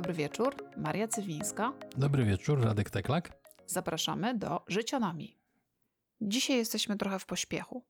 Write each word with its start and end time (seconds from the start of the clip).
dobry 0.00 0.14
wieczór. 0.14 0.56
Maria 0.76 1.08
Cywińska. 1.08 1.72
Dobry 1.96 2.24
wieczór, 2.24 2.60
Radek 2.64 2.90
Teklak. 2.90 3.32
Zapraszamy 3.66 4.38
do 4.38 4.64
Życionami. 4.68 5.38
Dzisiaj 6.20 6.56
jesteśmy 6.56 6.96
trochę 6.96 7.18
w 7.18 7.26
pośpiechu. 7.26 7.84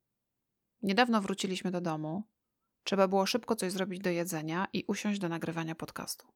Niedawno 0.82 1.20
wróciliśmy 1.20 1.70
do 1.70 1.80
domu. 1.80 2.22
Trzeba 2.84 3.08
było 3.08 3.26
szybko 3.26 3.56
coś 3.56 3.72
zrobić 3.72 4.00
do 4.00 4.10
jedzenia 4.10 4.66
i 4.72 4.84
usiąść 4.86 5.20
do 5.20 5.28
nagrywania 5.28 5.74
podcastu. 5.74 6.26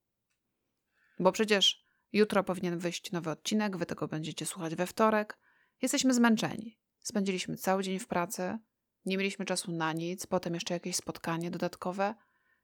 Bo 1.19 1.33
przecież 1.33 1.87
jutro 2.13 2.45
powinien 2.45 2.79
wyjść 2.79 3.13
nowy 3.13 3.31
odcinek, 3.31 3.77
wy 3.77 3.87
tego 3.87 4.09
będziecie 4.09 4.47
słuchać 4.47 4.75
we 4.75 4.87
wtorek. 4.87 5.39
Jesteśmy 5.83 6.15
zmęczeni. 6.15 6.79
Spędziliśmy 7.01 7.57
cały 7.57 7.83
dzień 7.83 7.99
w 7.99 8.07
pracy, 8.07 8.59
nie 9.07 9.17
mieliśmy 9.17 9.45
czasu 9.45 9.73
na 9.73 9.93
nic, 9.93 10.27
potem 10.27 10.55
jeszcze 10.55 10.75
jakieś 10.75 10.97
spotkanie 10.97 11.51
dodatkowe. 11.51 12.15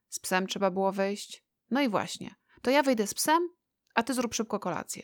Z 0.08 0.20
psem 0.20 0.46
trzeba 0.46 0.70
było 0.70 0.92
wyjść. 0.92 1.44
No 1.70 1.80
i 1.80 1.88
właśnie, 1.88 2.39
to 2.62 2.70
ja 2.70 2.82
wyjdę 2.82 3.06
z 3.06 3.14
psem, 3.14 3.48
a 3.94 4.02
ty 4.02 4.14
zrób 4.14 4.34
szybko 4.34 4.58
kolację. 4.58 5.02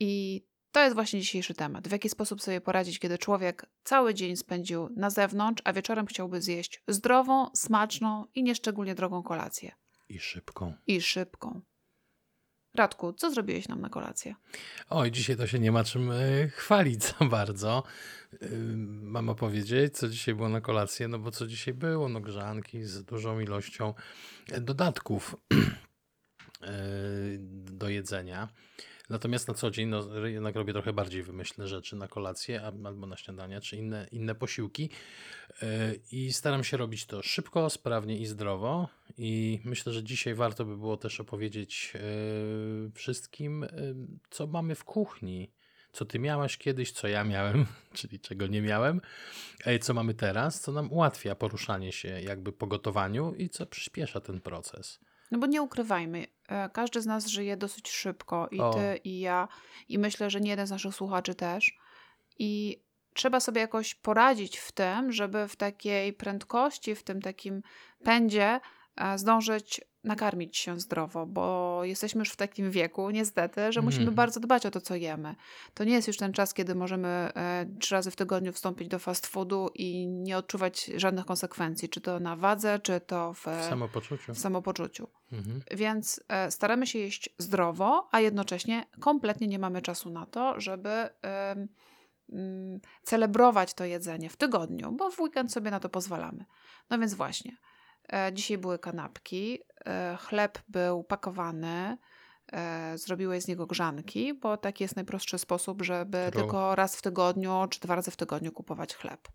I 0.00 0.42
to 0.72 0.80
jest 0.80 0.94
właśnie 0.94 1.20
dzisiejszy 1.20 1.54
temat. 1.54 1.88
W 1.88 1.92
jaki 1.92 2.08
sposób 2.08 2.42
sobie 2.42 2.60
poradzić, 2.60 2.98
kiedy 2.98 3.18
człowiek 3.18 3.66
cały 3.84 4.14
dzień 4.14 4.36
spędził 4.36 4.88
na 4.96 5.10
zewnątrz, 5.10 5.62
a 5.64 5.72
wieczorem 5.72 6.06
chciałby 6.06 6.42
zjeść 6.42 6.82
zdrową, 6.88 7.50
smaczną 7.54 8.26
i 8.34 8.42
nieszczególnie 8.42 8.94
drogą 8.94 9.22
kolację. 9.22 9.72
I 10.08 10.18
szybką. 10.18 10.74
I 10.86 11.00
szybką. 11.00 11.60
Radku, 12.74 13.12
co 13.12 13.30
zrobiłeś 13.30 13.68
nam 13.68 13.80
na 13.80 13.88
kolację? 13.88 14.34
Oj, 14.90 15.10
dzisiaj 15.10 15.36
to 15.36 15.46
się 15.46 15.58
nie 15.58 15.72
ma 15.72 15.84
czym 15.84 16.10
e, 16.10 16.48
chwalić 16.48 17.04
za 17.04 17.24
bardzo. 17.24 17.82
E, 18.32 18.48
mam 18.86 19.28
opowiedzieć, 19.28 19.96
co 19.96 20.08
dzisiaj 20.08 20.34
było 20.34 20.48
na 20.48 20.60
kolację, 20.60 21.08
no 21.08 21.18
bo 21.18 21.30
co 21.30 21.46
dzisiaj 21.46 21.74
było? 21.74 22.08
No 22.08 22.20
grzanki 22.20 22.84
z 22.84 23.04
dużą 23.04 23.40
ilością 23.40 23.94
e, 24.52 24.60
dodatków 24.60 25.36
do 27.48 27.88
jedzenia. 27.88 28.48
Natomiast 29.10 29.48
na 29.48 29.54
co 29.54 29.70
dzień 29.70 29.88
no, 29.88 30.26
jednak 30.26 30.56
robię 30.56 30.72
trochę 30.72 30.92
bardziej 30.92 31.22
wymyślne 31.22 31.68
rzeczy 31.68 31.96
na 31.96 32.08
kolację 32.08 32.62
albo 32.62 33.06
na 33.06 33.16
śniadania, 33.16 33.60
czy 33.60 33.76
inne, 33.76 34.06
inne 34.12 34.34
posiłki. 34.34 34.90
E, 35.62 35.94
I 36.12 36.32
staram 36.32 36.64
się 36.64 36.76
robić 36.76 37.06
to 37.06 37.22
szybko, 37.22 37.70
sprawnie 37.70 38.18
i 38.18 38.26
zdrowo. 38.26 38.88
I 39.18 39.60
myślę, 39.64 39.92
że 39.92 40.04
dzisiaj 40.04 40.34
warto 40.34 40.64
by 40.64 40.76
było 40.76 40.96
też 40.96 41.20
opowiedzieć 41.20 41.92
e, 41.94 42.00
wszystkim, 42.94 43.64
e, 43.64 43.68
co 44.30 44.46
mamy 44.46 44.74
w 44.74 44.84
kuchni. 44.84 45.52
Co 45.92 46.04
ty 46.04 46.18
miałaś 46.18 46.56
kiedyś, 46.56 46.92
co 46.92 47.08
ja 47.08 47.24
miałem, 47.24 47.66
czyli 47.98 48.20
czego 48.20 48.46
nie 48.46 48.62
miałem, 48.62 49.00
co 49.80 49.94
mamy 49.94 50.14
teraz, 50.14 50.60
co 50.60 50.72
nam 50.72 50.92
ułatwia 50.92 51.34
poruszanie 51.34 51.92
się 51.92 52.08
jakby 52.08 52.52
po 52.52 52.66
gotowaniu 52.66 53.34
i 53.34 53.48
co 53.48 53.66
przyspiesza 53.66 54.20
ten 54.20 54.40
proces. 54.40 55.00
No 55.30 55.38
bo 55.38 55.46
nie 55.46 55.62
ukrywajmy, 55.62 56.26
e, 56.48 56.68
każdy 56.68 57.00
z 57.00 57.06
nas 57.06 57.26
żyje 57.26 57.56
dosyć 57.56 57.90
szybko 57.90 58.48
i 58.50 58.60
o. 58.60 58.74
ty, 58.74 59.00
i 59.04 59.20
ja, 59.20 59.48
i 59.88 59.98
myślę, 59.98 60.30
że 60.30 60.40
nie 60.40 60.50
jeden 60.50 60.66
z 60.66 60.70
naszych 60.70 60.94
słuchaczy 60.94 61.34
też. 61.34 61.78
I 62.38 62.82
trzeba 63.14 63.40
sobie 63.40 63.60
jakoś 63.60 63.94
poradzić 63.94 64.58
w 64.58 64.72
tym, 64.72 65.12
żeby 65.12 65.48
w 65.48 65.56
takiej 65.56 66.12
prędkości, 66.12 66.94
w 66.94 67.02
tym 67.02 67.22
takim 67.22 67.62
pędzie 68.04 68.60
e, 68.96 69.18
zdążyć 69.18 69.80
nakarmić 70.04 70.56
się 70.56 70.80
zdrowo, 70.80 71.26
bo 71.26 71.78
jesteśmy 71.84 72.18
już 72.18 72.30
w 72.30 72.36
takim 72.36 72.70
wieku, 72.70 73.10
niestety, 73.10 73.72
że 73.72 73.82
musimy 73.82 74.02
mm. 74.02 74.14
bardzo 74.14 74.40
dbać 74.40 74.66
o 74.66 74.70
to, 74.70 74.80
co 74.80 74.94
jemy. 74.94 75.34
To 75.74 75.84
nie 75.84 75.92
jest 75.92 76.08
już 76.08 76.16
ten 76.16 76.32
czas, 76.32 76.54
kiedy 76.54 76.74
możemy 76.74 77.08
e, 77.08 77.66
trzy 77.80 77.94
razy 77.94 78.10
w 78.10 78.16
tygodniu 78.16 78.52
wstąpić 78.52 78.88
do 78.88 78.98
fast 78.98 79.26
foodu 79.26 79.70
i 79.74 80.06
nie 80.06 80.38
odczuwać 80.38 80.90
żadnych 80.96 81.24
konsekwencji, 81.24 81.88
czy 81.88 82.00
to 82.00 82.20
na 82.20 82.36
wadze, 82.36 82.78
czy 82.78 83.00
to 83.00 83.32
w, 83.32 83.46
w 83.46 83.64
samopoczuciu. 83.68 84.34
W 84.34 84.38
samopoczuciu. 84.38 85.08
Mm. 85.32 85.60
Więc 85.70 86.24
e, 86.28 86.50
staramy 86.50 86.86
się 86.86 86.98
jeść 86.98 87.30
zdrowo, 87.38 88.08
a 88.12 88.20
jednocześnie 88.20 88.86
kompletnie 89.00 89.46
nie 89.46 89.58
mamy 89.58 89.82
czasu 89.82 90.10
na 90.10 90.26
to, 90.26 90.60
żeby 90.60 90.88
e, 90.88 91.66
celebrować 93.02 93.74
to 93.74 93.84
jedzenie 93.84 94.30
w 94.30 94.36
tygodniu, 94.36 94.92
bo 94.92 95.10
w 95.10 95.20
weekend 95.20 95.52
sobie 95.52 95.70
na 95.70 95.80
to 95.80 95.88
pozwalamy. 95.88 96.44
No 96.90 96.98
więc 96.98 97.14
właśnie. 97.14 97.56
E, 98.12 98.32
dzisiaj 98.32 98.58
były 98.58 98.78
kanapki, 98.78 99.58
e, 99.86 100.16
chleb 100.20 100.58
był 100.68 101.04
pakowany, 101.04 101.98
e, 102.52 102.98
zrobiłeś 102.98 103.42
z 103.42 103.48
niego 103.48 103.66
grzanki, 103.66 104.34
bo 104.34 104.56
taki 104.56 104.84
jest 104.84 104.96
najprostszy 104.96 105.38
sposób, 105.38 105.82
żeby 105.82 106.30
tylko 106.32 106.74
raz 106.74 106.96
w 106.96 107.02
tygodniu 107.02 107.66
czy 107.70 107.80
dwa 107.80 107.94
razy 107.94 108.10
w 108.10 108.16
tygodniu 108.16 108.52
kupować 108.52 108.94
chleb. 108.94 109.28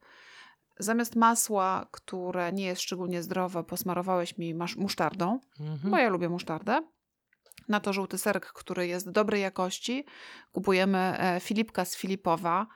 Zamiast 0.80 1.16
masła, 1.16 1.88
które 1.92 2.54
nie 2.54 2.66
jest 2.66 2.82
szczególnie 2.82 3.24
zdrowe, 3.24 3.64
posmarowałeś 3.64 4.38
mi 4.38 4.56
musztardą, 4.78 5.40
mhm. 5.60 5.92
bo 5.92 5.98
ja 5.98 6.10
lubię 6.10 6.30
musztardę. 6.30 6.82
Na 7.68 7.80
to 7.80 7.94
żółty 7.94 8.18
serek, 8.18 8.46
który 8.46 8.88
jest 8.88 9.12
dobrej 9.12 9.42
jakości. 9.42 10.06
Kupujemy 10.52 11.18
Filipka 11.42 11.86
z 11.86 11.96
Filipowa 11.96 12.68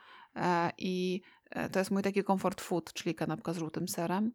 i 0.78 1.22
to 1.72 1.78
jest 1.78 1.90
mój 1.90 2.02
taki 2.02 2.24
comfort 2.24 2.60
food, 2.60 2.92
czyli 2.92 3.14
kanapka 3.14 3.52
z 3.52 3.56
żółtym 3.56 3.88
serem 3.88 4.32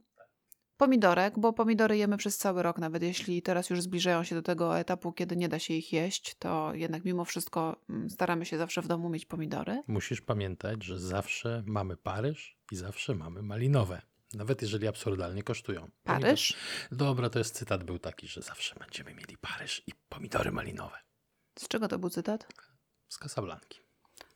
pomidorek, 0.79 1.39
bo 1.39 1.53
pomidory 1.53 1.97
jemy 1.97 2.17
przez 2.17 2.37
cały 2.37 2.63
rok, 2.63 2.77
nawet 2.77 3.03
jeśli 3.03 3.41
teraz 3.41 3.69
już 3.69 3.81
zbliżają 3.81 4.23
się 4.23 4.35
do 4.35 4.41
tego 4.41 4.79
etapu, 4.79 5.11
kiedy 5.11 5.35
nie 5.35 5.49
da 5.49 5.59
się 5.59 5.73
ich 5.73 5.93
jeść, 5.93 6.35
to 6.35 6.73
jednak 6.73 7.05
mimo 7.05 7.25
wszystko 7.25 7.81
mm, 7.89 8.09
staramy 8.09 8.45
się 8.45 8.57
zawsze 8.57 8.81
w 8.81 8.87
domu 8.87 9.09
mieć 9.09 9.25
pomidory. 9.25 9.81
Musisz 9.87 10.21
pamiętać, 10.21 10.83
że 10.83 10.99
zawsze 10.99 11.63
mamy 11.65 11.97
Paryż 11.97 12.57
i 12.71 12.75
zawsze 12.75 13.15
mamy 13.15 13.41
malinowe. 13.41 14.01
Nawet 14.33 14.61
jeżeli 14.61 14.87
absurdalnie 14.87 15.43
kosztują. 15.43 15.89
Paryż? 16.03 16.57
Dobra, 16.91 17.29
to 17.29 17.39
jest 17.39 17.55
cytat 17.55 17.83
był 17.83 17.99
taki, 17.99 18.27
że 18.27 18.41
zawsze 18.41 18.75
będziemy 18.79 19.13
mieli 19.13 19.37
Paryż 19.37 19.83
i 19.87 19.91
pomidory 20.09 20.51
malinowe. 20.51 20.97
Z 21.59 21.67
czego 21.67 21.87
to 21.87 21.99
był 21.99 22.09
cytat? 22.09 22.47
Z 23.09 23.17
Casablanki. 23.17 23.79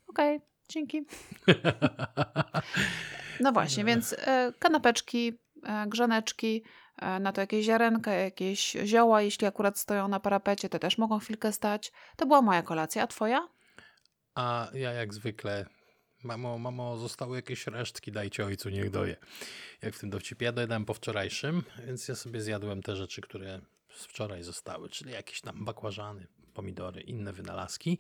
Okej, 0.08 0.38
okay, 0.38 0.48
dzięki. 0.70 1.02
No 3.40 3.52
właśnie, 3.52 3.84
więc 3.86 4.14
y, 4.14 4.18
kanapeczki, 4.60 5.28
E, 5.28 5.43
grzaneczki, 5.88 6.64
e, 6.98 7.20
na 7.20 7.32
to 7.32 7.42
jakieś 7.42 7.66
ziarenka, 7.66 8.12
jakieś 8.14 8.72
zioła, 8.86 9.22
jeśli 9.22 9.48
akurat 9.48 9.80
stoją 9.80 10.08
na 10.08 10.20
parapecie, 10.20 10.70
te 10.70 10.80
też 10.80 10.98
mogą 10.98 11.20
chwilkę 11.20 11.54
stać. 11.54 11.92
To 12.16 12.26
była 12.26 12.42
moja 12.42 12.62
kolacja, 12.62 13.04
a 13.04 13.08
twoja? 13.08 13.48
A 14.36 14.68
ja 14.74 14.92
jak 14.92 15.14
zwykle 15.14 15.66
Mamo, 16.24 16.58
mamo, 16.58 16.98
zostały 16.98 17.36
jakieś 17.36 17.68
resztki, 17.68 18.12
dajcie 18.12 18.46
ojcu, 18.46 18.70
niech 18.70 18.90
doje. 18.90 19.16
Jak 19.82 19.96
w 19.96 20.00
tym 20.00 20.10
dowcipie. 20.10 20.46
Ja 20.46 20.52
dojadłem 20.52 20.86
po 20.86 20.94
wczorajszym, 20.94 21.64
więc 21.88 22.08
ja 22.08 22.16
sobie 22.16 22.42
zjadłem 22.42 22.82
te 22.82 22.96
rzeczy, 22.96 23.22
które 23.22 23.62
z 23.96 24.06
wczoraj 24.06 24.44
zostały, 24.44 24.90
czyli 24.90 25.12
jakieś 25.12 25.42
tam 25.42 25.66
bakłażany, 25.66 26.28
pomidory, 26.54 27.02
inne 27.02 27.34
wynalazki. 27.34 27.98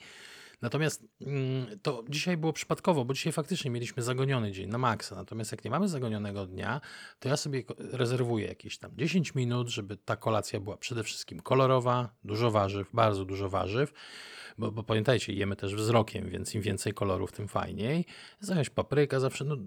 Natomiast 0.63 1.05
mm, 1.21 1.79
to 1.81 2.03
dzisiaj 2.09 2.37
było 2.37 2.53
przypadkowo, 2.53 3.05
bo 3.05 3.13
dzisiaj 3.13 3.33
faktycznie 3.33 3.71
mieliśmy 3.71 4.03
zagoniony 4.03 4.51
dzień 4.51 4.69
na 4.69 4.77
maksa. 4.77 5.15
Natomiast 5.15 5.51
jak 5.51 5.65
nie 5.65 5.71
mamy 5.71 5.87
zagonionego 5.87 6.45
dnia, 6.45 6.81
to 7.19 7.29
ja 7.29 7.37
sobie 7.37 7.63
rezerwuję 7.77 8.47
jakieś 8.47 8.77
tam 8.77 8.91
10 8.95 9.35
minut, 9.35 9.67
żeby 9.67 9.97
ta 9.97 10.15
kolacja 10.15 10.59
była 10.59 10.77
przede 10.77 11.03
wszystkim 11.03 11.39
kolorowa, 11.39 12.09
dużo 12.23 12.51
warzyw, 12.51 12.89
bardzo 12.93 13.25
dużo 13.25 13.49
warzyw. 13.49 13.93
Bo, 14.57 14.71
bo 14.71 14.83
pamiętajcie, 14.83 15.33
jemy 15.33 15.55
też 15.55 15.75
wzrokiem, 15.75 16.29
więc 16.29 16.55
im 16.55 16.61
więcej 16.61 16.93
kolorów, 16.93 17.31
tym 17.31 17.47
fajniej. 17.47 18.05
Jakaś 18.49 18.69
papryka 18.69 19.19
zawsze, 19.19 19.45
no, 19.45 19.57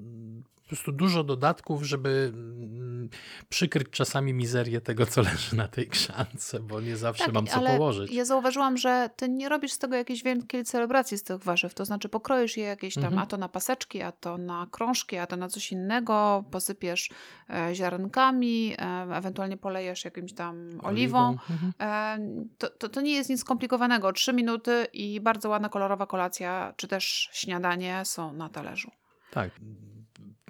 po 0.66 0.68
prostu 0.68 0.92
dużo 0.92 1.24
dodatków, 1.24 1.82
żeby 1.82 2.32
mm, 2.34 3.08
przykryć 3.48 3.90
czasami 3.90 4.32
mizerię 4.32 4.80
tego, 4.80 5.06
co 5.06 5.22
leży 5.22 5.56
na 5.56 5.68
tej 5.68 5.86
krzance, 5.86 6.60
bo 6.60 6.80
nie 6.80 6.96
zawsze 6.96 7.24
tak, 7.24 7.34
mam 7.34 7.46
co 7.46 7.60
położyć. 7.60 8.12
Ja 8.12 8.24
zauważyłam, 8.24 8.76
że 8.76 9.10
ty 9.16 9.28
nie 9.28 9.48
robisz 9.48 9.72
z 9.72 9.78
tego 9.78 9.96
jakiejś 9.96 10.22
wielkiej 10.22 10.64
celebracji 10.64 11.18
z 11.18 11.22
tych 11.22 11.38
warzyw, 11.38 11.74
to 11.74 11.84
znaczy 11.84 12.08
pokroisz 12.08 12.56
je 12.56 12.64
jakieś 12.64 12.94
tam, 12.94 13.04
mhm. 13.04 13.22
a 13.22 13.26
to 13.26 13.36
na 13.36 13.48
paseczki, 13.48 14.02
a 14.02 14.12
to 14.12 14.38
na 14.38 14.66
krążki, 14.70 15.16
a 15.16 15.26
to 15.26 15.36
na 15.36 15.48
coś 15.48 15.72
innego, 15.72 16.44
posypiesz 16.50 17.10
e, 17.50 17.74
ziarenkami, 17.74 18.74
e, 18.78 19.16
ewentualnie 19.16 19.56
polejesz 19.56 20.04
jakimś 20.04 20.32
tam 20.32 20.80
oliwą. 20.82 21.30
Mhm. 21.30 21.72
E, 21.80 22.48
to, 22.58 22.70
to, 22.70 22.88
to 22.88 23.00
nie 23.00 23.12
jest 23.12 23.30
nic 23.30 23.40
skomplikowanego. 23.40 24.12
Trzy 24.12 24.32
minuty 24.32 24.75
i 24.84 25.20
bardzo 25.20 25.48
ładna 25.48 25.68
kolorowa 25.68 26.06
kolacja, 26.06 26.74
czy 26.76 26.88
też 26.88 27.30
śniadanie 27.32 28.02
są 28.04 28.32
na 28.32 28.48
talerzu. 28.48 28.90
Tak 29.30 29.50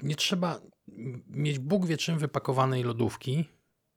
nie 0.02 0.16
trzeba 0.16 0.60
mieć 1.28 1.58
Bóg 1.58 1.86
wie 1.86 1.96
czym 1.96 2.18
wypakowanej 2.18 2.82
lodówki. 2.82 3.44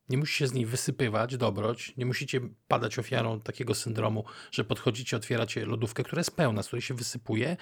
Nie 0.10 0.18
musi 0.18 0.38
się 0.38 0.48
z 0.48 0.54
niej 0.54 0.66
wysypywać 0.66 1.38
dobroć. 1.38 1.98
Nie 1.98 2.06
musicie 2.06 2.42
padać 2.68 3.00
ofiarą 3.00 3.42
takiego 3.42 3.76
syndromu, 3.76 4.24
że 4.52 4.64
podchodzicie, 4.64 5.18
otwieracie 5.18 5.66
lodówkę, 5.66 6.04
która 6.04 6.20
jest 6.20 6.36
pełna, 6.36 6.64
z 6.64 6.68
której 6.68 6.82
się 6.82 6.94
wysypuje. 6.94 7.58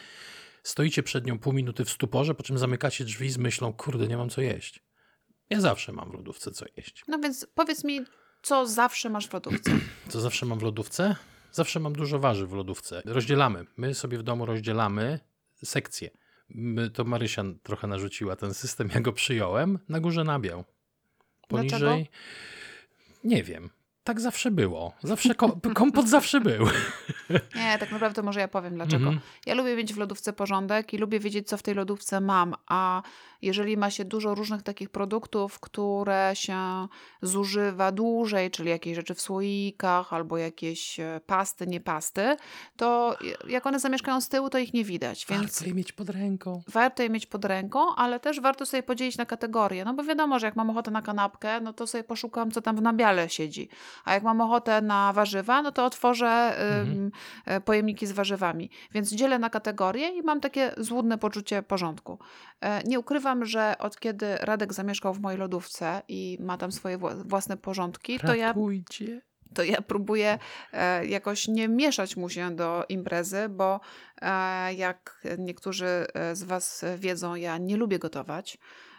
Stoicie 0.63 1.03
przed 1.03 1.25
nią 1.25 1.39
pół 1.39 1.53
minuty 1.53 1.85
w 1.85 1.89
stuporze, 1.89 2.35
po 2.35 2.43
czym 2.43 2.57
zamykacie 2.57 3.05
drzwi 3.05 3.29
z 3.29 3.37
myślą, 3.37 3.73
kurde, 3.73 4.07
nie 4.07 4.17
mam 4.17 4.29
co 4.29 4.41
jeść. 4.41 4.83
Ja 5.49 5.61
zawsze 5.61 5.91
mam 5.91 6.11
w 6.11 6.13
lodówce 6.13 6.51
co 6.51 6.65
jeść. 6.77 7.03
No 7.07 7.19
więc 7.19 7.47
powiedz 7.55 7.83
mi, 7.83 7.99
co 8.41 8.67
zawsze 8.67 9.09
masz 9.09 9.27
w 9.27 9.33
lodówce? 9.33 9.71
Co 10.09 10.21
zawsze 10.21 10.45
mam 10.45 10.59
w 10.59 10.63
lodówce? 10.63 11.15
Zawsze 11.51 11.79
mam 11.79 11.93
dużo 11.93 12.19
warzyw 12.19 12.49
w 12.49 12.53
lodówce. 12.53 13.01
Rozdzielamy. 13.05 13.65
My 13.77 13.93
sobie 13.93 14.17
w 14.17 14.23
domu 14.23 14.45
rozdzielamy 14.45 15.19
sekcje 15.63 16.09
to 16.93 17.03
Marysia 17.03 17.43
trochę 17.63 17.87
narzuciła 17.87 18.35
ten 18.35 18.53
system, 18.53 18.89
ja 18.95 19.01
go 19.01 19.13
przyjąłem, 19.13 19.79
na 19.89 19.99
górze 19.99 20.23
nabiał. 20.23 20.63
Poniżej 21.47 21.79
Dlaczego? 21.79 22.03
nie 23.23 23.43
wiem. 23.43 23.69
tak 24.03 24.21
zawsze 24.21 24.51
było. 24.51 24.93
Zawsze 25.03 25.35
kom 25.35 25.61
kompot 25.61 26.09
zawsze 26.09 26.41
był. 26.41 26.65
Nie, 27.55 27.77
tak 27.79 27.91
naprawdę 27.91 28.21
może 28.21 28.39
ja 28.39 28.47
powiem 28.47 28.75
dlaczego. 28.75 29.07
Mm 29.07 29.19
-hmm. 29.19 29.21
Ja 29.45 29.53
lubię 29.53 29.75
mieć 29.75 29.93
w 29.93 29.97
lodówce 29.97 30.33
porządek 30.33 30.93
i 30.93 30.97
lubię 30.97 31.19
wiedzieć, 31.19 31.47
co 31.47 31.57
w 31.57 31.63
tej 31.63 31.75
lodówce 31.75 32.21
mam, 32.21 32.55
a 32.67 33.01
jeżeli 33.41 33.77
ma 33.77 33.91
się 33.91 34.05
dużo 34.05 34.35
różnych 34.35 34.63
takich 34.63 34.89
produktów, 34.89 35.59
które 35.59 36.31
się 36.33 36.87
zużywa 37.21 37.91
dłużej, 37.91 38.51
czyli 38.51 38.69
jakieś 38.69 38.95
rzeczy 38.95 39.13
w 39.13 39.21
słoikach 39.21 40.13
albo 40.13 40.37
jakieś 40.37 40.99
e, 40.99 41.21
pasty, 41.25 41.67
nie 41.67 41.79
pasty, 41.79 42.37
to 42.77 43.17
jak 43.47 43.65
one 43.65 43.79
zamieszkają 43.79 44.21
z 44.21 44.29
tyłu, 44.29 44.49
to 44.49 44.57
ich 44.57 44.73
nie 44.73 44.83
widać. 44.83 45.25
Więc 45.29 45.41
warto 45.41 45.65
je 45.65 45.73
mieć 45.73 45.91
pod 45.91 46.09
ręką. 46.09 46.61
Warto 46.67 47.03
je 47.03 47.09
mieć 47.09 47.25
pod 47.25 47.45
ręką, 47.45 47.95
ale 47.95 48.19
też 48.19 48.41
warto 48.41 48.65
sobie 48.65 48.83
podzielić 48.83 49.17
na 49.17 49.25
kategorie. 49.25 49.85
No 49.85 49.93
bo 49.93 50.03
wiadomo, 50.03 50.39
że 50.39 50.45
jak 50.45 50.55
mam 50.55 50.69
ochotę 50.69 50.91
na 50.91 51.01
kanapkę, 51.01 51.61
no 51.61 51.73
to 51.73 51.87
sobie 51.87 52.03
poszukam, 52.03 52.51
co 52.51 52.61
tam 52.61 52.75
w 52.75 52.81
nabiale 52.81 53.29
siedzi. 53.29 53.69
A 54.05 54.13
jak 54.13 54.23
mam 54.23 54.41
ochotę 54.41 54.81
na 54.81 55.13
warzywa, 55.13 55.61
no 55.61 55.71
to 55.71 55.85
otworzę 55.85 56.57
mhm. 56.57 57.11
y, 57.57 57.61
pojemniki 57.61 58.07
z 58.07 58.11
warzywami. 58.11 58.69
Więc 58.91 59.11
dzielę 59.11 59.39
na 59.39 59.49
kategorie 59.49 60.09
i 60.09 60.21
mam 60.21 60.41
takie 60.41 60.73
złudne 60.77 61.17
poczucie 61.17 61.63
porządku. 61.63 62.19
E, 62.61 62.83
nie 62.83 62.99
ukrywam, 62.99 63.26
że 63.45 63.77
od 63.79 63.99
kiedy 63.99 64.37
Radek 64.37 64.73
zamieszkał 64.73 65.13
w 65.13 65.19
mojej 65.19 65.39
lodówce 65.39 66.01
i 66.07 66.37
ma 66.39 66.57
tam 66.57 66.71
swoje 66.71 66.97
własne 67.25 67.57
porządki, 67.57 68.19
to 68.19 68.35
ja 68.35 68.53
to 69.53 69.63
ja 69.63 69.81
próbuję 69.81 70.39
e, 70.73 71.05
jakoś 71.05 71.47
nie 71.47 71.67
mieszać 71.67 72.17
mu 72.17 72.29
się 72.29 72.55
do 72.55 72.85
imprezy, 72.89 73.49
bo 73.49 73.79
e, 74.21 74.73
jak 74.73 75.21
niektórzy 75.37 76.05
z 76.33 76.43
Was 76.43 76.85
wiedzą, 76.97 77.35
ja 77.35 77.57
nie 77.57 77.77
lubię 77.77 77.99
gotować 77.99 78.57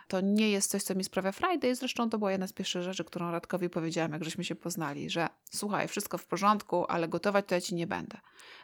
to 0.09 0.21
nie 0.21 0.51
jest 0.51 0.71
coś, 0.71 0.83
co 0.83 0.95
mi 0.95 1.05
sprawia 1.05 1.33
i 1.53 1.75
zresztą 1.75 2.11
to 2.11 2.19
była 2.19 2.33
jedna 2.33 2.47
z 2.47 2.53
pierwszych 2.53 2.83
rzeczy, 2.83 3.05
którą 3.05 3.31
Radkowi 3.31 3.71
powiedziałam, 3.71 4.13
jak 4.13 4.25
żeśmy 4.25 4.45
się 4.45 4.55
poznali, 4.55 5.11
że 5.11 5.29
słuchaj, 5.45 5.89
wszystko 5.89 6.19
w 6.19 6.27
porządku, 6.27 6.85
ale 6.89 7.09
gotować 7.09 7.47
to 7.47 7.55
ja 7.55 7.61
ci 7.61 7.75
nie 7.75 7.87
będę. 7.87 8.19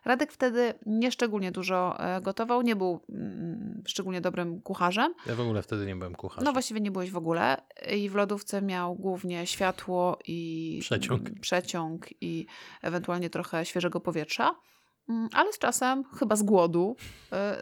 Radek 0.05 0.32
wtedy 0.32 0.75
nie 0.87 1.12
szczególnie 1.12 1.52
dużo 1.52 2.00
e, 2.00 2.20
gotował, 2.20 2.62
nie 2.62 2.76
był 2.76 3.00
mm, 3.08 3.82
szczególnie 3.87 4.20
dobrym 4.20 4.61
kucharzem. 4.61 5.14
Ja 5.26 5.35
w 5.35 5.41
ogóle 5.41 5.62
wtedy 5.62 5.87
nie 5.87 5.96
byłem 5.96 6.14
kucharzem. 6.14 6.44
No 6.44 6.52
właściwie 6.52 6.81
nie 6.81 6.91
byłeś 6.91 7.11
w 7.11 7.17
ogóle 7.17 7.56
i 7.96 8.08
w 8.08 8.14
lodówce 8.14 8.62
miał 8.62 8.94
głównie 8.94 9.46
światło 9.46 10.19
i 10.26 10.79
przeciąg, 10.82 11.31
przeciąg 11.41 12.06
i 12.20 12.46
ewentualnie 12.82 13.31
trochę 13.31 13.64
świeżego 13.64 14.00
powietrza. 14.00 14.55
Mm, 15.08 15.28
ale 15.32 15.52
z 15.52 15.58
czasem, 15.58 16.04
chyba 16.18 16.36
z 16.36 16.42
głodu, 16.42 16.96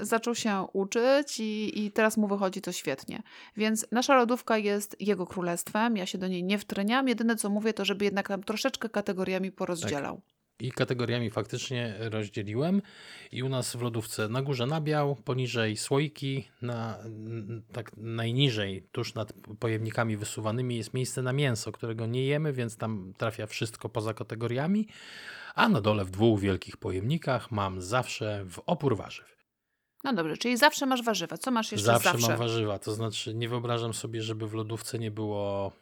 y, 0.01 0.05
zaczął 0.05 0.35
się 0.35 0.67
uczyć 0.73 1.41
i, 1.41 1.85
i 1.85 1.93
teraz 1.93 2.17
mu 2.17 2.29
wychodzi 2.29 2.61
to 2.61 2.73
świetnie. 2.73 3.23
Więc 3.57 3.87
nasza 3.93 4.15
lodówka 4.17 4.59
jest 4.59 4.97
jego 5.01 5.27
królestwem, 5.27 5.97
ja 5.97 6.07
się 6.07 6.19
do 6.19 6.29
niej 6.29 6.45
nie 6.45 6.59
wtreniam. 6.59 7.09
Jedyne 7.09 7.37
co 7.37 7.51
mówię, 7.51 7.73
to 7.75 7.85
żeby 7.85 8.05
jednak 8.05 8.29
tam 8.29 8.43
troszeczkę 8.43 8.89
kategoriami 8.89 9.53
porozdzielał. 9.53 10.17
Tak. 10.17 10.42
I 10.63 10.73
kategoriami 10.73 11.31
faktycznie 11.31 11.95
rozdzieliłem. 11.99 12.83
I 13.33 13.43
u 13.43 13.49
nas 13.49 13.77
w 13.77 13.83
lodówce 13.83 14.29
na 14.29 14.43
górze 14.43 14.67
nabiał, 14.67 15.17
poniżej 15.17 15.77
słoiki, 15.77 16.49
na, 16.63 16.99
tak 17.73 17.97
najniżej, 17.97 18.89
tuż 18.93 19.15
nad 19.15 19.33
pojemnikami 19.59 20.17
wysuwanymi 20.17 20.77
jest 20.77 20.95
miejsce 20.95 21.23
na 21.23 21.33
mięso, 21.33 21.73
którego 21.73 22.07
nie 22.07 22.27
jemy, 22.27 22.53
więc 22.53 22.77
tam 22.77 23.13
trafia 23.17 23.47
wszystko 23.47 23.89
poza 23.89 24.15
kategoriami 24.15 24.89
a 25.55 25.69
na 25.69 25.81
dole 25.81 26.05
w 26.05 26.11
dwóch 26.11 26.41
wielkich 26.41 26.77
pojemnikach 26.77 27.51
mam 27.51 27.81
zawsze 27.81 28.45
w 28.51 28.63
opór 28.67 28.97
warzyw. 28.97 29.37
No 30.05 30.13
dobrze, 30.13 30.37
czyli 30.37 30.57
zawsze 30.57 30.87
masz 30.87 31.03
warzywa. 31.03 31.39
Co 31.39 31.51
masz 31.51 31.73
jeszcze 31.73 31.87
zawsze? 31.87 32.11
Zawsze 32.11 32.29
mam 32.29 32.39
warzywa, 32.39 32.79
to 32.79 32.93
znaczy 32.93 33.35
nie 33.35 33.49
wyobrażam 33.49 33.95
sobie, 33.95 34.23
żeby 34.23 34.49
w 34.49 34.55
lodówce 34.55 34.99
nie 34.99 35.11
było 35.11 35.73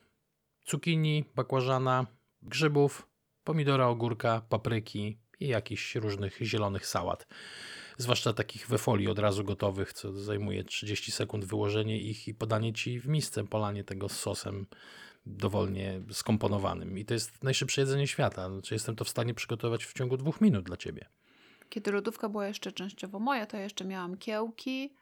cukinii, 0.64 1.24
bakłażana, 1.34 2.06
grzybów, 2.42 3.09
pomidora, 3.44 3.86
ogórka, 3.86 4.42
papryki 4.48 5.18
i 5.40 5.48
jakichś 5.48 5.94
różnych 5.94 6.38
zielonych 6.42 6.86
sałat. 6.86 7.26
Zwłaszcza 7.98 8.32
takich 8.32 8.68
we 8.68 8.78
folii 8.78 9.08
od 9.08 9.18
razu 9.18 9.44
gotowych, 9.44 9.92
co 9.92 10.12
zajmuje 10.12 10.64
30 10.64 11.12
sekund 11.12 11.44
wyłożenie 11.44 12.00
ich 12.00 12.28
i 12.28 12.34
podanie 12.34 12.72
ci 12.72 13.00
w 13.00 13.08
misce, 13.08 13.44
polanie 13.44 13.84
tego 13.84 14.08
z 14.08 14.18
sosem 14.18 14.66
dowolnie 15.26 16.02
skomponowanym. 16.12 16.98
I 16.98 17.04
to 17.04 17.14
jest 17.14 17.44
najszybsze 17.44 17.80
jedzenie 17.80 18.06
świata. 18.06 18.50
Znaczy, 18.50 18.74
jestem 18.74 18.96
to 18.96 19.04
w 19.04 19.08
stanie 19.08 19.34
przygotować 19.34 19.84
w 19.84 19.92
ciągu 19.92 20.16
dwóch 20.16 20.40
minut 20.40 20.64
dla 20.64 20.76
ciebie. 20.76 21.08
Kiedy 21.68 21.92
lodówka 21.92 22.28
była 22.28 22.46
jeszcze 22.46 22.72
częściowo 22.72 23.18
moja, 23.18 23.46
to 23.46 23.56
jeszcze 23.56 23.84
miałam 23.84 24.16
kiełki 24.16 24.94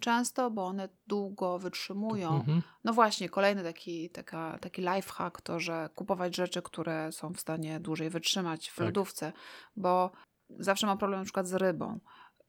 często, 0.00 0.50
bo 0.50 0.66
one 0.66 0.88
długo 1.06 1.58
wytrzymują. 1.58 2.34
Mhm. 2.34 2.62
No 2.84 2.92
właśnie, 2.92 3.28
kolejny 3.28 3.62
taki, 3.62 4.10
taka, 4.10 4.58
taki 4.58 4.82
lifehack 4.82 5.40
to, 5.40 5.60
że 5.60 5.88
kupować 5.94 6.36
rzeczy, 6.36 6.62
które 6.62 7.12
są 7.12 7.32
w 7.32 7.40
stanie 7.40 7.80
dłużej 7.80 8.10
wytrzymać 8.10 8.68
w 8.68 8.76
tak. 8.76 8.86
lodówce, 8.86 9.32
bo 9.76 10.10
zawsze 10.58 10.86
mam 10.86 10.98
problem 10.98 11.20
na 11.20 11.24
przykład 11.24 11.46
z 11.46 11.54
rybą 11.54 11.98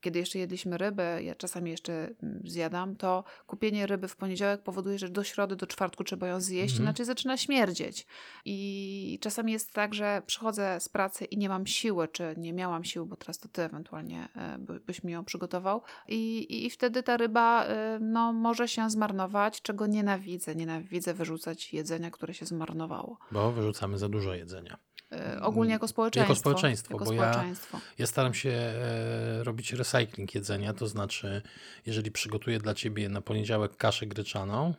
kiedy 0.03 0.19
jeszcze 0.19 0.39
jedliśmy 0.39 0.77
rybę, 0.77 1.23
ja 1.23 1.35
czasami 1.35 1.71
jeszcze 1.71 1.93
mm, 1.93 2.41
zjadam, 2.45 2.95
to 2.95 3.23
kupienie 3.47 3.87
ryby 3.87 4.07
w 4.07 4.15
poniedziałek 4.15 4.61
powoduje, 4.61 4.99
że 4.99 5.09
do 5.09 5.23
środy, 5.23 5.55
do 5.55 5.67
czwartku 5.67 6.03
trzeba 6.03 6.27
ją 6.27 6.41
zjeść, 6.41 6.73
mhm. 6.73 6.83
inaczej 6.85 7.05
zaczyna 7.05 7.37
śmierdzieć. 7.37 8.07
I 8.45 9.19
czasami 9.21 9.51
jest 9.51 9.73
tak, 9.73 9.93
że 9.93 10.21
przychodzę 10.25 10.79
z 10.79 10.89
pracy 10.89 11.25
i 11.25 11.37
nie 11.37 11.49
mam 11.49 11.67
siły, 11.67 12.07
czy 12.07 12.33
nie 12.37 12.53
miałam 12.53 12.83
siły, 12.83 13.05
bo 13.05 13.15
teraz 13.15 13.39
to 13.39 13.49
ty 13.49 13.61
ewentualnie 13.61 14.29
e, 14.35 14.57
byś 14.85 15.03
mi 15.03 15.13
ją 15.13 15.25
przygotował. 15.25 15.81
I, 16.07 16.65
i 16.65 16.69
wtedy 16.69 17.03
ta 17.03 17.17
ryba 17.17 17.65
e, 17.65 17.99
no, 18.01 18.33
może 18.33 18.67
się 18.67 18.89
zmarnować, 18.89 19.61
czego 19.61 19.87
nienawidzę. 19.87 20.55
Nienawidzę 20.55 21.13
wyrzucać 21.13 21.73
jedzenia, 21.73 22.11
które 22.11 22.33
się 22.33 22.45
zmarnowało. 22.45 23.17
Bo 23.31 23.51
wyrzucamy 23.51 23.97
za 23.97 24.09
dużo 24.09 24.33
jedzenia. 24.33 24.77
E, 25.13 25.41
ogólnie 25.41 25.73
jako 25.73 25.87
społeczeństwo. 25.87 26.33
Jako 26.33 26.39
społeczeństwo, 26.39 26.93
jako 26.93 27.05
bo 27.05 27.11
społeczeństwo. 27.11 27.77
Ja, 27.77 27.83
ja 27.97 28.07
staram 28.07 28.33
się 28.33 28.49
e, 28.49 29.43
robić 29.43 29.73
recycling 29.73 30.35
jedzenia, 30.35 30.73
to 30.73 30.87
znaczy, 30.87 31.41
jeżeli 31.85 32.11
przygotuję 32.11 32.59
dla 32.59 32.73
ciebie 32.73 33.09
na 33.09 33.21
poniedziałek 33.21 33.77
kaszę 33.77 34.07
gryczaną, 34.07 34.73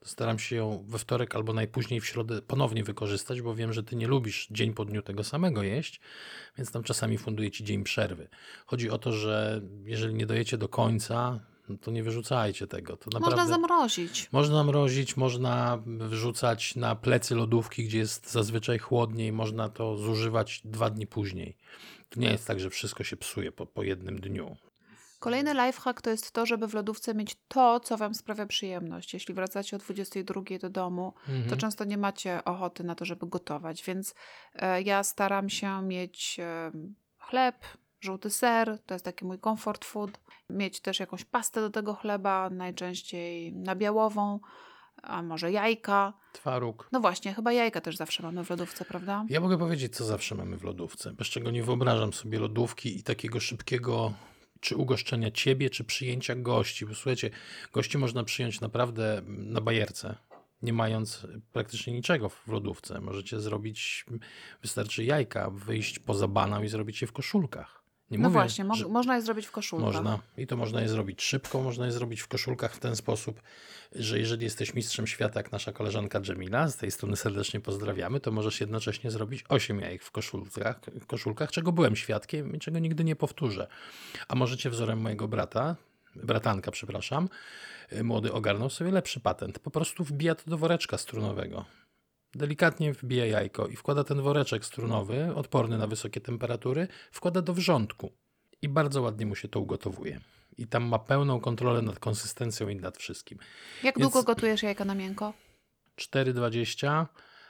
to 0.00 0.08
staram 0.08 0.38
się 0.38 0.56
ją 0.56 0.84
we 0.88 0.98
wtorek 0.98 1.34
albo 1.34 1.52
najpóźniej 1.52 2.00
w 2.00 2.06
środę 2.06 2.42
ponownie 2.42 2.84
wykorzystać, 2.84 3.42
bo 3.42 3.54
wiem, 3.54 3.72
że 3.72 3.82
ty 3.82 3.96
nie 3.96 4.06
lubisz 4.06 4.48
dzień 4.50 4.74
po 4.74 4.84
dniu 4.84 5.02
tego 5.02 5.24
samego 5.24 5.62
jeść, 5.62 6.00
więc 6.58 6.70
tam 6.72 6.82
czasami 6.82 7.18
funduję 7.18 7.50
ci 7.50 7.64
dzień 7.64 7.84
przerwy. 7.84 8.28
Chodzi 8.66 8.90
o 8.90 8.98
to, 8.98 9.12
że 9.12 9.60
jeżeli 9.84 10.14
nie 10.14 10.26
dojecie 10.26 10.58
do 10.58 10.68
końca, 10.68 11.40
no 11.68 11.76
to 11.78 11.90
nie 11.90 12.02
wyrzucajcie 12.02 12.66
tego. 12.66 12.96
To 12.96 13.10
naprawdę 13.10 13.36
można 13.36 13.54
zamrozić. 13.54 14.28
Można 14.32 14.64
mrozić, 14.64 15.16
można 15.16 15.82
wrzucać 15.86 16.76
na 16.76 16.94
plecy 16.94 17.34
lodówki, 17.34 17.84
gdzie 17.84 17.98
jest 17.98 18.32
zazwyczaj 18.32 18.78
chłodniej, 18.78 19.32
można 19.32 19.68
to 19.68 19.96
zużywać 19.96 20.60
dwa 20.64 20.90
dni 20.90 21.06
później. 21.06 21.56
To 22.08 22.20
nie 22.20 22.30
jest 22.30 22.46
tak, 22.46 22.60
że 22.60 22.70
wszystko 22.70 23.04
się 23.04 23.16
psuje 23.16 23.52
po, 23.52 23.66
po 23.66 23.82
jednym 23.82 24.20
dniu. 24.20 24.56
Kolejny 25.18 25.54
lifehack 25.54 26.02
to 26.02 26.10
jest 26.10 26.32
to, 26.32 26.46
żeby 26.46 26.68
w 26.68 26.74
lodówce 26.74 27.14
mieć 27.14 27.36
to, 27.48 27.80
co 27.80 27.96
Wam 27.96 28.14
sprawia 28.14 28.46
przyjemność. 28.46 29.14
Jeśli 29.14 29.34
wracacie 29.34 29.76
o 29.76 29.78
22 29.78 30.42
do 30.60 30.70
domu, 30.70 31.14
mhm. 31.28 31.50
to 31.50 31.56
często 31.56 31.84
nie 31.84 31.98
macie 31.98 32.44
ochoty 32.44 32.84
na 32.84 32.94
to, 32.94 33.04
żeby 33.04 33.26
gotować, 33.26 33.82
więc 33.82 34.14
e, 34.54 34.82
ja 34.82 35.02
staram 35.02 35.48
się 35.48 35.82
mieć 35.82 36.36
e, 36.40 36.72
chleb, 37.18 37.56
żółty 38.00 38.30
ser, 38.30 38.78
to 38.86 38.94
jest 38.94 39.04
taki 39.04 39.24
mój 39.24 39.38
comfort 39.38 39.84
food. 39.84 40.10
Mieć 40.50 40.80
też 40.80 41.00
jakąś 41.00 41.24
pastę 41.24 41.60
do 41.60 41.70
tego 41.70 41.94
chleba, 41.94 42.50
najczęściej 42.50 43.52
nabiałową, 43.52 44.40
a 45.02 45.22
może 45.22 45.52
jajka. 45.52 46.12
Twaróg. 46.32 46.88
No 46.92 47.00
właśnie, 47.00 47.34
chyba 47.34 47.52
jajka 47.52 47.80
też 47.80 47.96
zawsze 47.96 48.22
mamy 48.22 48.44
w 48.44 48.50
lodówce, 48.50 48.84
prawda? 48.84 49.24
Ja 49.28 49.40
mogę 49.40 49.58
powiedzieć, 49.58 49.96
co 49.96 50.04
zawsze 50.04 50.34
mamy 50.34 50.56
w 50.56 50.64
lodówce, 50.64 51.12
bez 51.12 51.28
czego 51.28 51.50
nie 51.50 51.62
wyobrażam 51.62 52.12
sobie 52.12 52.38
lodówki 52.38 52.98
i 52.98 53.02
takiego 53.02 53.40
szybkiego 53.40 54.12
czy 54.60 54.76
ugoszczenia 54.76 55.30
ciebie, 55.30 55.70
czy 55.70 55.84
przyjęcia 55.84 56.34
gości. 56.34 56.86
Bo 56.86 56.94
słuchajcie, 56.94 57.30
gości 57.72 57.98
można 57.98 58.24
przyjąć 58.24 58.60
naprawdę 58.60 59.22
na 59.26 59.60
bajerce 59.60 60.16
nie 60.62 60.72
mając 60.72 61.26
praktycznie 61.52 61.92
niczego 61.92 62.28
w 62.28 62.48
lodówce. 62.48 63.00
Możecie 63.00 63.40
zrobić, 63.40 64.06
wystarczy 64.62 65.04
jajka, 65.04 65.50
wyjść 65.50 65.98
poza 65.98 66.28
banał 66.28 66.62
i 66.62 66.68
zrobić 66.68 67.02
je 67.02 67.08
w 67.08 67.12
koszulkach. 67.12 67.82
Nie 68.10 68.18
no 68.18 68.28
mówię, 68.28 68.32
właśnie, 68.32 68.64
mo 68.64 68.74
można 68.88 69.16
je 69.16 69.22
zrobić 69.22 69.46
w 69.46 69.50
koszulkach. 69.50 69.86
Można 69.86 70.18
i 70.38 70.46
to 70.46 70.56
można 70.56 70.80
je 70.80 70.88
zrobić 70.88 71.22
szybko, 71.22 71.62
można 71.62 71.86
je 71.86 71.92
zrobić 71.92 72.20
w 72.20 72.28
koszulkach 72.28 72.74
w 72.74 72.78
ten 72.78 72.96
sposób, 72.96 73.42
że 73.92 74.18
jeżeli 74.18 74.44
jesteś 74.44 74.74
mistrzem 74.74 75.06
świata, 75.06 75.40
jak 75.40 75.52
nasza 75.52 75.72
koleżanka 75.72 76.20
Jamila, 76.28 76.68
z 76.68 76.76
tej 76.76 76.90
strony 76.90 77.16
serdecznie 77.16 77.60
pozdrawiamy, 77.60 78.20
to 78.20 78.32
możesz 78.32 78.60
jednocześnie 78.60 79.10
zrobić 79.10 79.44
8 79.48 79.80
jajek 79.80 80.02
w 80.02 80.10
koszulkach, 80.10 80.80
w 81.00 81.06
koszulkach, 81.06 81.50
czego 81.50 81.72
byłem 81.72 81.96
świadkiem 81.96 82.56
i 82.56 82.58
czego 82.58 82.78
nigdy 82.78 83.04
nie 83.04 83.16
powtórzę. 83.16 83.66
A 84.28 84.34
możecie 84.34 84.70
wzorem 84.70 85.00
mojego 85.00 85.28
brata, 85.28 85.76
bratanka, 86.16 86.70
przepraszam, 86.70 87.28
młody 88.02 88.32
ogarnął 88.32 88.70
sobie 88.70 88.90
lepszy 88.90 89.20
patent. 89.20 89.58
Po 89.58 89.70
prostu 89.70 90.04
wbija 90.04 90.34
to 90.34 90.50
do 90.50 90.58
woreczka 90.58 90.98
strunowego 90.98 91.64
delikatnie 92.34 92.92
wbija 92.92 93.26
jajko 93.26 93.66
i 93.66 93.76
wkłada 93.76 94.04
ten 94.04 94.22
woreczek 94.22 94.64
strunowy, 94.64 95.34
odporny 95.34 95.78
na 95.78 95.86
wysokie 95.86 96.20
temperatury, 96.20 96.88
wkłada 97.12 97.42
do 97.42 97.54
wrzątku 97.54 98.12
i 98.62 98.68
bardzo 98.68 99.02
ładnie 99.02 99.26
mu 99.26 99.34
się 99.34 99.48
to 99.48 99.60
ugotowuje. 99.60 100.20
I 100.58 100.66
tam 100.66 100.84
ma 100.84 100.98
pełną 100.98 101.40
kontrolę 101.40 101.82
nad 101.82 101.98
konsystencją 101.98 102.68
i 102.68 102.76
nad 102.76 102.98
wszystkim. 102.98 103.38
Jak 103.82 103.98
Więc 103.98 104.12
długo 104.12 104.26
gotujesz 104.26 104.62
jajka 104.62 104.84
na 104.84 104.94
miękko? 104.94 105.32
4,20, 105.96 107.06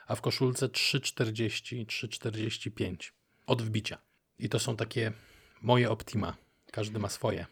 a 0.06 0.14
w 0.14 0.21
koszulce 0.21 0.68
3,40, 0.68 1.87
3,45 1.87 3.12
od 3.47 3.62
wbicia. 3.62 3.99
I 4.38 4.49
to 4.49 4.59
są 4.59 4.76
takie 4.76 5.12
moje 5.62 5.90
optima. 5.90 6.37
Każdy 6.73 6.99
ma 6.99 7.09
swoje. 7.09 7.47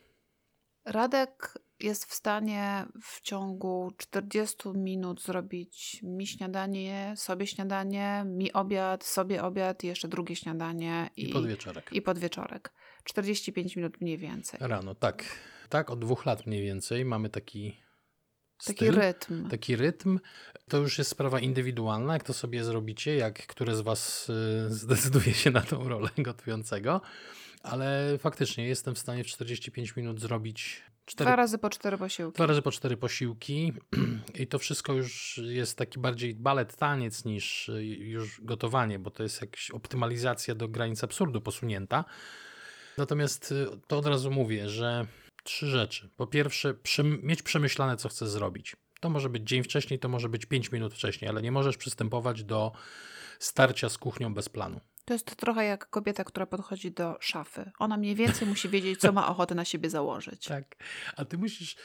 Radek 0.84 1.58
jest 1.84 2.04
w 2.04 2.14
stanie 2.14 2.86
w 3.02 3.20
ciągu 3.20 3.92
40 3.96 4.68
minut 4.74 5.22
zrobić 5.22 6.00
mi 6.02 6.26
śniadanie, 6.26 7.14
sobie 7.16 7.46
śniadanie, 7.46 8.24
mi 8.26 8.52
obiad, 8.52 9.04
sobie 9.04 9.42
obiad 9.42 9.84
jeszcze 9.84 10.08
drugie 10.08 10.36
śniadanie. 10.36 11.10
I, 11.16 11.30
I 11.30 11.32
podwieczorek. 11.32 11.92
I 11.92 12.02
podwieczorek. 12.02 12.72
45 13.04 13.76
minut 13.76 14.00
mniej 14.00 14.18
więcej. 14.18 14.60
Rano, 14.62 14.94
tak. 14.94 15.24
Tak, 15.68 15.90
od 15.90 15.98
dwóch 15.98 16.26
lat 16.26 16.46
mniej 16.46 16.62
więcej 16.62 17.04
mamy 17.04 17.28
taki 17.28 17.84
Taki 18.66 18.90
rytm. 18.90 19.48
Taki 19.48 19.76
rytm. 19.76 20.18
To 20.68 20.78
już 20.78 20.98
jest 20.98 21.10
sprawa 21.10 21.40
indywidualna, 21.40 22.12
jak 22.12 22.24
to 22.24 22.32
sobie 22.32 22.64
zrobicie, 22.64 23.16
jak 23.16 23.46
które 23.46 23.76
z 23.76 23.80
Was 23.80 24.30
y, 24.30 24.74
zdecyduje 24.74 25.34
się 25.34 25.50
na 25.50 25.60
tą 25.60 25.88
rolę 25.88 26.08
gotującego. 26.18 27.00
Ale 27.62 28.18
faktycznie 28.18 28.66
jestem 28.68 28.94
w 28.94 28.98
stanie 28.98 29.24
w 29.24 29.26
45 29.26 29.96
minut 29.96 30.20
zrobić 30.20 30.82
Cztery, 31.04 31.28
dwa 31.28 31.36
razy 31.36 31.58
po 31.58 31.70
cztery 31.70 31.98
posiłki. 31.98 32.36
Dwa 32.36 32.46
razy 32.46 32.62
po 32.62 32.70
cztery 32.70 32.96
posiłki 32.96 33.72
i 34.40 34.46
to 34.46 34.58
wszystko 34.58 34.92
już 34.92 35.40
jest 35.44 35.78
taki 35.78 36.00
bardziej 36.00 36.34
balet, 36.34 36.76
taniec 36.76 37.24
niż 37.24 37.70
już 37.98 38.40
gotowanie, 38.40 38.98
bo 38.98 39.10
to 39.10 39.22
jest 39.22 39.40
jakaś 39.40 39.70
optymalizacja 39.70 40.54
do 40.54 40.68
granic 40.68 41.04
absurdu 41.04 41.40
posunięta. 41.40 42.04
Natomiast 42.98 43.52
y, 43.52 43.66
to 43.86 43.98
od 43.98 44.06
razu 44.06 44.30
mówię, 44.30 44.68
że 44.68 45.06
trzy 45.44 45.66
rzeczy. 45.66 46.10
Po 46.16 46.26
pierwsze, 46.26 46.74
mieć 47.22 47.42
przemyślane, 47.42 47.96
co 47.96 48.08
chcesz 48.08 48.28
zrobić. 48.28 48.76
To 49.00 49.10
może 49.10 49.28
być 49.28 49.48
dzień 49.48 49.62
wcześniej, 49.62 49.98
to 49.98 50.08
może 50.08 50.28
być 50.28 50.46
pięć 50.46 50.72
minut 50.72 50.94
wcześniej, 50.94 51.28
ale 51.28 51.42
nie 51.42 51.52
możesz 51.52 51.76
przystępować 51.76 52.44
do 52.44 52.72
starcia 53.38 53.88
z 53.88 53.98
kuchnią 53.98 54.34
bez 54.34 54.48
planu. 54.48 54.80
To 55.04 55.12
jest 55.12 55.36
trochę 55.36 55.64
jak 55.64 55.90
kobieta, 55.90 56.24
która 56.24 56.46
podchodzi 56.46 56.92
do 56.92 57.16
szafy. 57.20 57.70
Ona 57.78 57.96
mniej 57.96 58.14
więcej 58.14 58.48
musi 58.48 58.68
wiedzieć, 58.68 59.00
co 59.00 59.12
ma 59.12 59.28
ochotę 59.28 59.54
na 59.54 59.64
siebie 59.64 59.90
założyć. 59.90 60.46
Tak. 60.46 60.76
A 61.16 61.24
ty 61.24 61.38
musisz, 61.38 61.76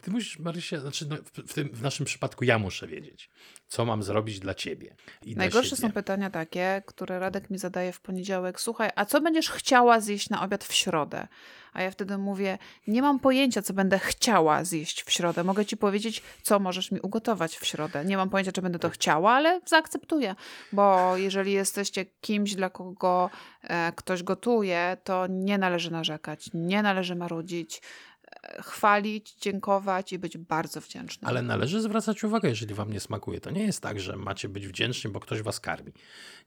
ty 0.00 0.10
musisz, 0.10 0.38
Marysia, 0.38 0.80
znaczy 0.80 1.06
no, 1.08 1.16
w, 1.16 1.54
tym, 1.54 1.68
w 1.68 1.82
naszym 1.82 2.06
przypadku 2.06 2.44
ja 2.44 2.58
muszę 2.58 2.86
wiedzieć, 2.86 3.30
co 3.72 3.84
mam 3.84 4.02
zrobić 4.02 4.40
dla 4.40 4.54
ciebie. 4.54 4.94
Najgorsze 5.26 5.76
są 5.76 5.92
pytania 5.92 6.30
takie, 6.30 6.82
które 6.86 7.18
Radek 7.18 7.50
mi 7.50 7.58
zadaje 7.58 7.92
w 7.92 8.00
poniedziałek. 8.00 8.60
Słuchaj, 8.60 8.90
a 8.96 9.04
co 9.04 9.20
będziesz 9.20 9.50
chciała 9.50 10.00
zjeść 10.00 10.30
na 10.30 10.42
obiad 10.42 10.64
w 10.64 10.74
środę? 10.74 11.28
A 11.72 11.82
ja 11.82 11.90
wtedy 11.90 12.18
mówię, 12.18 12.58
nie 12.86 13.02
mam 13.02 13.18
pojęcia, 13.18 13.62
co 13.62 13.74
będę 13.74 13.98
chciała 13.98 14.64
zjeść 14.64 15.02
w 15.02 15.10
środę. 15.10 15.44
Mogę 15.44 15.66
ci 15.66 15.76
powiedzieć, 15.76 16.22
co 16.42 16.58
możesz 16.58 16.90
mi 16.90 17.00
ugotować 17.00 17.56
w 17.56 17.66
środę. 17.66 18.04
Nie 18.04 18.16
mam 18.16 18.30
pojęcia, 18.30 18.52
czy 18.52 18.62
będę 18.62 18.78
to 18.78 18.90
chciała, 18.90 19.32
ale 19.32 19.60
zaakceptuję. 19.66 20.34
Bo 20.72 21.16
jeżeli 21.16 21.52
jesteście 21.52 22.04
kimś, 22.04 22.54
dla 22.54 22.70
kogo 22.70 23.30
e, 23.62 23.92
ktoś 23.96 24.22
gotuje, 24.22 24.96
to 25.04 25.26
nie 25.26 25.58
należy 25.58 25.90
narzekać, 25.90 26.50
nie 26.54 26.82
należy 26.82 27.14
marudzić 27.16 27.82
chwalić, 28.62 29.34
dziękować 29.34 30.12
i 30.12 30.18
być 30.18 30.38
bardzo 30.38 30.80
wdzięcznym. 30.80 31.28
Ale 31.28 31.42
należy 31.42 31.80
zwracać 31.80 32.24
uwagę, 32.24 32.48
jeżeli 32.48 32.74
wam 32.74 32.92
nie 32.92 33.00
smakuje. 33.00 33.40
To 33.40 33.50
nie 33.50 33.64
jest 33.64 33.80
tak, 33.80 34.00
że 34.00 34.16
macie 34.16 34.48
być 34.48 34.66
wdzięczni, 34.66 35.10
bo 35.10 35.20
ktoś 35.20 35.42
was 35.42 35.60
karmi. 35.60 35.92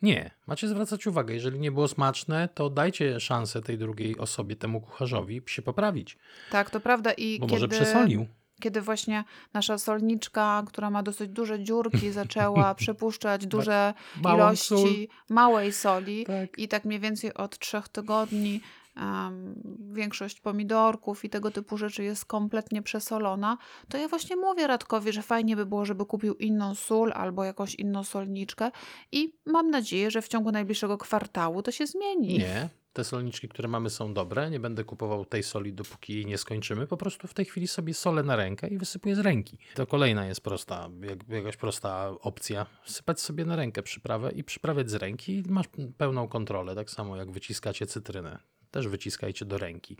Nie, 0.01 0.31
macie 0.47 0.67
zwracać 0.67 1.07
uwagę. 1.07 1.33
Jeżeli 1.33 1.59
nie 1.59 1.71
było 1.71 1.87
smaczne, 1.87 2.49
to 2.53 2.69
dajcie 2.69 3.19
szansę 3.19 3.61
tej 3.61 3.77
drugiej 3.77 4.17
osobie, 4.17 4.55
temu 4.55 4.81
kucharzowi 4.81 5.41
się 5.45 5.61
poprawić. 5.61 6.17
Tak, 6.51 6.69
to 6.69 6.79
prawda. 6.79 7.13
I 7.13 7.39
bo 7.39 7.45
kiedy... 7.45 7.55
może 7.55 7.67
przesolił 7.67 8.27
kiedy 8.61 8.81
właśnie 8.81 9.23
nasza 9.53 9.77
solniczka, 9.77 10.63
która 10.67 10.89
ma 10.89 11.03
dosyć 11.03 11.29
duże 11.29 11.63
dziurki, 11.63 12.11
zaczęła 12.21 12.75
przepuszczać 12.75 13.47
duże 13.47 13.93
ilości 14.19 14.65
sól. 14.65 15.07
małej 15.29 15.73
soli 15.73 16.25
tak. 16.25 16.59
i 16.59 16.67
tak 16.67 16.85
mniej 16.85 16.99
więcej 16.99 17.33
od 17.33 17.59
trzech 17.59 17.89
tygodni 17.89 18.61
um, 18.97 19.61
większość 19.93 20.41
pomidorków 20.41 21.25
i 21.25 21.29
tego 21.29 21.51
typu 21.51 21.77
rzeczy 21.77 22.03
jest 22.03 22.25
kompletnie 22.25 22.81
przesolona, 22.81 23.57
to 23.89 23.97
ja 23.97 24.07
właśnie 24.07 24.35
mówię 24.35 24.67
Radkowi, 24.67 25.13
że 25.13 25.21
fajnie 25.21 25.55
by 25.55 25.65
było, 25.65 25.85
żeby 25.85 26.05
kupił 26.05 26.33
inną 26.33 26.75
sól 26.75 27.11
albo 27.15 27.43
jakąś 27.43 27.75
inną 27.75 28.03
solniczkę 28.03 28.71
i 29.11 29.33
mam 29.45 29.69
nadzieję, 29.69 30.11
że 30.11 30.21
w 30.21 30.27
ciągu 30.27 30.51
najbliższego 30.51 30.97
kwartału 30.97 31.61
to 31.61 31.71
się 31.71 31.87
zmieni. 31.87 32.37
Nie, 32.37 32.69
te 32.95 33.03
solniczki, 33.03 33.49
które 33.49 33.67
mamy 33.67 33.89
są 33.89 34.13
dobre, 34.13 34.49
nie 34.49 34.59
będę 34.59 34.83
kupował 34.83 35.25
tej 35.25 35.43
soli, 35.43 35.73
dopóki 35.73 36.13
jej 36.13 36.25
nie 36.25 36.37
skończymy. 36.37 36.87
Po 36.87 36.97
prostu 36.97 37.27
w 37.27 37.33
tej 37.33 37.45
chwili 37.45 37.67
sobie 37.67 37.93
solę 37.93 38.23
na 38.23 38.35
rękę 38.35 38.67
i 38.67 38.77
wysypuję 38.77 39.15
z 39.15 39.19
ręki. 39.19 39.57
To 39.73 39.87
kolejna 39.87 40.25
jest 40.25 40.41
prosta, 40.41 40.89
jak, 41.01 41.29
jakaś 41.29 41.57
prosta 41.57 42.09
opcja. 42.21 42.65
Sypać 42.85 43.21
sobie 43.21 43.45
na 43.45 43.55
rękę 43.55 43.83
przyprawę 43.83 44.31
i 44.31 44.43
przyprawiać 44.43 44.89
z 44.89 44.93
ręki 44.93 45.37
i 45.37 45.43
masz 45.51 45.65
pełną 45.97 46.27
kontrolę, 46.27 46.75
tak 46.75 46.89
samo 46.89 47.17
jak 47.17 47.31
wyciskacie 47.31 47.85
cytrynę 47.85 48.39
też 48.75 48.87
wyciskajcie 48.87 49.45
do 49.45 49.57
ręki. 49.57 49.97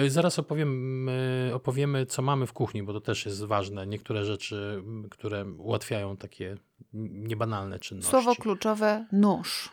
Y, 0.00 0.10
zaraz 0.10 0.38
opowiem, 0.38 1.08
y, 1.08 1.50
opowiemy, 1.54 2.06
co 2.06 2.22
mamy 2.22 2.46
w 2.46 2.52
kuchni, 2.52 2.82
bo 2.82 2.92
to 2.92 3.00
też 3.00 3.26
jest 3.26 3.44
ważne. 3.44 3.86
Niektóre 3.86 4.24
rzeczy, 4.24 4.82
które 5.10 5.44
ułatwiają 5.44 6.16
takie 6.16 6.56
niebanalne 6.92 7.78
czynności. 7.78 8.10
Słowo 8.10 8.34
kluczowe 8.34 9.06
nóż. 9.12 9.68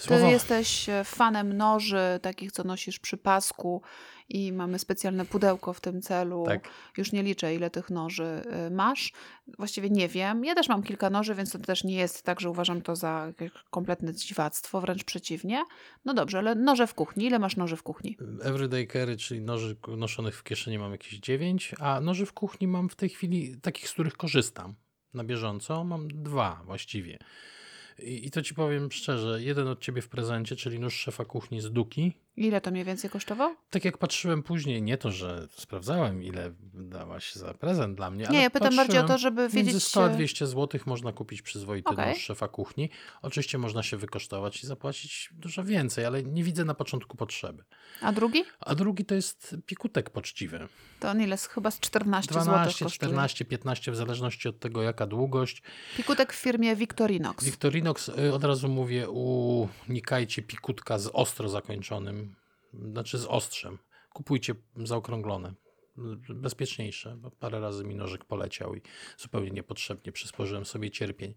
Słowo... 0.00 0.26
Ty 0.26 0.30
jesteś 0.30 0.88
e, 0.88 1.04
fanem 1.04 1.56
noży, 1.56 2.18
takich, 2.22 2.52
co 2.52 2.64
nosisz 2.64 2.98
przy 2.98 3.16
pasku 3.16 3.82
i 4.28 4.52
mamy 4.52 4.78
specjalne 4.78 5.24
pudełko 5.24 5.72
w 5.72 5.80
tym 5.80 6.02
celu. 6.02 6.44
Tak. 6.46 6.68
Już 6.96 7.12
nie 7.12 7.22
liczę, 7.22 7.54
ile 7.54 7.70
tych 7.70 7.90
noży 7.90 8.24
e, 8.24 8.70
masz. 8.70 9.12
Właściwie 9.58 9.90
nie 9.90 10.08
wiem. 10.08 10.44
Ja 10.44 10.54
też 10.54 10.68
mam 10.68 10.82
kilka 10.82 11.10
noży, 11.10 11.34
więc 11.34 11.52
to 11.52 11.58
też 11.58 11.84
nie 11.84 11.94
jest 11.94 12.22
tak, 12.22 12.40
że 12.40 12.50
uważam 12.50 12.82
to 12.82 12.96
za 12.96 13.32
kompletne 13.70 14.14
dziwactwo, 14.14 14.80
wręcz 14.80 15.04
przeciwnie. 15.04 15.64
No 16.04 16.14
dobrze, 16.14 16.38
ale 16.38 16.54
noże 16.54 16.86
w 16.86 16.94
kuchni. 16.94 17.24
Ile 17.24 17.38
masz 17.38 17.56
noży 17.56 17.76
w 17.76 17.82
kuchni? 17.82 18.16
Everyday 18.42 18.86
carry, 18.86 19.16
czyli 19.16 19.40
noży 19.40 19.76
noszonych 19.96 20.36
w 20.36 20.42
kieszeni 20.42 20.78
mam 20.78 20.92
jakieś 20.92 21.18
dziewięć, 21.18 21.74
a 21.78 22.00
noży 22.00 22.26
w 22.26 22.32
kuchni 22.32 22.66
mam 22.66 22.88
w 22.88 22.96
tej 22.96 23.08
chwili 23.08 23.60
takich, 23.60 23.88
z 23.88 23.92
których 23.92 24.16
korzystam 24.16 24.74
na 25.14 25.24
bieżąco. 25.24 25.84
Mam 25.84 26.08
dwa 26.08 26.62
właściwie. 26.64 27.18
I, 28.02 28.26
I, 28.26 28.30
to 28.30 28.42
ci 28.42 28.54
powiem 28.54 28.92
szczerze, 28.92 29.42
jeden 29.42 29.68
od 29.68 29.80
ciebie 29.80 30.02
w 30.02 30.08
prezencie, 30.08 30.56
czyli 30.56 30.78
nóż 30.80 30.94
szefa 30.94 31.24
kuchni 31.24 31.60
z 31.60 31.72
Duki. 31.72 32.12
Ile 32.36 32.60
to 32.60 32.70
mniej 32.70 32.84
więcej 32.84 33.10
kosztował? 33.10 33.56
Tak 33.70 33.84
jak 33.84 33.98
patrzyłem 33.98 34.42
później, 34.42 34.82
nie 34.82 34.98
to, 34.98 35.10
że 35.10 35.48
sprawdzałem, 35.56 36.22
ile 36.22 36.52
dałaś 36.74 37.34
za 37.34 37.54
prezent 37.54 37.96
dla 37.96 38.10
mnie. 38.10 38.26
Nie, 38.30 38.42
ja 38.42 38.50
pytam 38.50 38.76
bardziej 38.76 39.00
o 39.00 39.04
to, 39.04 39.18
żeby 39.18 39.48
wiedzieć. 39.48 39.72
Między 39.72 39.80
100 39.80 40.04
a 40.04 40.08
200 40.08 40.46
zł 40.46 40.80
można 40.86 41.12
kupić 41.12 41.42
przyzwoity 41.42 41.90
okay. 41.90 42.14
szefa 42.14 42.48
kuchni. 42.48 42.90
Oczywiście 43.22 43.58
można 43.58 43.82
się 43.82 43.96
wykosztować 43.96 44.64
i 44.64 44.66
zapłacić 44.66 45.30
dużo 45.32 45.64
więcej, 45.64 46.04
ale 46.04 46.22
nie 46.22 46.44
widzę 46.44 46.64
na 46.64 46.74
początku 46.74 47.16
potrzeby. 47.16 47.64
A 48.00 48.12
drugi? 48.12 48.44
A 48.60 48.74
drugi 48.74 49.04
to 49.04 49.14
jest 49.14 49.56
pikutek 49.66 50.10
poczciwy. 50.10 50.68
To 51.00 51.10
on 51.10 51.20
ile? 51.22 51.36
Chyba 51.36 51.70
z 51.70 51.80
14 51.80 52.30
12, 52.30 52.44
zł. 52.44 52.54
12, 52.54 52.86
14, 52.86 53.44
15, 53.44 53.92
w 53.92 53.96
zależności 53.96 54.48
od 54.48 54.58
tego, 54.58 54.82
jaka 54.82 55.06
długość. 55.06 55.62
Pikutek 55.96 56.32
w 56.32 56.36
firmie 56.36 56.76
Victorinox. 56.76 57.44
Victorinox, 57.44 58.08
y, 58.08 58.34
od 58.34 58.44
razu 58.44 58.68
mówię, 58.68 59.10
unikajcie 59.88 60.42
pikutka 60.42 60.98
z 60.98 61.10
ostro 61.12 61.48
zakończonym 61.48 62.29
znaczy 62.72 63.18
z 63.18 63.26
ostrzem. 63.26 63.78
Kupujcie 64.12 64.54
zaokrąglone. 64.76 65.54
Bezpieczniejsze, 66.28 67.16
bo 67.16 67.30
parę 67.30 67.60
razy 67.60 67.84
mi 67.84 67.94
nożyk 67.94 68.24
poleciał 68.24 68.74
i 68.74 68.82
zupełnie 69.18 69.50
niepotrzebnie 69.50 70.12
przysporzyłem 70.12 70.64
sobie 70.64 70.90
cierpień. 70.90 71.34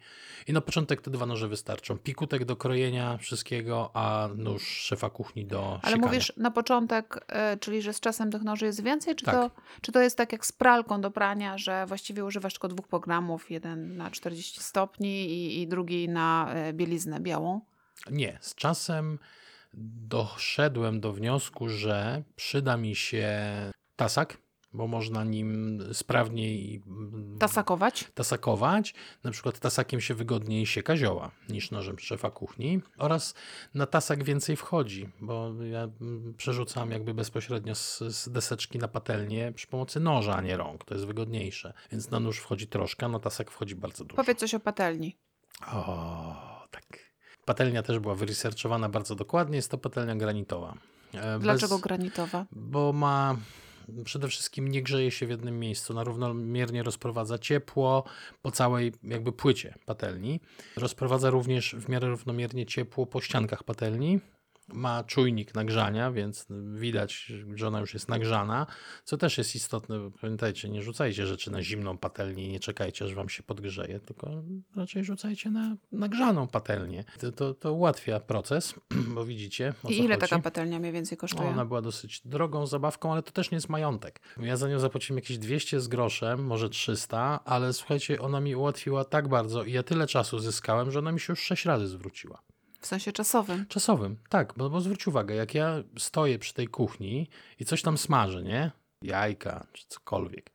I 0.47 0.53
na 0.53 0.61
początek 0.61 1.01
te 1.01 1.11
dwa 1.11 1.25
noże 1.25 1.47
wystarczą. 1.47 1.97
Pikutek 1.97 2.45
do 2.45 2.55
krojenia 2.55 3.17
wszystkiego, 3.17 3.91
a 3.93 4.29
nóż 4.35 4.67
szefa 4.67 5.09
kuchni 5.09 5.45
do 5.45 5.79
Ale 5.83 5.97
mówisz 5.97 6.33
na 6.37 6.51
początek, 6.51 7.25
yy, 7.29 7.57
czyli 7.57 7.81
że 7.81 7.93
z 7.93 7.99
czasem 7.99 8.31
tych 8.31 8.41
noży 8.41 8.65
jest 8.65 8.83
więcej, 8.83 9.15
czy, 9.15 9.25
tak. 9.25 9.35
to, 9.35 9.61
czy 9.81 9.91
to 9.91 10.01
jest 10.01 10.17
tak 10.17 10.31
jak 10.31 10.45
z 10.45 10.51
pralką 10.51 11.01
do 11.01 11.11
prania, 11.11 11.57
że 11.57 11.85
właściwie 11.85 12.25
używasz 12.25 12.53
tylko 12.53 12.67
dwóch 12.67 12.87
programów, 12.87 13.51
jeden 13.51 13.97
na 13.97 14.11
40 14.11 14.63
stopni 14.63 15.29
i, 15.29 15.61
i 15.61 15.67
drugi 15.67 16.09
na 16.09 16.53
yy, 16.65 16.73
bieliznę 16.73 17.19
białą? 17.19 17.61
Nie, 18.11 18.37
z 18.41 18.55
czasem 18.55 19.19
doszedłem 19.73 20.99
do 20.99 21.13
wniosku, 21.13 21.69
że 21.69 22.23
przyda 22.35 22.77
mi 22.77 22.95
się 22.95 23.31
tasak, 23.95 24.37
bo 24.73 24.87
można 24.87 25.23
nim 25.23 25.79
sprawniej 25.93 26.83
mm, 26.87 27.37
tasakować. 27.39 28.07
tasakować. 28.13 28.93
Na 29.23 29.31
przykład 29.31 29.59
tasakiem 29.59 30.01
się 30.01 30.13
wygodniej 30.13 30.65
sieka 30.65 30.97
zioła 30.97 31.31
niż 31.49 31.71
nożem 31.71 31.99
szefa 31.99 32.31
kuchni 32.31 32.81
oraz 32.97 33.33
na 33.73 33.85
tasak 33.85 34.23
więcej 34.23 34.55
wchodzi, 34.55 35.09
bo 35.21 35.53
ja 35.63 35.83
mm, 35.83 36.33
przerzucam 36.37 36.91
jakby 36.91 37.13
bezpośrednio 37.13 37.75
z, 37.75 37.99
z 37.99 38.29
deseczki 38.29 38.79
na 38.79 38.87
patelnię 38.87 39.51
przy 39.51 39.67
pomocy 39.67 39.99
noża, 39.99 40.35
a 40.35 40.41
nie 40.41 40.57
rąk. 40.57 40.85
To 40.85 40.93
jest 40.93 41.05
wygodniejsze. 41.05 41.73
Więc 41.91 42.11
na 42.11 42.19
nóż 42.19 42.39
wchodzi 42.39 42.67
troszkę, 42.67 43.09
na 43.09 43.19
tasak 43.19 43.51
wchodzi 43.51 43.75
bardzo 43.75 44.05
dużo. 44.05 44.23
Powiedz 44.23 44.39
coś 44.39 44.53
o 44.53 44.59
patelni. 44.59 45.17
O, 45.73 46.67
tak. 46.71 47.12
Patelnia 47.45 47.83
też 47.83 47.99
była 47.99 48.15
wyresearchowana 48.15 48.89
bardzo 48.89 49.15
dokładnie. 49.15 49.55
Jest 49.55 49.71
to 49.71 49.77
patelnia 49.77 50.15
granitowa. 50.15 50.73
E, 51.13 51.39
Dlaczego 51.39 51.75
Bez, 51.75 51.83
granitowa? 51.83 52.45
Bo 52.51 52.93
ma 52.93 53.37
przede 54.05 54.27
wszystkim 54.27 54.67
nie 54.67 54.81
grzeje 54.81 55.11
się 55.11 55.27
w 55.27 55.29
jednym 55.29 55.59
miejscu, 55.59 55.93
na 55.93 56.03
równomiernie 56.03 56.83
rozprowadza 56.83 57.37
ciepło 57.37 58.03
po 58.41 58.51
całej 58.51 58.93
jakby 59.03 59.31
płycie 59.31 59.75
patelni. 59.85 60.39
Rozprowadza 60.77 61.29
również 61.29 61.75
w 61.75 61.89
miarę 61.89 62.07
równomiernie 62.07 62.65
ciepło 62.65 63.05
po 63.05 63.21
ściankach 63.21 63.63
patelni, 63.63 64.19
ma 64.67 65.03
czujnik 65.03 65.55
nagrzania, 65.55 66.11
więc 66.11 66.47
widać, 66.73 67.31
że 67.55 67.67
ona 67.67 67.79
już 67.79 67.93
jest 67.93 68.09
nagrzana, 68.09 68.67
co 69.03 69.17
też 69.17 69.37
jest 69.37 69.55
istotne. 69.55 70.11
Pamiętajcie, 70.21 70.69
nie 70.69 70.81
rzucajcie 70.81 71.25
rzeczy 71.27 71.51
na 71.51 71.61
zimną 71.63 71.97
patelnię, 71.97 72.51
nie 72.51 72.59
czekajcie, 72.59 73.05
aż 73.05 73.13
wam 73.13 73.29
się 73.29 73.43
podgrzeje, 73.43 73.99
tylko 73.99 74.43
raczej 74.75 75.03
rzucajcie 75.03 75.49
na 75.49 75.75
nagrzaną 75.91 76.47
patelnię. 76.47 77.03
To, 77.19 77.31
to, 77.31 77.53
to 77.53 77.73
ułatwia 77.73 78.19
proces, 78.19 78.73
bo 79.15 79.25
widzicie. 79.25 79.73
I 79.89 79.97
ile 79.99 80.15
chodzi. 80.15 80.29
taka 80.29 80.41
patelnia 80.41 80.79
mniej 80.79 80.91
więcej 80.91 81.17
kosztuje? 81.17 81.49
Ona 81.49 81.65
była 81.65 81.81
dosyć 81.81 82.21
drogą 82.25 82.67
zabawką, 82.67 83.11
ale 83.11 83.23
to 83.23 83.31
też 83.31 83.51
nie 83.51 83.55
jest 83.55 83.69
majątek. 83.69 84.21
Ja 84.37 84.57
za 84.57 84.69
nią 84.69 84.79
zapłaciłem 84.79 85.17
jakieś 85.17 85.37
200 85.37 85.81
z 85.81 85.87
groszem, 85.87 86.45
może 86.45 86.69
300, 86.69 87.39
ale 87.45 87.73
słuchajcie, 87.73 88.21
ona 88.21 88.41
mi 88.41 88.55
ułatwiła 88.55 89.05
tak 89.05 89.27
bardzo 89.27 89.63
i 89.63 89.71
ja 89.71 89.83
tyle 89.83 90.07
czasu 90.07 90.39
zyskałem, 90.39 90.91
że 90.91 90.99
ona 90.99 91.11
mi 91.11 91.19
się 91.19 91.33
już 91.33 91.39
6 91.39 91.65
razy 91.65 91.87
zwróciła. 91.87 92.41
W 92.83 92.87
sensie 92.87 93.11
czasowym. 93.11 93.65
Czasowym, 93.69 94.17
tak, 94.29 94.53
bo, 94.57 94.69
bo 94.69 94.81
zwróć 94.81 95.07
uwagę, 95.07 95.35
jak 95.35 95.55
ja 95.55 95.83
stoję 95.97 96.39
przy 96.39 96.53
tej 96.53 96.67
kuchni 96.67 97.29
i 97.59 97.65
coś 97.65 97.81
tam 97.81 97.97
smażę, 97.97 98.43
nie? 98.43 98.71
Jajka 99.01 99.67
czy 99.73 99.85
cokolwiek, 99.87 100.51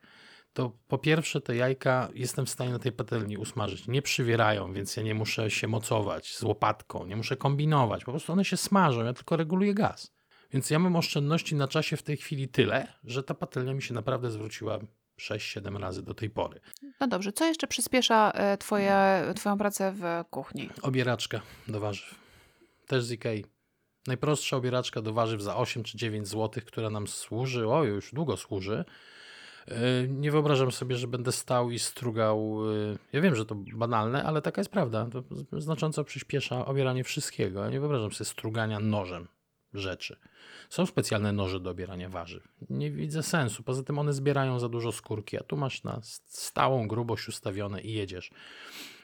to 0.53 0.71
po 0.87 0.97
pierwsze 0.97 1.41
te 1.41 1.55
jajka 1.55 2.09
jestem 2.13 2.45
w 2.45 2.49
stanie 2.49 2.71
na 2.71 2.79
tej 2.79 2.91
patelni 2.91 3.37
usmażyć. 3.37 3.87
Nie 3.87 4.01
przywierają, 4.01 4.73
więc 4.73 4.97
ja 4.97 5.03
nie 5.03 5.15
muszę 5.15 5.51
się 5.51 5.67
mocować 5.67 6.35
z 6.35 6.43
łopatką, 6.43 7.05
nie 7.05 7.15
muszę 7.15 7.37
kombinować. 7.37 8.05
Po 8.05 8.11
prostu 8.11 8.33
one 8.33 8.45
się 8.45 8.57
smażą, 8.57 9.03
ja 9.03 9.13
tylko 9.13 9.35
reguluję 9.37 9.73
gaz. 9.73 10.11
Więc 10.51 10.69
ja 10.69 10.79
mam 10.79 10.95
oszczędności 10.95 11.55
na 11.55 11.67
czasie 11.67 11.97
w 11.97 12.03
tej 12.03 12.17
chwili 12.17 12.47
tyle, 12.47 12.87
że 13.03 13.23
ta 13.23 13.33
patelnia 13.33 13.73
mi 13.73 13.81
się 13.81 13.93
naprawdę 13.93 14.31
zwróciła 14.31 14.79
6-7 15.19 15.79
razy 15.79 16.03
do 16.03 16.13
tej 16.13 16.29
pory. 16.29 16.59
No 16.99 17.07
dobrze, 17.07 17.33
co 17.33 17.45
jeszcze 17.45 17.67
przyspiesza 17.67 18.31
e, 18.31 18.57
twoje, 18.57 19.23
Twoją 19.35 19.57
pracę 19.57 19.93
w 19.95 20.29
kuchni? 20.29 20.69
Obieraczka 20.81 21.41
do 21.67 21.79
warzyw. 21.79 22.15
Też 22.87 23.03
z 23.03 23.11
Ikei. 23.11 23.45
Najprostsza 24.07 24.57
obieraczka 24.57 25.01
do 25.01 25.13
warzyw 25.13 25.41
za 25.41 25.57
8 25.57 25.83
czy 25.83 25.97
9 25.97 26.27
zł, 26.27 26.63
która 26.65 26.89
nam 26.89 27.07
służy, 27.07 27.67
o 27.67 27.83
już 27.83 28.13
długo 28.13 28.37
służy. 28.37 28.85
E, 29.67 30.07
nie 30.07 30.31
wyobrażam 30.31 30.71
sobie, 30.71 30.95
że 30.95 31.07
będę 31.07 31.31
stał 31.31 31.71
i 31.71 31.79
strugał. 31.79 32.59
E, 32.93 32.97
ja 33.13 33.21
wiem, 33.21 33.35
że 33.35 33.45
to 33.45 33.55
banalne, 33.55 34.23
ale 34.23 34.41
taka 34.41 34.61
jest 34.61 34.71
prawda. 34.71 35.07
To 35.51 35.61
znacząco 35.61 36.03
przyspiesza 36.03 36.65
obieranie 36.65 37.03
wszystkiego. 37.03 37.63
Ja 37.63 37.69
nie 37.69 37.79
wyobrażam 37.79 38.11
sobie 38.11 38.25
strugania 38.25 38.79
nożem 38.79 39.27
rzeczy. 39.73 40.17
Są 40.69 40.85
specjalne 40.85 41.33
noże 41.33 41.59
do 41.59 41.69
obierania 41.69 42.09
warzyw. 42.09 42.47
Nie 42.69 42.91
widzę 42.91 43.23
sensu. 43.23 43.63
Poza 43.63 43.83
tym 43.83 43.99
one 43.99 44.13
zbierają 44.13 44.59
za 44.59 44.69
dużo 44.69 44.91
skórki, 44.91 45.37
a 45.37 45.43
tu 45.43 45.57
masz 45.57 45.83
na 45.83 45.99
stałą 46.25 46.87
grubość 46.87 47.27
ustawione 47.27 47.81
i 47.81 47.93
jedziesz. 47.93 48.31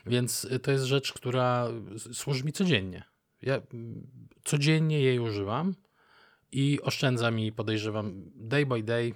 Więc 0.05 0.48
to 0.63 0.72
jest 0.72 0.84
rzecz, 0.84 1.13
która 1.13 1.67
służy 2.13 2.43
mi 2.43 2.51
codziennie. 2.51 3.03
Ja 3.41 3.62
codziennie 4.43 5.01
jej 5.01 5.19
używam 5.19 5.75
i 6.51 6.81
oszczędza 6.81 7.31
mi, 7.31 7.51
podejrzewam, 7.51 8.31
day 8.36 8.65
by 8.65 8.84
day 8.84 9.13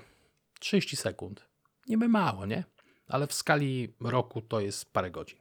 30 0.59 0.95
sekund. 0.95 1.49
Niby 1.87 2.07
mało, 2.07 2.45
nie? 2.45 2.63
Ale 3.07 3.27
w 3.27 3.33
skali 3.33 3.93
roku 3.99 4.41
to 4.41 4.59
jest 4.59 4.93
parę 4.93 5.11
godzin. 5.11 5.39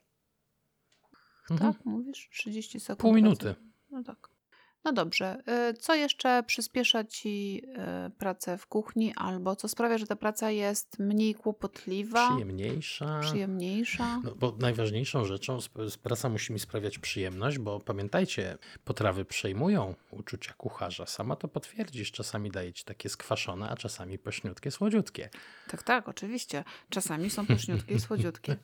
Tak, 1.49 1.61
mhm. 1.63 1.75
mówisz? 1.85 2.29
30 2.33 2.81
sekund. 2.81 3.01
Pół 3.01 3.15
minuty. 3.15 3.55
No 3.91 4.03
tak. 4.03 4.38
No 4.85 4.93
dobrze, 4.93 5.43
y, 5.71 5.75
co 5.75 5.95
jeszcze 5.95 6.43
przyspiesza 6.43 7.05
ci 7.05 7.63
y, 8.07 8.11
pracę 8.11 8.59
w 8.59 8.67
kuchni, 8.67 9.15
albo 9.17 9.57
co 9.57 9.69
sprawia, 9.69 9.99
że 9.99 10.07
ta 10.07 10.17
praca 10.17 10.51
jest 10.51 10.99
mniej 10.99 11.35
kłopotliwa? 11.35 12.29
Przyjemniejsza. 12.29 13.21
Przyjemniejsza. 13.21 14.21
No, 14.25 14.35
bo 14.35 14.57
najważniejszą 14.59 15.25
rzeczą, 15.25 15.59
praca 16.03 16.29
musi 16.29 16.53
mi 16.53 16.59
sprawiać 16.59 16.99
przyjemność, 16.99 17.59
bo 17.59 17.81
pamiętajcie, 17.81 18.59
potrawy 18.85 19.25
przejmują 19.25 19.95
uczucia 20.11 20.53
kucharza. 20.53 21.07
Sama 21.07 21.37
to 21.37 21.49
potwierdzisz, 21.49 22.13
czasami 22.13 22.51
daje 22.51 22.73
ci 22.73 22.85
takie 22.85 23.09
skwaszone, 23.09 23.69
a 23.69 23.77
czasami 23.77 24.19
pośniutkie, 24.19 24.71
słodziutkie. 24.71 25.29
Tak, 25.71 25.83
tak, 25.83 26.09
oczywiście. 26.09 26.65
Czasami 26.91 27.31
są 27.31 27.47
pośniutkie 27.57 27.95
i 27.95 28.01
słodziutkie. 28.01 28.57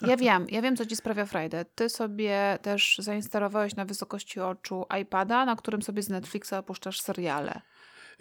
Ja 0.00 0.16
wiem, 0.16 0.46
ja 0.50 0.62
wiem, 0.62 0.76
co 0.76 0.86
ci 0.86 0.96
sprawia 0.96 1.26
frajdę. 1.26 1.64
Ty 1.64 1.88
sobie 1.88 2.58
też 2.62 2.98
zainstalowałeś 2.98 3.76
na 3.76 3.84
wysokości 3.84 4.40
oczu 4.40 4.84
iPad 5.00 5.07
iPada, 5.08 5.44
na 5.44 5.56
którym 5.56 5.82
sobie 5.82 6.02
z 6.02 6.08
Netflixa 6.08 6.52
opuszczasz 6.52 7.00
seriale. 7.00 7.60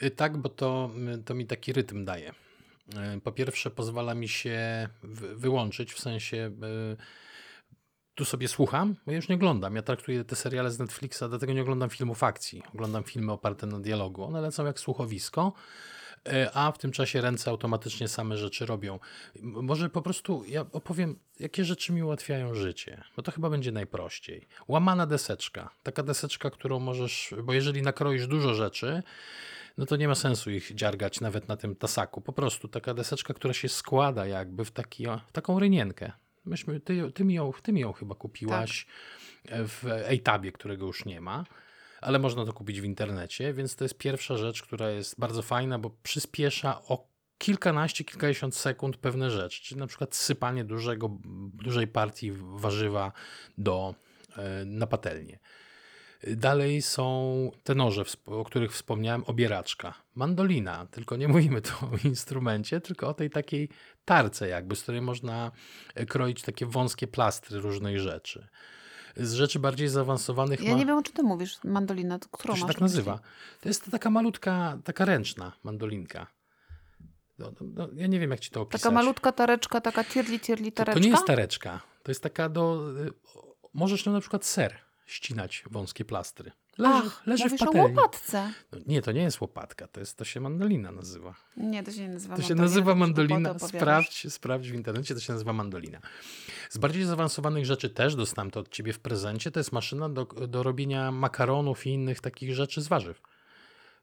Y, 0.04 0.12
tak, 0.12 0.38
bo 0.38 0.50
to, 0.50 0.92
y, 1.16 1.24
to 1.24 1.34
mi 1.36 1.46
taki 1.46 1.74
rytm 1.74 2.06
daje. 2.06 2.30
Y, 3.18 3.22
po 3.22 3.32
pierwsze, 3.32 3.70
pozwala 3.72 4.16
mi 4.16 4.28
się 4.28 4.90
wyłączyć, 5.36 5.94
w 5.94 6.00
sensie 6.00 6.52
tu 8.16 8.26
sobie 8.26 8.48
słucham, 8.48 8.96
bo 9.06 9.12
ja 9.12 9.16
już 9.16 9.30
nie 9.30 9.36
oglądam. 9.36 9.76
Ja 9.76 9.82
traktuję 9.82 10.24
te 10.24 10.36
seriale 10.36 10.72
z 10.72 10.80
Netflixa, 10.80 11.24
dlatego 11.30 11.54
nie 11.54 11.62
oglądam 11.62 11.90
filmów 11.90 12.24
akcji. 12.24 12.64
Oglądam 12.74 13.04
filmy 13.04 13.32
oparte 13.32 13.68
na 13.68 13.80
dialogu. 13.80 14.24
One 14.24 14.42
lecą 14.42 14.66
jak 14.66 14.80
słuchowisko 14.80 15.54
a 16.54 16.72
w 16.72 16.78
tym 16.78 16.92
czasie 16.92 17.22
ręce 17.22 17.52
automatycznie 17.52 18.08
same 18.08 18.38
rzeczy 18.38 18.66
robią. 18.66 19.00
Może 19.42 19.90
po 19.90 20.02
prostu 20.02 20.44
ja 20.48 20.66
opowiem, 20.72 21.20
jakie 21.40 21.66
rzeczy 21.66 21.94
mi 21.94 22.04
ułatwiają 22.04 22.54
życie, 22.54 23.04
bo 23.16 23.24
to 23.24 23.32
chyba 23.32 23.50
będzie 23.50 23.72
najprościej. 23.72 24.48
Łamana 24.68 25.06
deseczka, 25.06 25.70
taka 25.84 26.04
deseczka, 26.04 26.50
którą 26.50 26.80
możesz, 26.80 27.34
bo 27.44 27.54
jeżeli 27.54 27.82
nakroisz 27.82 28.28
dużo 28.28 28.54
rzeczy, 28.54 29.04
no 29.78 29.86
to 29.86 29.96
nie 29.96 30.08
ma 30.08 30.16
sensu 30.16 30.52
ich 30.52 30.76
dziargać 30.76 31.22
nawet 31.22 31.48
na 31.48 31.58
tym 31.58 31.76
tasaku. 31.76 32.22
Po 32.22 32.34
prostu 32.34 32.68
taka 32.68 32.94
deseczka, 32.94 33.34
która 33.34 33.54
się 33.54 33.70
składa 33.70 34.26
jakby 34.26 34.66
w, 34.66 34.72
taki, 34.72 35.06
w 35.28 35.32
taką 35.32 35.60
rynienkę. 35.60 36.12
Myśmy, 36.46 36.80
ty, 36.80 37.12
ty, 37.12 37.26
mi 37.26 37.34
ją, 37.34 37.52
ty 37.64 37.74
mi 37.74 37.82
ją 37.82 37.94
chyba 37.94 38.16
kupiłaś 38.16 38.88
tak. 39.44 39.54
w 39.68 39.86
Ejtabie, 39.88 40.52
którego 40.52 40.86
już 40.86 41.06
nie 41.06 41.22
ma 41.22 41.46
ale 42.08 42.20
można 42.20 42.46
to 42.46 42.54
kupić 42.54 42.82
w 42.82 42.84
internecie, 42.84 43.54
więc 43.54 43.76
to 43.76 43.86
jest 43.86 43.98
pierwsza 43.98 44.38
rzecz, 44.38 44.64
która 44.64 44.90
jest 44.90 45.20
bardzo 45.20 45.42
fajna, 45.42 45.80
bo 45.80 45.90
przyspiesza 46.04 46.82
o 46.82 47.08
kilkanaście, 47.38 48.04
kilkadziesiąt 48.04 48.56
sekund 48.56 48.98
pewne 48.98 49.32
rzeczy, 49.32 49.64
czyli 49.64 49.80
na 49.80 49.88
przykład 49.88 50.16
sypanie 50.16 50.64
dużego, 50.64 51.18
dużej 51.54 51.88
partii 51.88 52.32
warzywa 52.32 53.12
do, 53.58 53.96
e, 54.38 54.66
na 54.66 54.88
patelnię. 54.88 55.40
Dalej 56.28 56.82
są 56.82 57.52
te 57.64 57.76
noże, 57.76 58.04
o 58.26 58.44
których 58.44 58.74
wspomniałem, 58.74 59.24
obieraczka, 59.24 59.94
mandolina, 60.16 60.86
tylko 60.86 61.16
nie 61.16 61.28
mówimy 61.28 61.62
tu 61.62 61.72
o 61.86 62.08
instrumencie, 62.08 62.82
tylko 62.82 63.08
o 63.08 63.14
tej 63.14 63.30
takiej 63.30 63.70
tarce 64.06 64.48
jakby, 64.48 64.76
z 64.76 64.84
której 64.84 65.02
można 65.02 65.52
e, 65.96 66.06
kroić 66.06 66.42
takie 66.42 66.66
wąskie 66.66 67.08
plastry 67.08 67.60
różnej 67.60 68.00
rzeczy 68.00 68.48
z 69.20 69.34
rzeczy 69.34 69.60
bardziej 69.60 69.88
zaawansowanych. 69.88 70.64
Ja 70.64 70.72
ma... 70.72 70.78
nie 70.78 70.86
wiem, 70.86 70.98
o 70.98 71.04
czym 71.04 71.14
ty 71.14 71.24
mówisz. 71.24 71.64
Mandolina, 71.64 72.20
to 72.20 72.30
którą 72.32 72.54
to 72.54 72.60
się 72.60 72.68
tak 72.68 72.82
nazywa. 72.82 73.20
To 73.62 73.70
jest 73.70 73.92
taka 73.92 74.10
malutka, 74.10 74.78
taka 74.84 75.06
ręczna 75.06 75.52
mandolinka. 75.64 76.28
No, 77.40 77.52
no, 77.62 77.68
no, 77.74 77.90
ja 77.96 78.08
nie 78.08 78.20
wiem, 78.20 78.32
jak 78.32 78.40
ci 78.40 78.50
to 78.52 78.62
opisać. 78.62 78.82
Taka 78.82 78.96
malutka 78.96 79.32
tareczka, 79.32 79.82
taka 79.82 80.04
tirli, 80.04 80.40
tirli 80.40 80.72
tareczka? 80.72 80.94
To, 80.94 81.00
to 81.00 81.06
nie 81.06 81.12
jest 81.12 81.26
tareczka. 81.26 81.82
To 82.04 82.12
jest 82.12 82.24
taka 82.24 82.50
do... 82.50 82.92
Y, 83.06 83.12
możesz 83.74 84.06
nią 84.06 84.12
na 84.12 84.20
przykład 84.20 84.46
ser 84.46 84.76
ścinać 85.06 85.64
wąskie 85.72 86.06
plastry. 86.06 86.52
Leży, 86.78 87.04
Ach, 87.08 87.28
leży 87.28 87.50
w 87.50 87.60
patelni. 87.60 87.80
o 87.80 87.84
łopatce. 87.84 88.54
No, 88.72 88.80
nie, 88.88 89.02
to 89.02 89.12
nie 89.12 89.22
jest 89.22 89.42
łopatka, 89.42 89.88
to, 89.88 90.00
jest, 90.00 90.18
to 90.18 90.26
się 90.26 90.40
mandolina 90.40 90.92
nazywa. 90.92 91.36
Nie, 91.58 91.84
to 91.84 91.92
się 91.92 92.02
nie 92.02 92.10
nazywa 92.10 92.36
To 92.36 92.42
się 92.42 92.56
nazywa 92.56 92.96
mandolina. 92.96 93.60
Sprawdź, 93.60 94.34
sprawdź 94.34 94.72
w 94.72 94.76
internecie, 94.76 95.14
to 95.14 95.20
się 95.22 95.34
nazywa 95.34 95.54
mandolina. 95.54 96.00
Z 96.70 96.78
bardziej 96.78 97.04
zaawansowanych 97.04 97.66
rzeczy 97.66 97.90
też 97.90 98.16
dostałem 98.16 98.52
to 98.52 98.60
od 98.60 98.70
ciebie 98.70 98.94
w 98.94 99.00
prezencie. 99.00 99.52
To 99.52 99.60
jest 99.60 99.72
maszyna 99.72 100.10
do, 100.10 100.26
do 100.26 100.64
robienia 100.64 101.12
makaronów 101.12 101.88
i 101.88 101.90
innych 101.90 102.22
takich 102.22 102.56
rzeczy 102.56 102.82
z 102.82 102.88
warzyw. 102.88 103.22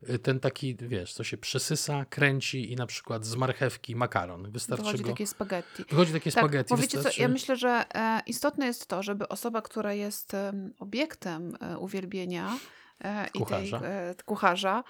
Y, 0.09 0.19
ten 0.19 0.41
taki, 0.41 0.77
wiesz, 0.77 1.13
co 1.13 1.25
się 1.25 1.37
przesysa, 1.37 2.05
kręci 2.05 2.73
i 2.73 2.77
na 2.77 2.87
przykład 2.87 3.25
z 3.25 3.37
marchewki 3.37 3.97
makaron. 3.97 4.51
Wystarczy 4.51 4.85
Wychodzi 4.85 5.03
go... 5.03 5.11
takie 5.11 5.27
spaghetti. 5.27 5.85
Wychodzi 5.91 6.13
takie 6.13 6.33
tak, 6.33 6.45
spaghetti. 6.45 6.75
Wiecie 6.77 6.97
wystarczy... 6.97 7.17
co, 7.17 7.23
ja 7.23 7.29
myślę, 7.29 7.57
że 7.57 7.85
e, 7.95 8.23
istotne 8.27 8.67
jest 8.67 8.87
to, 8.87 9.03
żeby 9.03 9.29
osoba, 9.29 9.63
która 9.63 9.93
jest 9.93 10.37
obiektem 10.79 11.57
e, 11.61 11.79
uwielbienia 11.79 12.59
e, 12.99 13.31
kucharza. 13.31 13.77
i 13.77 13.81
tej 13.81 13.91
e, 13.91 14.15
kucharza, 14.25 14.85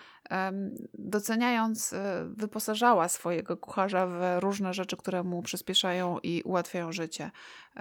doceniając, 0.94 1.94
wyposażała 2.26 3.08
swojego 3.08 3.56
kucharza 3.56 4.06
w 4.06 4.20
różne 4.40 4.74
rzeczy, 4.74 4.96
które 4.96 5.22
mu 5.22 5.42
przyspieszają 5.42 6.18
i 6.22 6.42
ułatwiają 6.42 6.92
życie. 6.92 7.30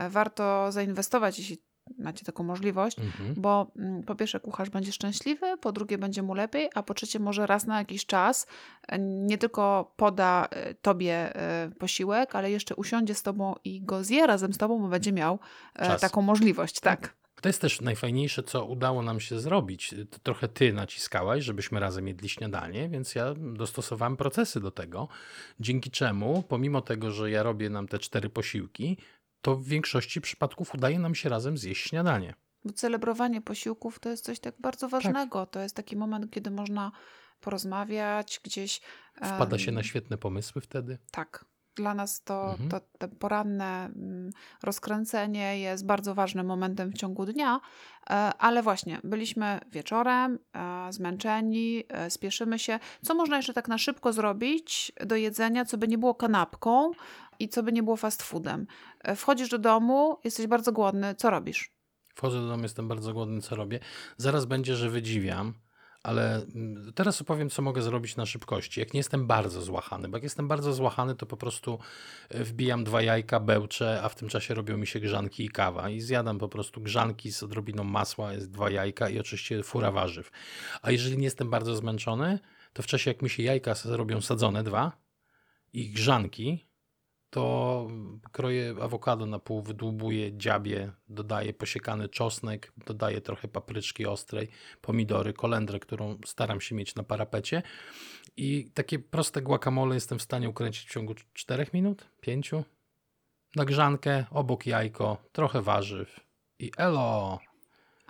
Warto 0.10 0.72
zainwestować, 0.72 1.40
jeśli 1.40 1.58
macie 1.98 2.26
taką 2.26 2.44
możliwość, 2.44 3.00
mhm. 3.00 3.34
bo 3.38 3.72
mm, 3.78 4.04
po 4.04 4.16
pierwsze 4.16 4.40
kucharz 4.40 4.70
będzie 4.70 4.92
szczęśliwy, 4.92 5.58
po 5.62 5.72
drugie 5.72 5.98
będzie 5.98 6.24
mu 6.24 6.34
lepiej, 6.34 6.70
a 6.76 6.84
po 6.84 6.94
trzecie 6.94 7.20
może 7.20 7.48
raz 7.48 7.66
na 7.66 7.80
jakiś 7.80 8.06
czas 8.06 8.48
e, 8.88 9.00
nie 9.00 9.38
tylko 9.38 9.94
poda 9.96 10.48
e, 10.52 10.74
tobie 10.74 11.36
e, 11.36 11.70
posiłek, 11.80 12.36
ale 12.36 12.52
jeszcze 12.52 12.76
usiądzie 12.76 13.16
z 13.16 13.24
tobą 13.24 13.56
i 13.64 13.82
go 13.82 14.04
zje 14.04 14.28
razem 14.28 14.54
z 14.54 14.58
tobą, 14.58 14.82
bo 14.82 14.88
będzie 14.88 15.12
miał 15.12 15.40
czas. 15.78 16.02
taką 16.02 16.22
możliwość, 16.22 16.80
tak. 16.80 17.14
To 17.44 17.50
jest 17.50 17.62
też 17.62 17.82
najfajniejsze, 17.82 18.44
co 18.44 18.66
udało 18.66 19.02
nam 19.02 19.20
się 19.20 19.40
zrobić. 19.40 19.96
To 20.12 20.20
trochę 20.20 20.48
ty 20.48 20.74
naciskałaś, 20.74 21.44
żebyśmy 21.44 21.80
razem 21.80 22.08
jedli 22.08 22.30
śniadanie, 22.30 22.90
więc 22.90 23.16
ja 23.16 23.34
dostosowałem 23.38 24.18
procesy 24.18 24.60
do 24.60 24.72
tego, 24.72 25.08
dzięki 25.60 25.92
czemu, 25.92 26.44
pomimo 26.48 26.82
tego, 26.82 27.12
że 27.12 27.32
ja 27.32 27.44
robię 27.44 27.70
nam 27.70 27.88
te 27.88 28.00
cztery 28.00 28.30
posiłki, 28.30 28.98
to 29.44 29.56
w 29.56 29.66
większości 29.66 30.22
przypadków 30.22 30.76
udaje 30.76 31.00
nam 31.00 31.16
się 31.16 31.30
razem 31.30 31.58
zjeść 31.58 31.90
śniadanie. 31.90 32.34
Bo 32.66 32.74
celebrowanie 32.74 33.42
posiłków 33.42 34.00
to 34.00 34.10
jest 34.10 34.26
coś 34.26 34.40
tak 34.40 34.56
bardzo 34.60 34.90
Tak. 34.90 34.92
ważnego. 34.92 35.46
To 35.46 35.60
jest 35.60 35.76
taki 35.76 35.96
moment, 35.96 36.32
kiedy 36.32 36.52
można 36.52 36.92
porozmawiać 37.42 38.40
gdzieś. 38.44 38.82
Wpada 39.16 39.60
się 39.60 39.72
na 39.72 39.84
świetne 39.84 40.18
pomysły 40.18 40.62
wtedy. 40.62 40.98
Tak. 41.12 41.46
Dla 41.76 41.94
nas 41.94 42.24
to, 42.24 42.52
Mhm. 42.52 42.70
to 42.70 42.80
te 42.98 43.08
poranne 43.08 43.86
mm, 43.86 44.30
rozkręcenie 44.64 45.60
jest 45.60 45.86
bardzo 45.86 46.16
ważnym 46.16 46.46
momentem 46.46 46.92
w 46.92 46.98
ciągu 46.98 47.26
dnia, 47.26 47.60
e, 48.10 48.14
ale 48.40 48.64
właśnie 48.64 49.00
byliśmy 49.04 49.60
wieczorem, 49.72 50.40
e, 50.56 50.94
zmęczeni, 50.94 51.84
e, 51.90 52.10
spieszymy 52.10 52.60
się. 52.60 52.80
Co 53.02 53.16
można 53.16 53.38
jeszcze 53.38 53.54
tak 53.54 53.68
na 53.68 53.78
szybko 53.78 54.14
zrobić 54.14 54.92
do 55.06 55.16
jedzenia, 55.16 55.66
co 55.66 55.78
by 55.78 55.88
nie 55.88 55.98
było 55.98 56.16
kanapką 56.16 56.92
i 57.40 57.50
co 57.50 57.64
by 57.64 57.72
nie 57.72 57.84
było 57.84 57.96
fast 57.96 58.24
foodem? 58.24 58.68
Wchodzisz 59.16 59.50
do 59.50 59.58
domu, 59.60 60.18
jesteś 60.24 60.48
bardzo 60.48 60.72
głodny, 60.72 61.16
co 61.16 61.30
robisz? 61.30 61.72
Wchodzę 62.16 62.42
do 62.42 62.48
domu, 62.48 62.64
jestem 62.64 62.88
bardzo 62.88 63.14
głodny, 63.14 63.42
co 63.42 63.56
robię. 63.56 63.80
Zaraz 64.18 64.46
będzie, 64.46 64.76
że 64.76 64.90
wydziwiam, 64.90 65.54
ale 66.04 66.46
mm, 66.56 66.94
teraz 66.94 67.22
opowiem, 67.22 67.50
co 67.50 67.62
mogę 67.62 67.82
zrobić 67.82 68.16
na 68.16 68.26
szybkości. 68.26 68.80
Jak 68.80 68.94
nie 68.94 69.00
jestem 69.00 69.28
bardzo 69.28 69.62
złachany, 69.62 70.08
bo 70.08 70.18
jak 70.18 70.24
jestem 70.24 70.48
bardzo 70.48 70.74
złachany, 70.74 71.16
to 71.16 71.26
po 71.26 71.38
prostu 71.38 71.80
e, 72.30 72.44
wbijam 72.44 72.84
dwa 72.84 73.02
jajka, 73.02 73.40
bełczę, 73.40 74.02
a 74.04 74.10
w 74.10 74.16
tym 74.16 74.30
czasie 74.30 74.54
robią 74.54 74.78
mi 74.78 74.88
się 74.88 75.00
grzanki 75.00 75.46
i 75.46 75.50
kawa. 75.50 75.90
I 75.90 76.02
zjadam 76.02 76.40
po 76.40 76.50
prostu 76.50 76.82
grzanki 76.82 77.32
z 77.32 77.44
odrobiną 77.44 77.84
masła, 77.84 78.34
jest 78.34 78.52
dwa 78.52 78.70
jajka 78.70 79.10
i 79.10 79.20
oczywiście 79.20 79.64
fura 79.64 79.92
warzyw. 79.92 80.32
A 80.82 80.92
jeżeli 80.92 81.18
nie 81.18 81.24
jestem 81.24 81.50
bardzo 81.50 81.76
zmęczony, 81.76 82.40
to 82.74 82.84
w 82.84 82.88
czasie 82.88 83.12
jak 83.12 83.22
mi 83.22 83.30
się 83.30 83.44
jajka 83.44 83.74
robią 83.86 84.22
sadzone 84.22 84.64
dwa 84.64 84.92
i 85.74 85.90
grzanki, 85.90 86.66
to 87.34 87.88
kroję 88.32 88.76
awokado 88.82 89.26
na 89.26 89.40
pół, 89.40 89.62
wydłubuję, 89.62 90.38
dziabię, 90.38 90.92
dodaję 91.10 91.54
posiekany 91.54 92.10
czosnek, 92.10 92.74
dodaję 92.86 93.22
trochę 93.22 93.48
papryczki 93.48 94.06
ostrej, 94.06 94.48
pomidory, 94.82 95.34
kolendrę, 95.34 95.80
którą 95.80 96.18
staram 96.26 96.62
się 96.62 96.76
mieć 96.76 96.96
na 96.96 97.04
parapecie 97.04 97.64
i 98.38 98.72
takie 98.74 99.00
proste 99.00 99.42
guacamole 99.42 99.96
jestem 99.96 100.20
w 100.20 100.22
stanie 100.22 100.50
ukręcić 100.50 100.90
w 100.90 100.94
ciągu 100.94 101.14
4 101.34 101.68
minut, 101.74 102.08
5. 102.22 102.52
Na 103.56 103.66
grzankę, 103.66 104.26
obok 104.32 104.66
jajko, 104.66 105.18
trochę 105.32 105.62
warzyw 105.62 106.20
i 106.60 106.72
elo! 106.78 107.40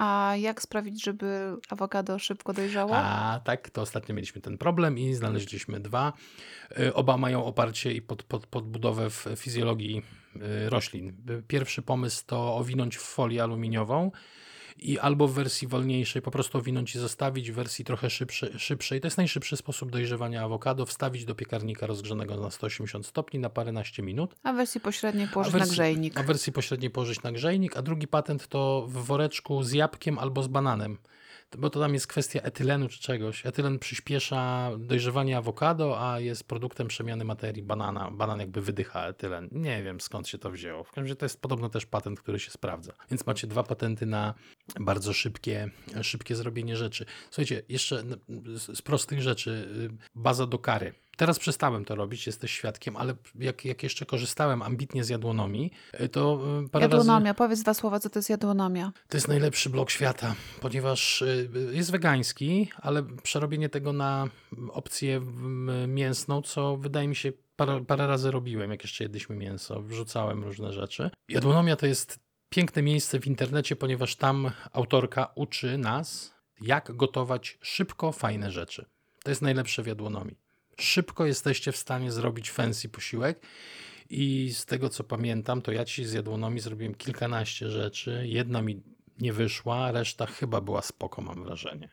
A 0.04 0.36
jak 0.36 0.62
sprawić, 0.62 1.04
żeby 1.04 1.56
awokado 1.70 2.20
szybko 2.20 2.54
dojrzało? 2.54 2.96
A 2.96 3.40
tak, 3.44 3.70
to 3.70 3.82
ostatnio 3.82 4.16
mieliśmy 4.16 4.42
ten 4.42 4.58
problem 4.58 4.98
i 4.98 5.14
znaleźliśmy 5.14 5.80
dwa. 5.80 6.14
Y, 6.80 6.94
Oba 6.94 7.18
mają 7.18 7.46
oparcie 7.46 7.94
i 7.94 8.02
pod, 8.02 8.24
pod, 8.24 8.48
podbudowę 8.48 9.10
w 9.10 9.28
fizjologii 9.36 10.02
y, 10.36 10.70
roślin. 10.70 11.10
Y, 11.30 11.44
Pierwszy 11.48 11.82
pomysł 11.82 12.24
to 12.26 12.56
owinąć 12.56 12.98
w 12.98 13.02
folię 13.02 13.44
aluminiową 13.44 14.12
i 14.78 15.00
albo 15.00 15.28
w 15.28 15.34
wersji 15.34 15.68
wolniejszej 15.68 16.22
po 16.22 16.32
prostu 16.32 16.58
owinąć 16.58 16.96
i 16.96 17.00
zostawić, 17.00 17.52
w 17.52 17.56
wersji 17.56 17.86
trochę 17.86 18.10
szybszej, 18.10 18.50
szybszej. 18.60 19.02
To 19.02 19.08
jest 19.08 19.18
najszybszy 19.18 19.58
sposób 19.58 19.92
dojrzewania 19.92 20.44
awokado. 20.44 20.86
Wstawić 20.86 21.26
do 21.26 21.36
piekarnika 21.36 21.88
rozgrzanego 21.88 22.38
na 22.38 22.52
180 22.52 23.06
stopni 23.06 23.40
na 23.40 23.50
paręnaście 23.50 24.04
minut. 24.04 24.36
A 24.44 24.54
w 24.54 24.56
wersji 24.56 24.82
pośredniej 24.82 25.28
położyć 25.28 25.54
A 25.56 25.58
na 25.58 25.64
wersji- 25.66 25.72
grzejnik. 25.72 26.18
A 26.20 26.24
w 26.24 26.26
wersji 26.26 26.54
pośredniej 26.54 26.92
położyć 26.92 27.24
na 27.24 27.32
grzejnik, 27.32 27.78
a 27.78 27.82
drugi 27.82 28.08
patent 28.08 28.48
to 28.48 28.86
w 28.88 28.94
woreczku 28.94 29.64
z 29.64 29.72
jabłkiem 29.72 30.20
albo 30.20 30.44
z 30.44 30.48
bananem. 30.48 30.98
Bo 31.58 31.70
to 31.70 31.80
tam 31.80 31.94
jest 31.94 32.08
kwestia 32.08 32.42
etylenu 32.42 32.90
czy 32.90 33.00
czegoś. 33.00 33.46
Etylen 33.46 33.80
przyspiesza 33.80 34.72
dojrzewanie 34.78 35.38
awokado, 35.38 36.12
a 36.12 36.20
jest 36.20 36.48
produktem 36.48 36.88
przemiany 36.88 37.26
materii 37.26 37.64
banana. 37.64 38.12
Banan 38.12 38.40
jakby 38.40 38.62
wydycha 38.62 39.08
etylen. 39.08 39.50
Nie 39.52 39.84
wiem 39.84 40.02
skąd 40.02 40.28
się 40.28 40.38
to 40.38 40.52
wzięło. 40.52 40.84
W 40.84 40.88
każdym 40.88 41.04
razie 41.04 41.16
to 41.16 41.26
jest 41.26 41.42
podobno 41.42 41.70
też 41.70 41.86
patent, 41.86 42.20
który 42.20 42.40
się 42.40 42.52
sprawdza. 42.52 42.94
Więc 43.12 43.26
macie 43.26 43.48
dwa 43.48 43.64
patenty 43.64 44.06
na 44.06 44.34
bardzo 44.80 45.14
szybkie, 45.14 45.70
szybkie 46.02 46.36
zrobienie 46.36 46.78
rzeczy. 46.78 47.06
Słuchajcie, 47.30 47.62
jeszcze 47.70 48.04
z, 48.56 48.82
prostych 48.82 49.22
rzeczy. 49.22 49.70
Baza 50.16 50.48
do 50.48 50.60
kary. 50.60 50.94
Teraz 51.18 51.40
przestałem 51.40 51.86
to 51.86 51.96
robić, 51.96 52.28
jesteś 52.28 52.52
świadkiem, 52.52 52.98
ale 52.98 53.16
jak, 53.36 53.66
jak 53.66 53.84
jeszcze 53.84 54.06
korzystałem 54.06 54.62
ambitnie 54.62 55.04
z 55.04 55.10
jadłonomii, 55.10 55.72
y, 56.02 56.10
to 56.10 56.40
y, 56.66 56.70
parę 56.70 56.88
razy... 56.88 56.98
Jadłonomia. 56.98 57.34
Powiedz 57.34 57.62
dwa 57.62 57.74
słowa, 57.74 58.00
co 58.00 58.10
to 58.10 58.20
jest 58.20 58.30
jadłonomia. 58.30 58.92
To 59.08 59.18
jest 59.18 59.28
najlepszy 59.28 59.70
blok 59.70 59.90
świata, 59.90 60.36
ponieważ 60.62 61.22
y, 61.22 61.50
jest 61.72 61.92
wegański, 61.92 62.70
ale 62.82 63.04
przerobienie 63.04 63.70
tego 63.70 63.94
na 63.94 64.28
opcję 64.72 65.22
mięsną, 65.88 66.42
co 66.42 66.78
wydaje 66.78 67.08
mi 67.08 67.16
się 67.16 67.32
parę, 67.56 67.86
parę 67.86 68.08
razy 68.08 68.32
robiłem, 68.32 68.72
jak 68.72 68.84
jeszcze 68.84 69.04
jedliśmy 69.04 69.36
mięso, 69.36 69.82
wrzucałem 69.82 70.44
różne 70.44 70.74
rzeczy. 70.74 71.10
Jadłonomia 71.30 71.76
to 71.76 71.86
jest 71.86 72.20
piękne 72.50 72.82
miejsce 72.82 73.20
w 73.20 73.28
internecie, 73.28 73.76
ponieważ 73.76 74.16
tam 74.16 74.52
autorka 74.74 75.32
uczy 75.36 75.78
nas, 75.78 76.34
jak 76.62 76.96
gotować 76.96 77.58
szybko 77.62 78.12
fajne 78.12 78.52
rzeczy. 78.52 78.86
To 79.24 79.32
jest 79.32 79.42
najlepsze 79.42 79.84
w 79.84 79.88
jadłonomii. 79.88 80.38
Szybko 80.80 81.26
jesteście 81.26 81.72
w 81.72 81.78
stanie 81.78 82.12
zrobić 82.12 82.52
fancy 82.52 82.90
posiłek 82.90 83.42
i 84.10 84.52
z 84.54 84.66
tego 84.66 84.90
co 84.90 85.04
pamiętam, 85.04 85.62
to 85.62 85.72
ja 85.72 85.86
ci 85.86 86.06
z 86.06 86.14
jadłonomii 86.14 86.60
zrobiłem 86.60 86.96
kilkanaście 86.96 87.70
rzeczy. 87.70 88.24
Jedna 88.28 88.62
mi 88.62 88.84
nie 89.20 89.34
wyszła, 89.34 89.92
reszta 89.92 90.26
chyba 90.26 90.62
była 90.62 90.82
spoko, 90.82 91.22
mam 91.22 91.44
wrażenie. 91.44 91.90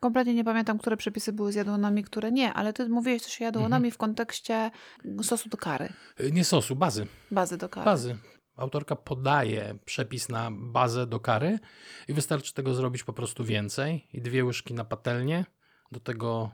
Kompletnie 0.00 0.34
nie 0.34 0.44
pamiętam, 0.44 0.78
które 0.78 0.96
przepisy 0.96 1.32
były 1.32 1.52
z 1.52 1.54
jadłonami, 1.54 2.04
które 2.04 2.32
nie, 2.32 2.52
ale 2.52 2.72
ty 2.72 2.88
mówiłeś 2.88 3.22
coś 3.22 3.40
o 3.40 3.44
jadłonami 3.44 3.90
w 3.90 3.96
kontekście 3.98 4.70
sosu 5.22 5.48
do 5.48 5.56
kary, 5.56 5.88
Y, 6.20 6.32
Nie 6.32 6.44
sosu, 6.44 6.76
bazy. 6.76 7.06
bazy 7.30 7.56
do 7.58 7.68
kary. 7.68 7.84
Bazy. 7.84 8.16
Autorka 8.56 8.96
podaje 8.96 9.78
przepis 9.84 10.28
na 10.28 10.50
bazę 10.50 11.06
do 11.06 11.20
kary 11.20 11.58
i 12.08 12.12
wystarczy 12.12 12.54
tego 12.54 12.74
zrobić 12.74 13.04
po 13.04 13.12
prostu 13.12 13.44
więcej 13.44 14.08
i 14.12 14.20
dwie 14.22 14.44
łyżki 14.44 14.74
na 14.74 14.84
patelnię. 14.84 15.44
Do 15.92 16.00
tego 16.00 16.50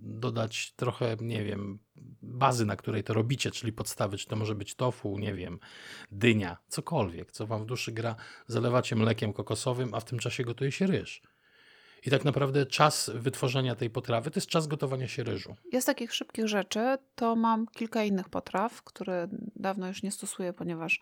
dodać 0.00 0.72
trochę, 0.76 1.16
nie 1.20 1.44
wiem, 1.44 1.78
bazy, 2.22 2.66
na 2.66 2.76
której 2.76 3.04
to 3.04 3.14
robicie, 3.14 3.50
czyli 3.50 3.72
podstawy, 3.72 4.18
czy 4.18 4.26
to 4.26 4.36
może 4.36 4.54
być 4.54 4.74
tofu, 4.74 5.18
nie 5.18 5.34
wiem, 5.34 5.58
dynia, 6.10 6.56
cokolwiek, 6.68 7.32
co 7.32 7.46
wam 7.46 7.62
w 7.62 7.66
duszy 7.66 7.92
gra. 7.92 8.16
Zalewacie 8.46 8.96
mlekiem 8.96 9.32
kokosowym, 9.32 9.94
a 9.94 10.00
w 10.00 10.04
tym 10.04 10.18
czasie 10.18 10.44
gotuje 10.44 10.72
się 10.72 10.86
ryż. 10.86 11.22
I 12.06 12.10
tak 12.10 12.24
naprawdę 12.24 12.66
czas 12.66 13.10
wytworzenia 13.14 13.74
tej 13.74 13.90
potrawy 13.90 14.30
to 14.30 14.38
jest 14.38 14.48
czas 14.48 14.66
gotowania 14.66 15.08
się 15.08 15.22
ryżu. 15.22 15.56
Ja 15.72 15.80
z 15.80 15.84
takich 15.84 16.14
szybkich 16.14 16.48
rzeczy 16.48 16.98
to 17.14 17.36
mam 17.36 17.66
kilka 17.66 18.04
innych 18.04 18.28
potraw, 18.28 18.82
które 18.82 19.28
dawno 19.56 19.88
już 19.88 20.02
nie 20.02 20.10
stosuję, 20.10 20.52
ponieważ 20.52 21.00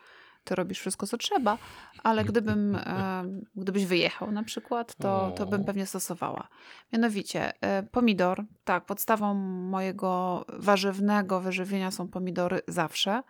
ty 0.49 0.55
robisz 0.55 0.81
wszystko, 0.81 1.07
co 1.07 1.17
trzeba, 1.19 1.59
ale 2.03 2.25
gdybym, 2.25 2.77
e, 2.77 3.25
gdybyś 3.57 3.87
wyjechał 3.87 4.31
na 4.33 4.43
przykład, 4.43 4.95
to, 4.97 5.33
to 5.37 5.47
bym 5.47 5.65
pewnie 5.65 5.87
stosowała. 5.87 6.49
Mianowicie 6.93 7.53
e, 7.63 7.83
pomidor, 7.83 8.45
tak, 8.65 8.85
podstawą 8.85 9.35
mojego 9.71 10.45
warzywnego 10.49 11.41
wyżywienia 11.41 11.91
są 11.91 12.09
pomidory 12.09 12.61
zawsze. 12.69 13.23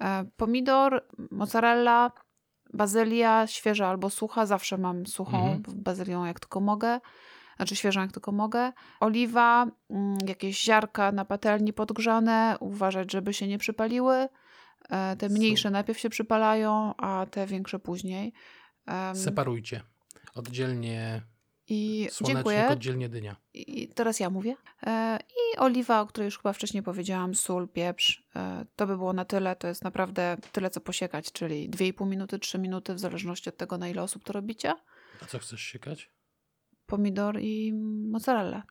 E, 0.00 0.24
pomidor, 0.36 1.06
mozzarella, 1.30 2.10
bazylia, 2.74 3.46
świeża 3.46 3.88
albo 3.88 4.10
sucha, 4.10 4.46
zawsze 4.46 4.78
mam 4.78 5.06
suchą 5.06 5.36
Mhm. 5.38 5.62
bazylią 5.82 6.24
jak 6.24 6.40
tylko 6.40 6.60
mogę. 6.60 7.00
Znaczy 7.56 7.76
świeżą 7.76 8.00
jak 8.00 8.12
tylko 8.12 8.32
mogę. 8.32 8.72
Oliwa, 9.00 9.66
mm, 9.90 10.18
jakieś 10.26 10.62
ziarka 10.62 11.12
na 11.12 11.24
patelni 11.24 11.72
podgrzane, 11.72 12.56
uważać, 12.60 13.12
żeby 13.12 13.32
się 13.34 13.48
nie 13.48 13.58
przypaliły. 13.58 14.28
E, 14.90 15.16
Te 15.16 15.28
mniejsze 15.28 15.70
najpierw 15.70 15.98
się 15.98 16.10
przypalają, 16.10 16.94
a 16.96 17.26
te 17.30 17.46
większe 17.46 17.78
później. 17.78 18.32
Separujcie. 19.14 19.80
Oddzielnie 20.34 21.22
I 21.68 22.08
słonecznik, 22.10 22.36
dziękuję. 22.36 22.68
oddzielnie 22.68 23.08
dynia. 23.08 23.36
I 23.54 23.88
teraz 23.88 24.20
ja 24.20 24.30
mówię. 24.30 24.56
E, 24.86 25.18
I 25.30 25.58
oliwa, 25.58 26.00
o 26.00 26.06
której 26.06 26.24
już 26.24 26.36
chyba 26.38 26.52
wcześniej 26.52 26.82
powiedziałam, 26.82 27.34
sól, 27.34 27.68
pieprz. 27.68 28.22
E, 28.36 28.64
To 28.76 28.86
by 28.86 28.96
było 28.96 29.12
na 29.12 29.24
tyle. 29.24 29.56
To 29.56 29.68
jest 29.68 29.84
naprawdę 29.84 30.36
tyle, 30.52 30.70
co 30.70 30.80
posiekać, 30.80 31.32
czyli 31.32 31.70
2,5 31.70 32.06
minuty, 32.06 32.38
3 32.38 32.58
minuty, 32.58 32.94
w 32.94 32.98
zależności 32.98 33.48
od 33.48 33.56
tego, 33.56 33.78
na 33.78 33.88
ile 33.88 34.02
osób 34.02 34.24
to 34.24 34.32
robicie. 34.32 34.74
A 35.22 35.26
co 35.26 35.38
chcesz 35.38 35.60
siekać? 35.60 36.10
Pomidor 36.86 37.40
i 37.40 37.72
mozzarella. 38.10 38.62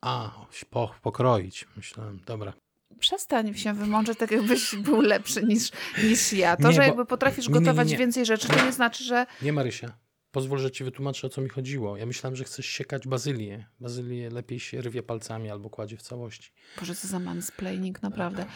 A, 0.00 0.30
po, 0.70 0.94
pokroić. 1.02 1.66
Myślałem, 1.76 2.20
dobra. 2.26 2.52
Przestań 3.00 3.54
się 3.54 3.72
wymądrzeć, 3.74 4.18
tak 4.18 4.30
jakbyś 4.30 4.74
był 4.76 5.00
lepszy 5.00 5.42
niż, 5.42 5.70
niż 6.04 6.32
ja. 6.32 6.56
To, 6.56 6.68
Nie, 6.68 6.72
że 6.74 6.80
bo- 6.80 6.86
jakby 6.86 7.06
potrafisz 7.06 7.48
nie, 7.48 7.54
nie, 7.54 7.60
nie, 7.60 7.66
gotować 7.66 7.96
więcej 7.96 8.26
rzeczy, 8.26 8.48
to 8.48 8.64
nie 8.66 8.72
znaczy, 8.72 9.04
że 9.04 9.26
Nie 9.42 9.52
Marysia. 9.52 9.92
pozwól, 10.30 10.58
że 10.58 10.70
ci 10.70 10.84
wytłumaczę, 10.84 11.26
o 11.26 11.30
co 11.30 11.40
mi 11.40 11.48
chodziło. 11.48 11.96
Ja 11.96 12.06
myślałem, 12.06 12.36
że 12.36 12.44
chcesz 12.44 12.66
siekać 12.66 13.08
bazylię. 13.08 13.66
Bazylię 13.80 14.30
lepiej 14.30 14.60
się 14.60 14.80
rwie 14.80 15.02
palcami 15.02 15.50
albo 15.50 15.70
kładzie 15.70 15.96
w 15.96 16.02
całości. 16.02 16.52
Boże, 16.80 16.94
co 16.94 17.08
za 17.08 17.18
mansplaining, 17.18 18.02
naprawdę. 18.02 18.46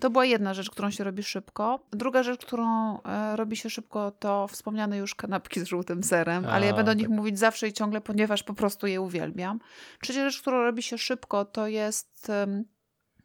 To 0.00 0.10
była 0.10 0.24
jedna 0.24 0.54
rzecz, 0.54 0.70
którą 0.70 0.90
się 0.90 1.04
robi 1.04 1.22
szybko. 1.22 1.86
Druga 1.92 2.22
rzecz, 2.22 2.40
którą 2.46 2.98
e, 3.02 3.36
robi 3.36 3.56
się 3.56 3.70
szybko, 3.70 4.10
to 4.10 4.48
wspomniane 4.48 4.98
już 4.98 5.14
kanapki 5.14 5.60
z 5.60 5.64
żółtym 5.64 6.02
serem, 6.04 6.44
A, 6.44 6.48
ale 6.48 6.66
ja 6.66 6.74
będę 6.74 6.90
o 6.90 6.94
nich 6.94 7.06
tak. 7.08 7.16
mówić 7.16 7.38
zawsze 7.38 7.68
i 7.68 7.72
ciągle, 7.72 8.00
ponieważ 8.00 8.42
po 8.42 8.54
prostu 8.54 8.86
je 8.86 9.00
uwielbiam. 9.00 9.60
Trzecia 10.02 10.30
rzecz, 10.30 10.40
którą 10.40 10.62
robi 10.62 10.82
się 10.82 10.98
szybko, 10.98 11.44
to 11.44 11.66
jest 11.66 12.30
em, 12.30 12.64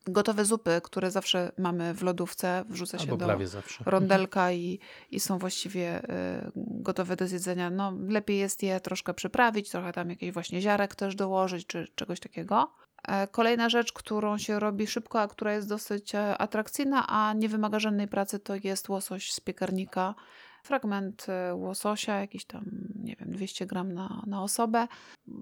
gotowe 0.06 0.46
zupy, 0.46 0.82
które 0.84 1.12
zawsze 1.12 1.52
mamy 1.58 1.94
w 1.94 2.04
lodówce. 2.04 2.64
Wrzuca 2.70 2.98
się 2.98 3.12
Albo 3.12 3.18
do 3.18 3.38
rondelka 3.86 4.52
i, 4.52 4.80
i 5.12 5.20
są 5.20 5.38
właściwie 5.38 6.04
y, 6.04 6.52
gotowe 6.56 7.16
do 7.16 7.28
zjedzenia. 7.28 7.70
No, 7.70 7.94
lepiej 8.08 8.38
jest 8.38 8.64
je 8.64 8.80
troszkę 8.80 9.14
przyprawić, 9.14 9.70
trochę 9.70 9.94
tam 9.94 10.10
jakiś 10.10 10.32
właśnie 10.32 10.62
ziarek 10.62 10.96
też 10.96 11.16
dołożyć, 11.16 11.68
czy 11.68 11.88
czegoś 11.96 12.20
takiego. 12.20 12.72
E, 13.08 13.28
Kolejna 13.28 13.70
rzecz, 13.70 13.94
którą 13.94 14.38
się 14.38 14.60
robi 14.60 14.88
szybko, 14.88 15.22
a 15.22 15.28
która 15.28 15.54
jest 15.54 15.70
dosyć 15.70 16.16
e, 16.16 16.38
atrakcyjna, 16.38 17.08
a 17.08 17.34
nie 17.34 17.50
wymaga 17.50 17.80
żadnej 17.80 18.08
pracy, 18.08 18.40
to 18.40 18.54
jest 18.64 18.90
łosoś 18.90 19.34
z 19.34 19.40
piekarnika. 19.40 20.16
Fragment 20.64 21.26
e, 21.30 21.56
łososia, 21.56 22.20
jakiś 22.20 22.46
tam, 22.46 22.66
nie 22.96 23.16
wiem, 23.16 23.32
200 23.32 23.66
gram 23.66 23.94
na, 23.94 24.24
na 24.28 24.44
osobę. 24.44 24.88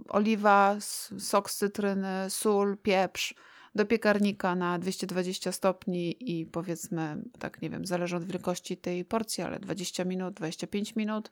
Oliwa, 0.10 0.76
sok 1.20 1.52
z 1.52 1.58
cytryny, 1.58 2.30
sól, 2.30 2.78
pieprz 2.78 3.36
do 3.76 3.86
piekarnika 3.86 4.56
na 4.56 4.80
220 4.80 5.52
stopni 5.52 6.16
i 6.20 6.46
powiedzmy, 6.46 7.24
tak 7.40 7.62
nie 7.62 7.70
wiem, 7.70 7.86
zależy 7.86 8.16
od 8.16 8.24
wielkości 8.24 8.78
tej 8.78 9.06
porcji, 9.06 9.44
ale 9.44 9.60
20 9.60 10.06
minut, 10.06 10.34
25 10.34 10.96
minut. 10.96 11.32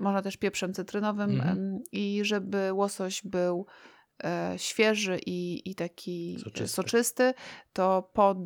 Można 0.00 0.22
też 0.22 0.36
pieprzem 0.36 0.74
cytrynowym 0.74 1.40
em, 1.40 1.80
i 1.92 2.20
żeby 2.22 2.72
łosoś 2.72 3.22
był 3.24 3.66
e, 4.24 4.54
świeży 4.56 5.18
i, 5.26 5.70
i 5.70 5.74
taki 5.74 6.36
Soczysty. 6.38 6.68
soczysty. 6.68 6.74
soczysty, 6.74 7.34
to 7.72 8.10
pod 8.12 8.38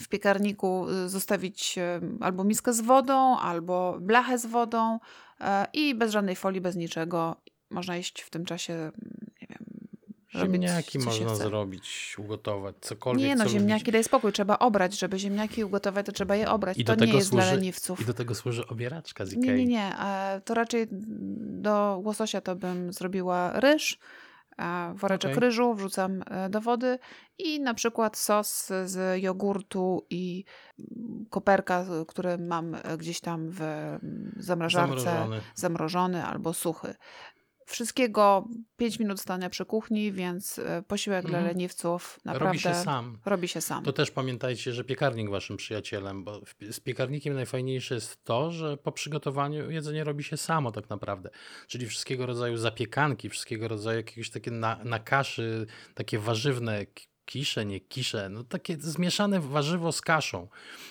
w 0.00 0.08
piekarniku 0.08 0.88
y, 0.90 1.08
zostawić 1.08 1.78
e, 1.78 2.00
albo 2.20 2.44
miskę 2.44 2.72
z 2.72 2.80
wodą, 2.80 3.38
albo 3.38 3.98
blachę 4.00 4.38
z 4.38 4.46
wodą 4.46 4.98
e, 5.40 5.66
i 5.72 5.94
bez 5.94 6.12
żadnej 6.12 6.36
folii, 6.36 6.60
bez 6.60 6.76
niczego. 6.76 7.36
Można 7.70 7.96
jeść 7.96 8.22
w 8.22 8.30
tym 8.30 8.44
czasie, 8.44 8.92
robić 10.34 10.52
Ziemniaki 10.62 10.98
można 10.98 11.34
zrobić, 11.34 12.16
ugotować, 12.18 12.74
cokolwiek, 12.80 13.26
Nie 13.26 13.36
no, 13.36 13.44
co 13.44 13.50
ziemniaki 13.50 13.80
lubicie. 13.80 13.92
daj 13.92 14.04
spokój, 14.04 14.32
trzeba 14.32 14.58
obrać, 14.58 14.98
żeby 14.98 15.18
ziemniaki 15.18 15.64
ugotować, 15.64 16.06
to 16.06 16.12
trzeba 16.12 16.36
je 16.36 16.50
obrać. 16.50 16.78
I 16.78 16.84
to 16.84 16.94
nie 16.94 17.12
jest 17.12 17.30
dla 17.30 17.42
służy- 17.42 17.54
leniwców. 17.54 18.00
I 18.00 18.04
do 18.04 18.14
tego 18.14 18.34
służy 18.34 18.66
obieraczka 18.66 19.26
z 19.26 19.32
Ikei. 19.32 19.42
Nie, 19.48 19.54
nie, 19.54 19.66
nie. 19.66 19.92
To 20.44 20.54
raczej 20.54 20.86
do 20.90 22.00
łososia 22.04 22.40
to 22.40 22.56
bym 22.56 22.92
zrobiła 22.92 23.60
ryż, 23.60 23.98
e, 24.58 24.94
woreczek 24.96 25.30
Okej. 25.30 25.40
ryżu 25.40 25.74
wrzucam 25.74 26.22
e, 26.30 26.48
do 26.50 26.60
wody 26.60 26.98
i 27.38 27.60
na 27.60 27.74
przykład 27.74 28.16
sos 28.16 28.72
z 28.84 29.22
jogurtu 29.22 30.06
i 30.10 30.44
koperka, 31.30 31.84
który 32.08 32.38
mam 32.38 32.74
e, 32.74 32.98
gdzieś 32.98 33.20
tam 33.20 33.50
w 33.50 33.60
mm, 33.62 34.32
zamrażarce, 34.38 35.00
Zamrożony. 35.00 35.40
zamrożony 35.54 36.24
albo 36.24 36.52
suchy. 36.54 36.94
Wszystkiego 37.66 38.48
5 38.76 38.98
minut 38.98 39.20
stania 39.20 39.50
przy 39.50 39.64
kuchni, 39.64 40.12
więc 40.12 40.58
e, 40.58 40.82
posiłek 40.88 41.26
dla 41.26 41.38
Mhm. 41.38 41.54
leniwców 41.56 42.20
naprawdę 42.24 42.46
Robi 42.46 42.58
się 42.58 42.74
sam. 42.74 43.18
robi 43.24 43.48
się 43.48 43.60
sam. 43.60 43.84
To 43.84 43.92
też 43.92 44.10
pamiętajcie, 44.10 44.72
że 44.72 44.84
piekarnik 44.84 45.30
waszym 45.30 45.56
przyjacielem, 45.56 46.24
bo 46.24 46.40
z 46.70 46.80
piekarnikiem 46.80 47.34
najfajniejsze 47.34 47.94
jest 47.94 48.24
to, 48.24 48.50
że 48.50 48.76
po 48.76 48.92
przygotowaniu 48.92 49.70
jedzenie 49.70 50.04
robi 50.04 50.24
się 50.24 50.36
samo 50.36 50.72
tak 50.72 50.90
naprawdę. 50.90 51.30
Czyli 51.66 51.86
wszystkiego 51.86 52.26
rodzaju 52.26 52.56
zapiekanki, 52.56 53.28
wszystkiego 53.30 53.68
rodzaju 53.68 53.96
jakieś 53.96 54.30
takie 54.30 54.50
na, 54.50 54.84
na 54.84 54.98
kaszy, 54.98 55.66
takie 55.94 56.18
warzywne 56.18 56.86
kisze, 57.26 57.66
nie 57.66 57.80
kisze, 57.80 58.28
no 58.28 58.44
takie 58.44 58.76
zmieszane 58.76 59.40
warzywo 59.40 59.92
z 59.92 60.00
kaszą. 60.00 60.48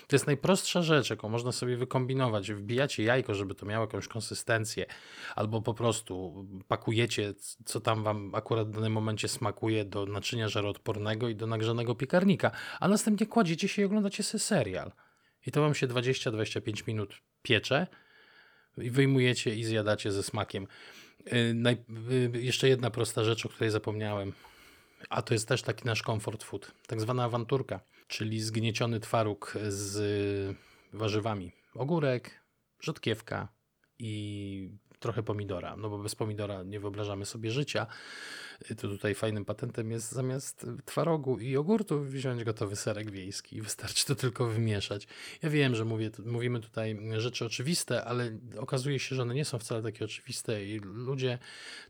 To 0.07 0.15
jest 0.15 0.27
najprostsza 0.27 0.81
rzecz, 0.81 1.09
jaką 1.09 1.29
można 1.29 1.51
sobie 1.51 1.77
wykombinować. 1.77 2.51
Wbijacie 2.51 3.03
jajko, 3.03 3.35
żeby 3.35 3.55
to 3.55 3.65
miało 3.65 3.85
jakąś 3.85 4.07
konsystencję, 4.07 4.85
albo 5.35 5.61
po 5.61 5.73
prostu 5.73 6.45
pakujecie, 6.67 7.33
co 7.65 7.81
tam 7.81 8.03
wam 8.03 8.35
akurat 8.35 8.67
w 8.67 8.71
danym 8.71 8.93
momencie 8.93 9.27
smakuje 9.27 9.85
do 9.85 10.05
naczynia 10.05 10.47
żaroodpornego 10.47 11.29
i 11.29 11.35
do 11.35 11.47
nagrzanego 11.47 11.95
piekarnika, 11.95 12.51
a 12.79 12.87
następnie 12.87 13.27
kładziecie 13.27 13.67
się 13.67 13.81
i 13.81 13.85
oglądacie 13.85 14.23
sobie 14.23 14.39
serial. 14.39 14.91
I 15.45 15.51
to 15.51 15.61
wam 15.61 15.75
się 15.75 15.87
20-25 15.87 16.87
minut 16.87 17.21
piecze 17.41 17.87
i 18.77 18.89
wyjmujecie 18.89 19.55
i 19.55 19.63
zjadacie 19.63 20.11
ze 20.11 20.23
smakiem. 20.23 20.67
Yy, 21.25 22.41
jeszcze 22.41 22.69
jedna 22.69 22.89
prosta 22.89 23.23
rzecz, 23.23 23.45
o 23.45 23.49
której 23.49 23.71
zapomniałem. 23.71 24.33
A 25.09 25.21
to 25.21 25.33
jest 25.33 25.47
też 25.47 25.61
taki 25.61 25.85
nasz 25.85 26.01
comfort 26.01 26.43
food, 26.43 26.71
tak 26.87 27.01
zwana 27.01 27.23
awanturka, 27.23 27.79
czyli 28.07 28.41
zgnieciony 28.41 28.99
twaróg 28.99 29.53
z 29.67 30.57
warzywami. 30.93 31.51
Ogórek, 31.75 32.41
rzodkiewka 32.79 33.47
i 33.99 34.69
trochę 34.99 35.23
pomidora, 35.23 35.75
no 35.75 35.89
bo 35.89 35.97
bez 35.97 36.15
pomidora 36.15 36.63
nie 36.63 36.79
wyobrażamy 36.79 37.25
sobie 37.25 37.51
życia. 37.51 37.87
Y, 38.71 38.75
To 38.75 38.87
tutaj 38.87 39.15
fajnym 39.15 39.45
patentem 39.45 39.91
jest 39.91 40.11
zamiast 40.11 40.65
twarogu 40.85 41.39
i 41.39 41.49
jogurtu 41.49 42.01
wziąć 42.03 42.43
gotowy 42.43 42.75
serek 42.75 43.11
wiejski 43.11 43.57
i 43.57 43.61
wystarczy 43.61 44.05
to 44.05 44.15
tylko 44.15 44.45
wymieszać. 44.45 45.07
Ja 45.41 45.49
wiem, 45.49 45.75
że 45.75 45.85
mówię, 45.85 46.11
mówimy 46.25 46.59
tutaj 46.59 46.99
rzeczy 47.17 47.45
oczywiste, 47.45 48.03
ale 48.03 48.37
okazuje 48.57 48.99
się, 48.99 49.15
że 49.15 49.21
one 49.21 49.33
nie 49.33 49.45
są 49.45 49.59
wcale 49.59 49.83
takie 49.83 50.05
oczywiste 50.05 50.65
i 50.65 50.79
ludzie 50.79 51.39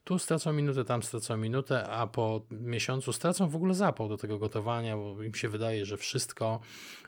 tu 0.03 0.19
stracą 0.19 0.53
minutę, 0.53 0.85
tam 0.85 1.03
stracą 1.03 1.37
minutę, 1.37 1.87
a 1.87 2.07
po 2.07 2.41
miesiącu 2.51 3.13
stracą 3.13 3.49
w 3.49 3.55
ogóle 3.55 3.73
zapał 3.73 4.09
do 4.09 4.17
tego 4.17 4.39
gotowania, 4.39 4.97
bo 4.97 5.23
im 5.23 5.33
się 5.33 5.49
wydaje, 5.49 5.85
że 5.85 5.97
wszystko, 5.97 6.59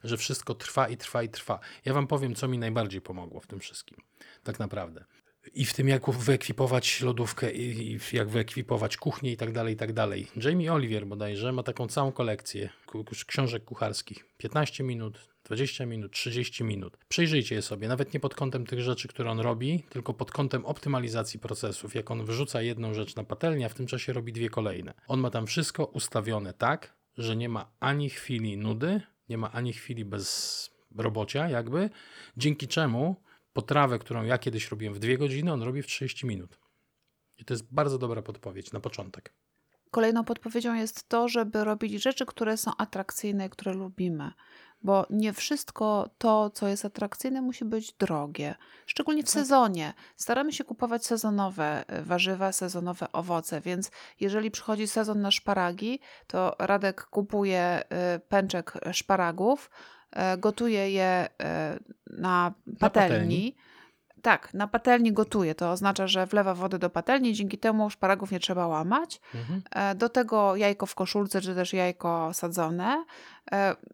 że 0.03 0.17
wszystko 0.17 0.55
trwa 0.55 0.87
i 0.87 0.97
trwa 0.97 1.23
i 1.23 1.29
trwa. 1.29 1.59
Ja 1.85 1.93
wam 1.93 2.07
powiem, 2.07 2.35
co 2.35 2.47
mi 2.47 2.57
najbardziej 2.57 3.01
pomogło 3.01 3.39
w 3.39 3.47
tym 3.47 3.59
wszystkim, 3.59 3.97
tak 4.43 4.59
naprawdę. 4.59 5.05
I 5.53 5.65
w 5.65 5.73
tym, 5.73 5.87
jak 5.87 6.09
wyekwipować 6.09 7.01
lodówkę, 7.01 7.51
i 7.51 7.99
jak 8.13 8.29
wyekwipować 8.29 8.97
kuchnię 8.97 9.31
i 9.31 9.37
tak 9.37 9.51
dalej, 9.51 9.73
i 9.73 9.77
tak 9.77 9.93
dalej. 9.93 10.27
Jamie 10.35 10.73
Oliver 10.73 11.07
bodajże 11.07 11.51
ma 11.51 11.63
taką 11.63 11.87
całą 11.87 12.11
kolekcję 12.11 12.69
książek 13.27 13.63
kucharskich. 13.63 14.25
15 14.37 14.83
minut, 14.83 15.29
20 15.43 15.85
minut, 15.85 16.11
30 16.11 16.63
minut. 16.63 16.97
Przejrzyjcie 17.09 17.55
je 17.55 17.61
sobie, 17.61 17.87
nawet 17.87 18.13
nie 18.13 18.19
pod 18.19 18.35
kątem 18.35 18.65
tych 18.65 18.81
rzeczy, 18.81 19.07
które 19.07 19.31
on 19.31 19.39
robi, 19.39 19.83
tylko 19.89 20.13
pod 20.13 20.31
kątem 20.31 20.65
optymalizacji 20.65 21.39
procesów. 21.39 21.95
Jak 21.95 22.11
on 22.11 22.25
wrzuca 22.25 22.61
jedną 22.61 22.93
rzecz 22.93 23.15
na 23.15 23.23
patelnię, 23.23 23.65
a 23.65 23.69
w 23.69 23.73
tym 23.73 23.87
czasie 23.87 24.13
robi 24.13 24.33
dwie 24.33 24.49
kolejne. 24.49 24.93
On 25.07 25.19
ma 25.19 25.29
tam 25.29 25.47
wszystko 25.47 25.85
ustawione 25.85 26.53
tak, 26.53 26.93
że 27.17 27.35
nie 27.35 27.49
ma 27.49 27.71
ani 27.79 28.09
chwili 28.09 28.57
nudy, 28.57 29.01
nie 29.29 29.37
ma 29.37 29.51
ani 29.51 29.73
chwili 29.73 30.05
bez 30.05 30.69
robocia, 30.97 31.49
jakby, 31.49 31.89
dzięki 32.37 32.67
czemu 32.67 33.15
potrawę, 33.57 33.99
którą 33.99 34.23
ja 34.23 34.37
kiedyś 34.37 34.71
robiłem 34.71 34.93
w 34.93 34.99
dwie 34.99 35.17
godziny, 35.17 35.53
on 35.53 35.61
robi 35.61 35.81
w 35.81 35.87
30 35.87 36.27
minut. 36.27 36.59
I 37.37 37.45
to 37.45 37.53
jest 37.53 37.73
bardzo 37.73 37.97
dobra 37.97 38.21
podpowiedź 38.21 38.71
na 38.71 38.79
początek. 38.79 39.33
Kolejną 39.91 40.23
podpowiedzią 40.23 40.73
jest 40.73 41.09
to, 41.09 41.27
żeby 41.27 41.63
robić 41.63 42.03
rzeczy, 42.03 42.25
które 42.25 42.57
są 42.57 42.71
atrakcyjne, 42.77 43.49
które 43.49 43.73
lubimy. 43.73 44.31
Bo 44.81 45.05
nie 45.09 45.33
wszystko 45.33 46.09
to, 46.17 46.49
co 46.49 46.67
jest 46.67 46.85
atrakcyjne, 46.85 47.41
musi 47.41 47.65
być 47.65 47.93
drogie. 47.93 48.55
Szczególnie 48.85 49.21
w 49.21 49.25
Tak. 49.25 49.33
sezonie. 49.33 49.93
Staramy 50.15 50.53
się 50.53 50.63
kupować 50.63 51.05
sezonowe 51.05 51.87
e, 51.87 52.03
warzywa, 52.03 52.51
sezonowe 52.51 53.11
owoce, 53.11 53.61
więc 53.61 53.91
jeżeli 54.19 54.51
przychodzi 54.51 54.87
sezon 54.87 55.21
na 55.21 55.31
szparagi, 55.31 55.99
to 56.27 56.55
Radek 56.59 57.05
kupuje 57.05 57.59
e, 57.89 58.19
pęczek 58.19 58.73
szparagów, 58.91 59.69
e, 60.11 60.37
gotuje 60.37 60.91
je 60.91 61.27
e, 61.43 61.79
na 62.07 62.53
patelni. 62.79 63.09
patelni. 63.09 63.55
Tak, 64.21 64.53
na 64.53 64.67
patelni 64.67 65.13
gotuje. 65.13 65.55
To 65.55 65.71
oznacza, 65.71 66.07
że 66.07 66.25
wlewa 66.25 66.53
wodę 66.53 66.79
do 66.79 66.89
patelni, 66.89 67.33
dzięki 67.33 67.57
temu 67.57 67.89
szparagów 67.89 68.31
nie 68.31 68.39
trzeba 68.39 68.67
łamać. 68.67 69.21
Mhm. 69.35 69.61
E, 69.71 69.95
Do 69.95 70.09
tego 70.09 70.55
jajko 70.55 70.85
w 70.85 70.95
koszulce, 70.95 71.41
czy 71.41 71.55
też 71.55 71.73
jajko 71.73 72.33
sadzone. 72.33 73.05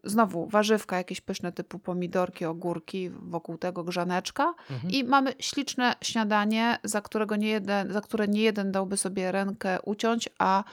Znowu 0.04 0.46
warzywka 0.46 0.96
jakieś 0.96 1.20
pyszne 1.20 1.52
typu 1.52 1.78
pomidorki, 1.78 2.44
ogórki, 2.44 3.10
wokół 3.10 3.58
tego 3.58 3.84
grzaneczka. 3.84 4.54
Mhm. 4.70 4.90
I 4.92 5.04
mamy 5.04 5.34
śliczne 5.38 5.94
śniadanie, 6.02 6.78
za, 6.84 7.00
którego 7.00 7.36
nie 7.36 7.48
jeden, 7.48 7.92
za 7.92 8.00
które 8.00 8.28
nie 8.28 8.42
jeden 8.42 8.72
dałby 8.72 8.96
sobie 8.96 9.32
rękę 9.32 9.78
uciąć, 9.82 10.28
a 10.38 10.64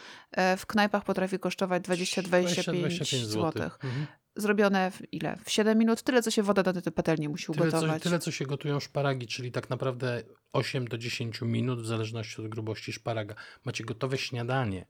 w 0.57 0.65
knajpach 0.65 1.03
potrafi 1.03 1.39
kosztować 1.39 1.83
20-25 1.83 3.15
zł. 3.15 3.63
Mhm. 3.83 4.05
Zrobione 4.35 4.91
w 4.91 5.13
ile? 5.13 5.37
W 5.43 5.51
7 5.51 5.77
minut? 5.77 6.01
Tyle, 6.01 6.21
co 6.21 6.31
się 6.31 6.43
woda 6.43 6.63
do 6.63 6.81
tej 6.81 6.93
patelni 6.93 7.29
musi 7.29 7.45
Tyle 7.53 7.71
co, 7.71 7.77
ugotować. 7.77 8.03
tyle, 8.03 8.19
co 8.19 8.31
się 8.31 8.45
gotują 8.45 8.79
szparagi, 8.79 9.27
czyli 9.27 9.51
tak 9.51 9.69
naprawdę 9.69 10.23
8 10.53 10.87
do 10.87 10.97
10 10.97 11.41
minut, 11.41 11.81
w 11.81 11.85
zależności 11.85 12.41
od 12.41 12.47
grubości 12.47 12.93
szparaga. 12.93 13.35
Macie 13.65 13.83
gotowe 13.83 14.17
śniadanie. 14.17 14.85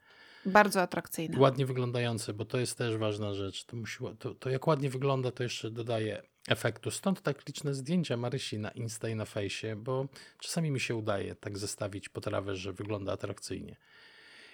Bardzo 0.46 0.82
atrakcyjne. 0.82 1.40
Ładnie 1.40 1.66
wyglądające, 1.66 2.34
bo 2.34 2.46
to 2.46 2.58
jest 2.60 2.78
też 2.78 2.98
ważna 2.98 3.34
rzecz. 3.34 3.66
To, 3.66 3.78
musi, 3.78 3.98
to, 4.20 4.36
to 4.36 4.50
jak 4.50 4.68
ładnie 4.68 4.90
wygląda, 4.90 5.32
to 5.32 5.44
jeszcze 5.44 5.72
dodaje 5.72 6.22
efektu. 6.48 6.92
Stąd 6.92 7.22
tak 7.22 7.48
liczne 7.48 7.74
zdjęcia 7.74 8.18
Marysi 8.18 8.60
na 8.60 8.70
Insta 8.70 9.10
i 9.10 9.16
na 9.16 9.26
fejsie, 9.26 9.76
bo 9.76 10.08
czasami 10.40 10.72
mi 10.72 10.80
się 10.80 10.96
udaje 10.96 11.36
tak 11.36 11.58
zestawić 11.58 12.10
potrawę, 12.10 12.56
że 12.56 12.74
wygląda 12.74 13.12
atrakcyjnie. 13.12 13.78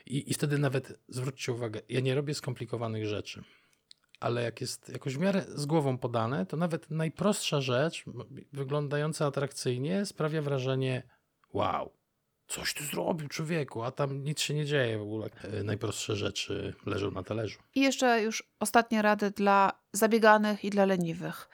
I, 0.05 0.31
I 0.31 0.33
wtedy 0.33 0.57
nawet, 0.57 0.99
zwróćcie 1.09 1.51
uwagę, 1.51 1.81
ja 1.89 1.99
nie 1.99 2.15
robię 2.15 2.33
skomplikowanych 2.33 3.05
rzeczy, 3.05 3.43
ale 4.19 4.43
jak 4.43 4.61
jest 4.61 4.89
jakoś 4.89 5.15
w 5.15 5.19
miarę 5.19 5.45
z 5.47 5.65
głową 5.65 5.97
podane, 5.97 6.45
to 6.45 6.57
nawet 6.57 6.91
najprostsza 6.91 7.61
rzecz, 7.61 8.03
wyglądająca 8.53 9.25
atrakcyjnie, 9.25 10.05
sprawia 10.05 10.41
wrażenie 10.41 11.03
wow, 11.53 11.91
coś 12.47 12.73
tu 12.73 12.83
zrobił 12.83 13.27
człowieku, 13.27 13.83
a 13.83 13.91
tam 13.91 14.23
nic 14.23 14.39
się 14.39 14.53
nie 14.53 14.65
dzieje 14.65 14.97
w 14.97 15.01
ogóle. 15.01 15.29
E, 15.43 15.63
najprostsze 15.63 16.15
rzeczy 16.15 16.73
leżą 16.85 17.11
na 17.11 17.23
talerzu. 17.23 17.59
I 17.75 17.81
jeszcze 17.81 18.21
już 18.21 18.43
ostatnie 18.59 19.01
rady 19.01 19.31
dla 19.31 19.71
zabieganych 19.93 20.65
i 20.65 20.69
dla 20.69 20.85
leniwych 20.85 21.49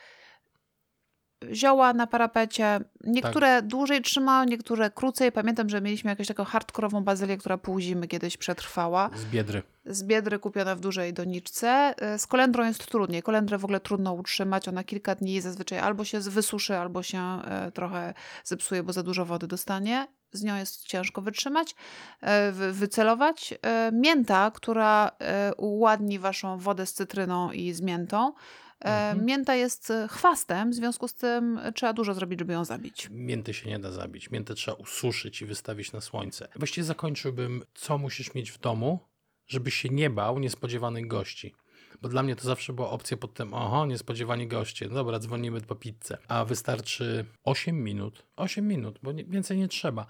zioła 1.51 1.93
na 1.93 2.07
parapecie. 2.07 2.79
Niektóre 3.03 3.47
tak. 3.47 3.67
dłużej 3.67 4.01
trzymają, 4.01 4.45
niektóre 4.45 4.89
krócej. 4.89 5.31
Pamiętam, 5.31 5.69
że 5.69 5.81
mieliśmy 5.81 6.09
jakąś 6.09 6.27
taką 6.27 6.43
hardkorową 6.43 7.03
bazylię, 7.03 7.37
która 7.37 7.57
pół 7.57 7.79
zimy 7.79 8.07
kiedyś 8.07 8.37
przetrwała. 8.37 9.09
Z 9.15 9.25
biedry. 9.25 9.63
Z 9.85 10.03
biedry 10.03 10.39
kupiona 10.39 10.75
w 10.75 10.79
dużej 10.79 11.13
doniczce. 11.13 11.95
Y, 12.15 12.19
z 12.19 12.27
kolendrą 12.27 12.65
jest 12.65 12.87
trudniej. 12.87 13.23
Kolendrę 13.23 13.57
w 13.57 13.63
ogóle 13.63 13.79
trudno 13.79 14.13
utrzymać. 14.13 14.67
Ona 14.67 14.83
kilka 14.83 15.15
dni 15.15 15.41
zazwyczaj 15.41 15.79
albo 15.79 16.05
się 16.05 16.19
wysuszy, 16.19 16.75
albo 16.75 17.03
się 17.03 17.19
e, 17.19 17.71
trochę 17.71 18.13
zepsuje, 18.43 18.83
bo 18.83 18.93
za 18.93 19.03
dużo 19.03 19.25
wody 19.25 19.47
dostanie. 19.47 20.07
Z 20.31 20.43
nią 20.43 20.55
jest 20.55 20.83
ciężko 20.83 21.21
wytrzymać, 21.21 21.75
e, 22.21 22.51
wycelować. 22.51 23.53
E, 23.61 23.91
mięta, 23.91 24.51
która 24.51 25.11
uładni 25.57 26.19
waszą 26.19 26.57
wodę 26.57 26.85
z 26.85 26.93
cytryną 26.93 27.51
i 27.51 27.73
z 27.73 27.81
miętą, 27.81 28.33
E, 28.33 28.35
mhm. 28.83 29.25
Mięta 29.25 29.55
jest 29.55 29.91
e, 29.91 30.07
chwastem, 30.07 30.71
w 30.71 30.73
związku 30.73 31.07
z 31.07 31.13
tym 31.13 31.59
trzeba 31.75 31.93
dużo 31.93 32.13
zrobić, 32.13 32.39
żeby 32.39 32.53
ją 32.53 32.65
zabić. 32.65 33.07
Mięty 33.11 33.53
się 33.53 33.69
nie 33.69 33.79
da 33.79 33.91
zabić. 33.91 34.31
Miętę 34.31 34.53
trzeba 34.53 34.77
ususzyć 34.77 35.41
i 35.41 35.45
wystawić 35.45 35.91
na 35.91 36.01
słońce. 36.01 36.47
Właściwie 36.55 36.85
zakończyłbym, 36.85 37.63
co 37.73 37.97
musisz 37.97 38.33
mieć 38.33 38.51
w 38.51 38.59
domu, 38.59 38.99
żebyś 39.47 39.75
się 39.75 39.89
nie 39.89 40.09
bał 40.09 40.39
niespodziewanych 40.39 41.07
gości. 41.07 41.55
Bo 42.03 42.09
dla 42.09 42.23
mnie 42.23 42.35
to 42.35 42.43
zawsze 42.43 42.73
była 42.73 42.89
opcja 42.89 43.17
pod 43.17 43.33
tym, 43.33 43.53
oho, 43.53 43.85
niespodziewani 43.85 44.47
goście, 44.47 44.87
no 44.87 44.93
dobra, 44.93 45.19
dzwonimy 45.19 45.61
po 45.61 45.75
pizzę. 45.75 46.17
A 46.27 46.45
wystarczy 46.45 47.25
8 47.43 47.83
minut, 47.83 48.23
8 48.35 48.67
minut, 48.67 48.99
bo 49.03 49.13
więcej 49.13 49.57
nie 49.57 49.67
trzeba. 49.67 50.05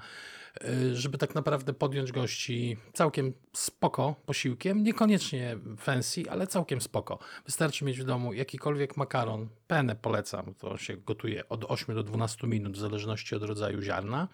Y, 0.63 0.95
żeby 0.95 1.17
tak 1.17 1.35
naprawdę 1.35 1.73
podjąć 1.73 2.11
gości 2.11 2.77
całkiem 2.93 3.33
spoko 3.53 4.15
posiłkiem, 4.25 4.83
niekoniecznie 4.83 5.57
fancy, 5.77 6.23
ale 6.29 6.47
całkiem 6.47 6.81
spoko. 6.81 7.19
Wystarczy 7.45 7.85
mieć 7.85 7.99
w 7.99 8.05
domu 8.05 8.33
jakikolwiek 8.33 8.97
makaron, 8.97 9.49
penę 9.67 9.95
polecam, 9.95 10.53
to 10.53 10.77
się 10.77 10.97
gotuje 10.97 11.49
od 11.49 11.65
8 11.67 11.95
do 11.95 12.03
12 12.03 12.47
minut 12.47 12.73
w 12.73 12.79
zależności 12.79 13.35
od 13.35 13.43
rodzaju 13.43 13.81
ziarna. 13.81 14.27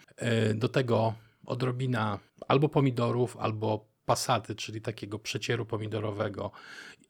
Y, 0.52 0.56
do 0.56 0.70
tego 0.70 1.14
odrobina 1.46 2.20
albo 2.48 2.70
pomidorów, 2.70 3.38
albo 3.38 3.90
pasaty, 4.10 4.56
czyli 4.56 4.82
takiego 4.82 5.20
przecieru 5.20 5.66
pomidorowego 5.66 6.52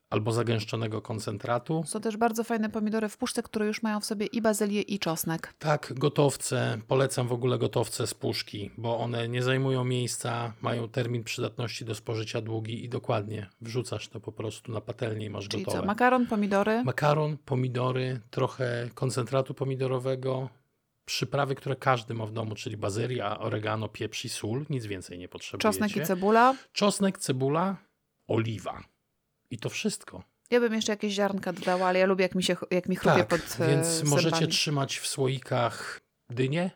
albo 0.09 0.31
zagęszczonego 0.31 1.01
koncentratu. 1.01 1.83
Są 1.85 2.01
też 2.01 2.17
bardzo 2.17 2.43
fajne 2.43 2.69
pomidory 2.69 3.09
w 3.09 3.17
puszce, 3.17 3.43
które 3.43 3.65
już 3.67 3.83
mają 3.83 3.99
w 3.99 4.05
sobie 4.05 4.25
i 4.25 4.41
bazylię, 4.41 4.81
i 4.81 4.99
czosnek. 4.99 5.53
Tak, 5.59 5.93
gotowce. 5.95 6.79
Polecam 6.87 7.27
w 7.27 7.31
ogóle 7.33 7.57
gotowce 7.57 8.07
z 8.07 8.13
puszki, 8.13 8.71
bo 8.77 8.97
one 8.99 9.27
nie 9.27 9.43
zajmują 9.43 9.83
miejsca, 9.83 10.53
mają 10.61 10.89
termin 10.89 11.23
przydatności 11.23 11.85
do 11.85 11.95
spożycia 11.95 12.41
długi 12.41 12.85
i 12.85 12.89
dokładnie 12.89 13.49
wrzucasz 13.61 14.07
to 14.07 14.19
po 14.19 14.31
prostu 14.31 14.71
na 14.71 14.81
patelnię 14.81 15.25
i 15.25 15.29
masz 15.29 15.47
Czyli 15.47 15.63
gotowe. 15.63 15.81
co, 15.81 15.87
makaron, 15.87 16.27
pomidory? 16.27 16.83
Makaron, 16.83 17.37
pomidory, 17.37 18.19
trochę 18.29 18.89
koncentratu 18.93 19.53
pomidorowego, 19.53 20.49
przyprawy, 21.05 21.55
które 21.55 21.75
każdy 21.75 22.13
ma 22.13 22.25
w 22.25 22.31
domu, 22.31 22.55
czyli 22.55 22.77
bazylia, 22.77 23.39
oregano, 23.39 23.89
pieprz 23.89 24.25
i 24.25 24.29
sól. 24.29 24.65
Nic 24.69 24.85
więcej 24.85 25.19
nie 25.19 25.27
potrzebujecie. 25.27 25.69
Czosnek 25.69 25.97
i 25.97 26.07
cebula? 26.07 26.55
Czosnek, 26.73 27.17
cebula, 27.17 27.77
oliwa 28.27 28.83
i 29.51 29.57
to 29.57 29.69
wszystko. 29.69 30.23
Ja 30.51 30.59
bym 30.59 30.73
jeszcze 30.73 30.91
jakieś 30.91 31.13
ziarnka 31.13 31.53
dodała, 31.53 31.87
ale 31.87 31.99
ja 31.99 32.05
lubię, 32.05 32.23
jak 32.23 32.35
mi, 32.35 32.43
się, 32.43 32.55
jak 32.71 32.89
mi 32.89 32.95
chrupie 32.95 33.17
tak, 33.17 33.27
pod 33.27 33.67
więc 33.67 33.87
zębami. 33.87 34.09
możecie 34.09 34.47
trzymać 34.47 34.97
w 34.97 35.07
słoikach 35.07 36.01
dynię 36.29 36.71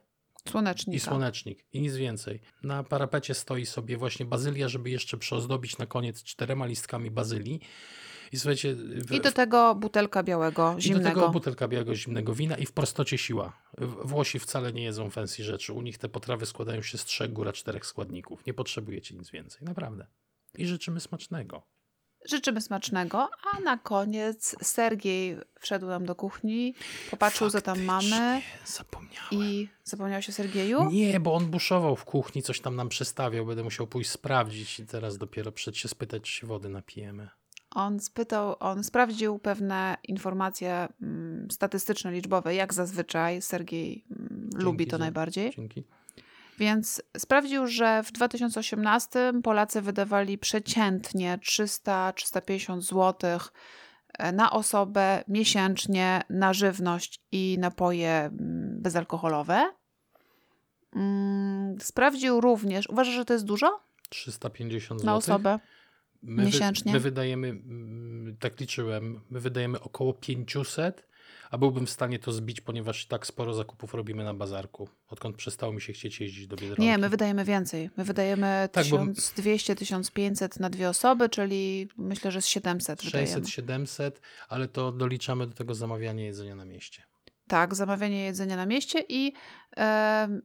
Słonecznik. 0.50 0.96
I 0.96 1.00
słonecznik. 1.00 1.66
I 1.74 1.82
nic 1.82 1.96
więcej. 1.96 2.42
Na 2.64 2.84
parapecie 2.84 3.34
stoi 3.34 3.66
sobie 3.66 3.98
właśnie 3.98 4.26
bazylia, 4.26 4.68
żeby 4.68 4.90
jeszcze 4.90 5.18
przyozdobić 5.18 5.78
na 5.78 5.86
koniec 5.86 6.24
czterema 6.24 6.66
listkami 6.66 7.12
bazylii. 7.12 7.60
I 8.32 8.38
słuchajcie... 8.38 8.76
W... 8.76 9.12
I 9.12 9.22
do 9.22 9.32
tego 9.32 9.76
butelka 9.76 10.24
białego, 10.24 10.76
zimnego. 10.80 11.10
I 11.10 11.14
do 11.14 11.20
tego 11.20 11.30
butelka 11.30 11.68
białego, 11.68 11.96
zimnego 11.96 12.34
wina 12.34 12.58
i 12.58 12.66
w 12.66 12.72
prostocie 12.72 13.18
siła. 13.18 13.62
Włosi 14.04 14.40
wcale 14.40 14.74
nie 14.74 14.84
jedzą 14.84 15.10
fancy 15.10 15.44
rzeczy. 15.44 15.74
U 15.74 15.82
nich 15.82 15.98
te 15.98 16.10
potrawy 16.10 16.46
składają 16.46 16.82
się 16.82 16.98
z 16.98 17.06
trzech, 17.06 17.34
góra 17.34 17.54
czterech 17.54 17.86
składników. 17.86 18.46
Nie 18.46 18.54
potrzebujecie 18.54 19.16
nic 19.16 19.30
więcej. 19.30 19.62
Naprawdę. 19.64 20.08
I 20.58 20.68
życzymy 20.68 21.00
smacznego. 21.00 21.73
Życzymy 22.30 22.62
smacznego, 22.62 23.30
a 23.54 23.60
na 23.60 23.78
koniec 23.78 24.56
Sergiej 24.62 25.38
wszedł 25.60 25.88
nam 25.88 26.06
do 26.06 26.16
kuchni, 26.16 26.74
popatrzył, 27.12 27.50
co 27.50 27.62
tam 27.62 27.84
mamy. 27.84 28.42
Zapomniałem. 28.66 29.30
I 29.32 29.70
zapomniałeś 29.84 30.30
o 30.30 30.32
Sergieju? 30.32 30.90
Nie, 30.92 31.20
bo 31.20 31.34
on 31.34 31.46
buszował 31.46 31.96
w 31.96 32.06
kuchni, 32.06 32.44
coś 32.44 32.62
tam 32.62 32.76
nam 32.76 32.90
przystawiał. 32.90 33.46
Będę 33.46 33.64
musiał 33.64 33.88
pójść 33.88 34.10
sprawdzić 34.10 34.80
i 34.80 34.86
teraz 34.86 35.18
dopiero 35.18 35.52
przed 35.52 35.78
się 35.78 35.88
spytać, 35.88 36.22
czy 36.22 36.32
się 36.32 36.48
wody 36.48 36.70
napijemy. 36.70 37.30
On 37.76 38.00
spytał, 38.00 38.56
on 38.60 38.84
sprawdził 38.84 39.40
pewne 39.40 39.98
informacje 40.04 40.88
mm, 41.02 41.52
statystyczne, 41.52 42.12
liczbowe, 42.12 42.56
jak 42.56 42.74
zazwyczaj. 42.74 43.42
Sergiej 43.42 44.06
mm, 44.12 44.50
lubi 44.56 44.88
to 44.88 44.98
najbardziej. 44.98 45.52
Dzięki. 45.56 45.84
Więc 46.60 47.02
sprawdził, 47.18 47.68
że 47.68 48.04
w 48.04 48.12
2018 48.12 49.34
Polacy 49.44 49.82
wydawali 49.82 50.38
przeciętnie 50.38 51.40
300-350 51.42 52.82
zł 52.82 53.40
e, 54.14 54.32
na 54.32 54.52
osobę 54.52 55.24
miesięcznie 55.28 56.22
na 56.30 56.54
żywność 56.54 57.20
i 57.32 57.58
napoje 57.60 58.10
mm, 58.10 58.82
bezalkoholowe. 58.82 59.72
Mm, 60.96 61.82
sprawdził 61.82 62.42
również, 62.42 62.90
uważa, 62.90 63.12
że 63.12 63.26
to 63.26 63.34
jest 63.34 63.46
dużo? 63.46 63.80
350 64.10 65.02
zł. 65.02 65.06
Na 65.06 65.16
osobę. 65.16 65.60
My 66.24 66.46
miesięcznie. 66.46 66.92
Wy, 66.92 66.98
my 66.98 67.04
wydajemy, 67.04 67.48
mm, 67.50 68.38
tak 68.40 68.60
liczyłem, 68.60 69.22
my 69.30 69.40
wydajemy 69.40 69.82
około 69.82 70.14
500 70.14 71.08
a 71.54 71.58
byłbym 71.58 71.86
w 71.86 71.90
stanie 71.90 72.20
to 72.20 72.32
zbić, 72.32 72.62
ponieważ 72.62 73.06
tak 73.06 73.28
sporo 73.28 73.54
zakupów 73.54 73.94
robimy 73.94 74.24
na 74.24 74.34
bazarku, 74.34 74.90
odkąd 75.08 75.36
przestało 75.36 75.74
mi 75.74 75.82
się 75.82 75.94
chcieć 75.94 76.22
jeździć 76.22 76.48
do 76.48 76.56
Biedronki. 76.56 76.82
Nie, 76.82 76.98
my 76.98 77.10
wydajemy 77.10 77.46
więcej. 77.46 77.90
My 77.98 78.04
wydajemy 78.04 78.70
tak, 78.72 78.86
1200-1500 78.86 80.60
na 80.60 80.70
dwie 80.70 80.90
osoby, 80.90 81.30
czyli 81.30 81.88
myślę, 81.98 82.32
że 82.32 82.42
z 82.42 82.48
700 82.48 83.02
600-700, 83.02 84.12
ale 84.50 84.68
to 84.68 84.92
doliczamy 84.92 85.48
do 85.48 85.54
tego 85.54 85.76
zamawianie 85.76 86.26
jedzenia 86.26 86.56
na 86.56 86.66
mieście. 86.66 87.04
Tak, 87.48 87.76
zamawianie 87.76 88.24
jedzenia 88.24 88.56
na 88.56 88.66
mieście 88.66 89.06
i, 89.10 89.34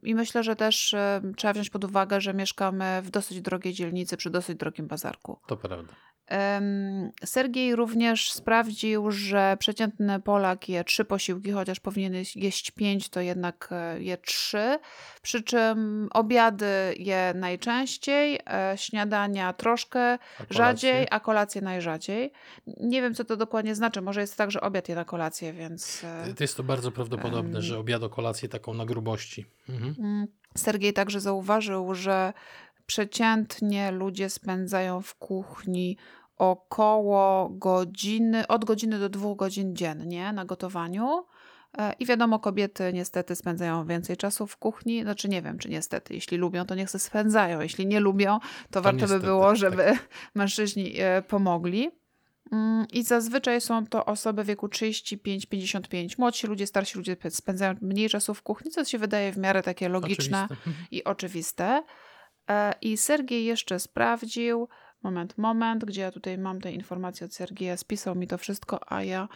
i 0.02 0.14
myślę, 0.14 0.42
że 0.42 0.56
też 0.56 0.94
trzeba 1.36 1.52
wziąć 1.52 1.70
pod 1.70 1.84
uwagę, 1.84 2.20
że 2.20 2.34
mieszkamy 2.34 3.02
w 3.02 3.10
dosyć 3.10 3.40
drogiej 3.40 3.74
dzielnicy 3.74 4.16
przy 4.16 4.30
dosyć 4.30 4.58
drogim 4.58 4.86
bazarku. 4.86 5.38
To 5.46 5.56
prawda. 5.56 5.94
Sergiej 7.24 7.76
również 7.76 8.32
sprawdził, 8.32 9.10
że 9.10 9.56
przeciętny 9.58 10.20
Polak 10.20 10.68
je 10.68 10.84
trzy 10.84 11.04
posiłki, 11.04 11.52
chociaż 11.52 11.80
powinien 11.80 12.14
jeść 12.36 12.70
pięć, 12.70 13.08
to 13.08 13.20
jednak 13.20 13.68
e, 13.72 14.02
je 14.02 14.16
trzy. 14.16 14.78
Przy 15.22 15.42
czym 15.42 16.08
obiady 16.12 16.94
je 16.96 17.32
najczęściej, 17.36 18.38
e, 18.46 18.72
śniadania 18.76 19.52
troszkę 19.52 20.00
a 20.00 20.18
rzadziej, 20.50 21.06
a 21.10 21.20
kolacje 21.20 21.62
najrzadziej. 21.62 22.32
Nie 22.66 23.02
wiem, 23.02 23.14
co 23.14 23.24
to 23.24 23.36
dokładnie 23.36 23.74
znaczy. 23.74 24.02
Może 24.02 24.20
jest 24.20 24.36
tak, 24.36 24.50
że 24.50 24.60
obiad 24.60 24.88
je 24.88 24.94
na 24.94 25.04
kolację, 25.04 25.52
więc. 25.52 26.04
E, 26.04 26.34
to 26.34 26.44
jest 26.44 26.56
to 26.56 26.62
bardzo 26.62 26.90
prawdopodobne, 26.90 27.54
um, 27.54 27.62
że 27.62 27.78
obiad 27.78 28.02
o 28.02 28.10
kolację 28.10 28.48
taką 28.48 28.74
na 28.74 28.84
grubości. 28.84 29.46
Mhm. 29.68 29.94
Mm, 29.98 30.26
Sergiej 30.56 30.92
także 30.92 31.20
zauważył, 31.20 31.94
że 31.94 32.32
przeciętnie 32.86 33.90
ludzie 33.90 34.30
spędzają 34.30 35.02
w 35.02 35.14
kuchni 35.14 35.96
około 36.38 37.48
godziny, 37.48 38.46
od 38.46 38.64
godziny 38.64 38.98
do 38.98 39.08
dwóch 39.08 39.38
godzin 39.38 39.76
dziennie 39.76 40.32
na 40.32 40.44
gotowaniu. 40.44 41.24
E, 41.78 41.92
I 41.92 42.06
wiadomo, 42.06 42.38
kobiety 42.38 42.92
niestety 42.92 43.36
spędzają 43.36 43.86
więcej 43.86 44.16
czasu 44.16 44.46
w 44.46 44.56
kuchni. 44.56 45.02
Znaczy 45.02 45.28
nie 45.28 45.42
wiem, 45.42 45.58
czy 45.58 45.68
niestety. 45.68 46.14
Jeśli 46.14 46.36
lubią, 46.36 46.66
to 46.66 46.74
niech 46.74 46.90
se 46.90 46.98
spędzają. 46.98 47.60
Jeśli 47.60 47.86
nie 47.86 48.00
lubią, 48.00 48.38
to, 48.40 48.46
to 48.70 48.82
warto 48.82 49.00
niestety, 49.00 49.20
by 49.20 49.26
było, 49.26 49.56
żeby 49.56 49.84
tak. 49.84 50.08
mężczyźni 50.34 50.94
e, 50.98 51.22
pomogli. 51.22 51.90
Mm, 52.52 52.86
I 52.92 53.02
zazwyczaj 53.02 53.60
są 53.60 53.86
to 53.86 54.04
osoby 54.04 54.44
w 54.44 54.46
wieku 54.46 54.66
35-55. 54.66 56.18
Młodsi 56.18 56.46
ludzie, 56.46 56.66
starsi 56.66 56.98
ludzie 56.98 57.16
spędzają 57.30 57.74
mniej 57.80 58.08
czasu 58.08 58.34
w 58.34 58.42
kuchni, 58.42 58.70
co 58.70 58.84
się 58.84 58.98
wydaje 58.98 59.32
w 59.32 59.38
miarę 59.38 59.62
takie 59.62 59.88
logiczne 59.88 60.44
oczywiste. 60.44 60.70
i 60.96 61.04
oczywiste. 61.04 61.82
E, 62.50 62.74
I 62.82 62.96
Sergiej 62.96 63.44
jeszcze 63.44 63.78
sprawdził, 63.80 64.68
moment, 65.02 65.38
moment, 65.38 65.84
gdzie 65.84 66.00
ja 66.00 66.10
tutaj 66.10 66.38
mam 66.38 66.60
te 66.60 66.72
informacje 66.72 67.24
od 67.26 67.34
Sergieja, 67.34 67.76
spisał 67.76 68.14
mi 68.14 68.26
to 68.26 68.38
wszystko, 68.38 68.92
a 68.92 69.02
ja 69.02 69.28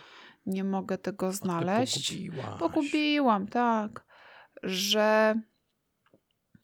nie 0.46 0.64
mogę 0.64 0.98
tego 0.98 1.32
znaleźć. 1.32 2.12
Pogubiłam, 2.58 3.46
tak. 3.46 4.04
Że 4.62 5.34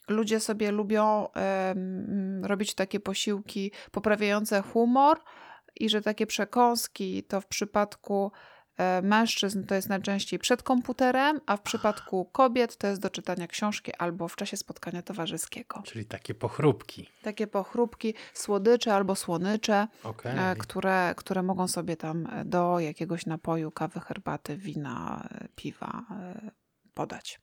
ludzie 0.08 0.40
sobie 0.40 0.70
lubią 0.70 1.32
em, 1.32 2.44
robić 2.44 2.74
takie 2.74 3.00
posiłki 3.00 3.72
poprawiające 3.90 4.62
humor 4.62 5.20
i 5.76 5.88
że 5.88 6.02
takie 6.02 6.26
przekąski 6.26 7.22
to 7.22 7.40
w 7.40 7.46
przypadku 7.46 8.32
mężczyzn 9.02 9.64
to 9.64 9.74
jest 9.74 9.88
najczęściej 9.88 10.38
przed 10.38 10.62
komputerem, 10.62 11.40
a 11.46 11.56
w 11.56 11.60
przypadku 11.60 12.24
kobiet 12.24 12.76
to 12.76 12.86
jest 12.86 13.00
do 13.00 13.10
czytania 13.10 13.46
książki 13.46 13.92
albo 13.98 14.28
w 14.28 14.36
czasie 14.36 14.56
spotkania 14.56 15.02
towarzyskiego. 15.02 15.82
Czyli 15.84 16.04
takie 16.04 16.34
pochrupki. 16.34 17.08
Takie 17.22 17.46
pochrupki, 17.46 18.14
słodycze 18.34 18.94
albo 18.94 19.14
słonycze, 19.14 19.88
e, 20.24 20.56
które, 20.56 21.14
które 21.16 21.42
mogą 21.42 21.68
sobie 21.68 21.96
tam 21.96 22.26
e, 22.26 22.44
do 22.44 22.80
jakiegoś 22.80 23.26
napoju, 23.26 23.70
kawy, 23.70 24.00
herbaty, 24.00 24.56
wina, 24.56 25.28
e, 25.30 25.48
piwa 25.54 26.04
e, 26.10 26.50
podać. 26.94 27.40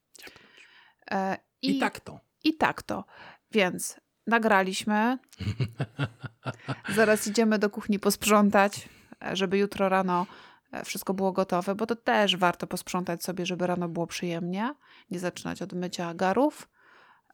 E, 1.10 1.38
I, 1.62 1.78
tak 1.78 2.00
to. 2.00 2.20
I 2.44 2.56
tak 2.56 2.82
to. 2.82 3.04
Więc 3.52 4.00
nagraliśmy. 4.26 5.18
Zaraz 6.96 7.26
idziemy 7.26 7.58
do 7.58 7.70
kuchni 7.70 7.98
posprzątać, 7.98 8.88
e, 9.24 9.36
żeby 9.36 9.58
jutro 9.58 9.88
rano 9.88 10.26
e, 10.30 10.45
wszystko 10.84 11.14
było 11.14 11.32
gotowe, 11.32 11.74
bo 11.74 11.86
to 11.86 11.96
też 11.96 12.36
warto 12.36 12.66
posprzątać 12.66 13.22
sobie, 13.24 13.46
żeby 13.46 13.66
rano 13.66 13.88
było 13.88 14.06
przyjemnie. 14.06 14.74
Nie 15.10 15.18
zaczynać 15.18 15.62
od 15.62 15.72
mycia 15.72 16.14
garów. 16.14 16.68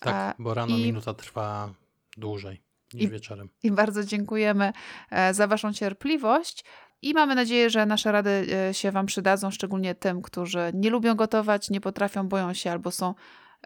Tak, 0.01 0.14
E, 0.38 0.43
bo 0.43 0.55
rano 0.55 0.76
i- 0.76 0.82
minuta 0.84 1.14
trwa 1.14 1.74
dłużej 2.16 2.62
niż 2.95 3.03
i- 3.05 3.09
wieczorem. 3.09 3.49
I 3.62 3.70
bardzo 3.70 4.05
dziękujemy 4.05 4.72
e, 5.11 5.34
za 5.34 5.47
Waszą 5.47 5.72
cierpliwość. 5.72 6.64
I 7.03 7.14
mamy 7.14 7.34
nadzieję, 7.34 7.70
że 7.70 7.86
nasze 7.86 8.12
rady 8.12 8.47
e, 8.70 8.74
się 8.74 8.90
Wam 8.90 9.07
przydadzą, 9.07 9.51
szczególnie 9.51 9.95
tym, 9.95 10.22
którzy 10.22 10.70
nie 10.74 10.90
lubią 10.90 11.14
gotować, 11.14 11.70
nie 11.70 11.80
potrafią, 11.80 12.28
boją 12.28 12.55
się 12.55 12.70
albo 12.72 12.90
są 12.90 13.14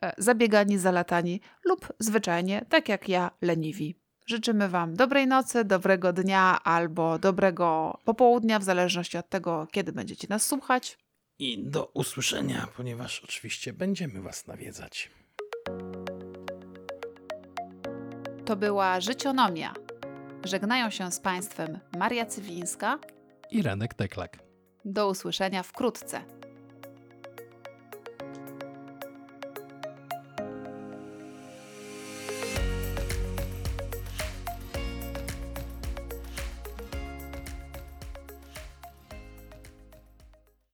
e, 0.03 0.12
zabiegani, 0.18 0.79
zalatani 0.79 1.41
lub 1.64 1.93
zwyczajnie, 1.99 2.64
tak 2.68 2.89
jak 2.89 3.09
ja, 3.09 3.31
leniwi. 3.43 3.99
Życzymy 4.27 4.68
Wam 4.68 4.95
dobrej 4.95 5.27
nocy, 5.27 5.64
dobrego 5.64 6.12
dnia 6.12 6.61
albo 6.64 7.18
dobrego 7.18 7.99
popołudnia, 8.05 8.59
w 8.59 8.62
zależności 8.62 9.18
od 9.18 9.29
tego, 9.29 9.66
kiedy 9.70 9.93
będziecie 9.93 10.27
nas 10.31 10.47
słuchać. 10.47 10.99
I 11.39 11.59
do 11.59 11.91
usłyszenia, 11.95 12.68
ponieważ 12.77 13.24
oczywiście 13.24 13.72
będziemy 13.72 14.22
Was 14.22 14.47
nawiedzać. 14.47 15.11
To 18.45 18.57
była 18.57 19.01
Życionomia. 19.01 19.74
Żegnają 20.45 20.91
się 20.91 21.12
z 21.12 21.20
Państwem 21.20 21.79
Maria 21.99 22.27
Cywińska. 22.27 22.99
I 23.51 23.62
Renek 23.62 23.95
Teklak. 23.95 24.39
Do 24.85 25.09
usłyszenia 25.09 25.62
wkrótce. 25.62 26.36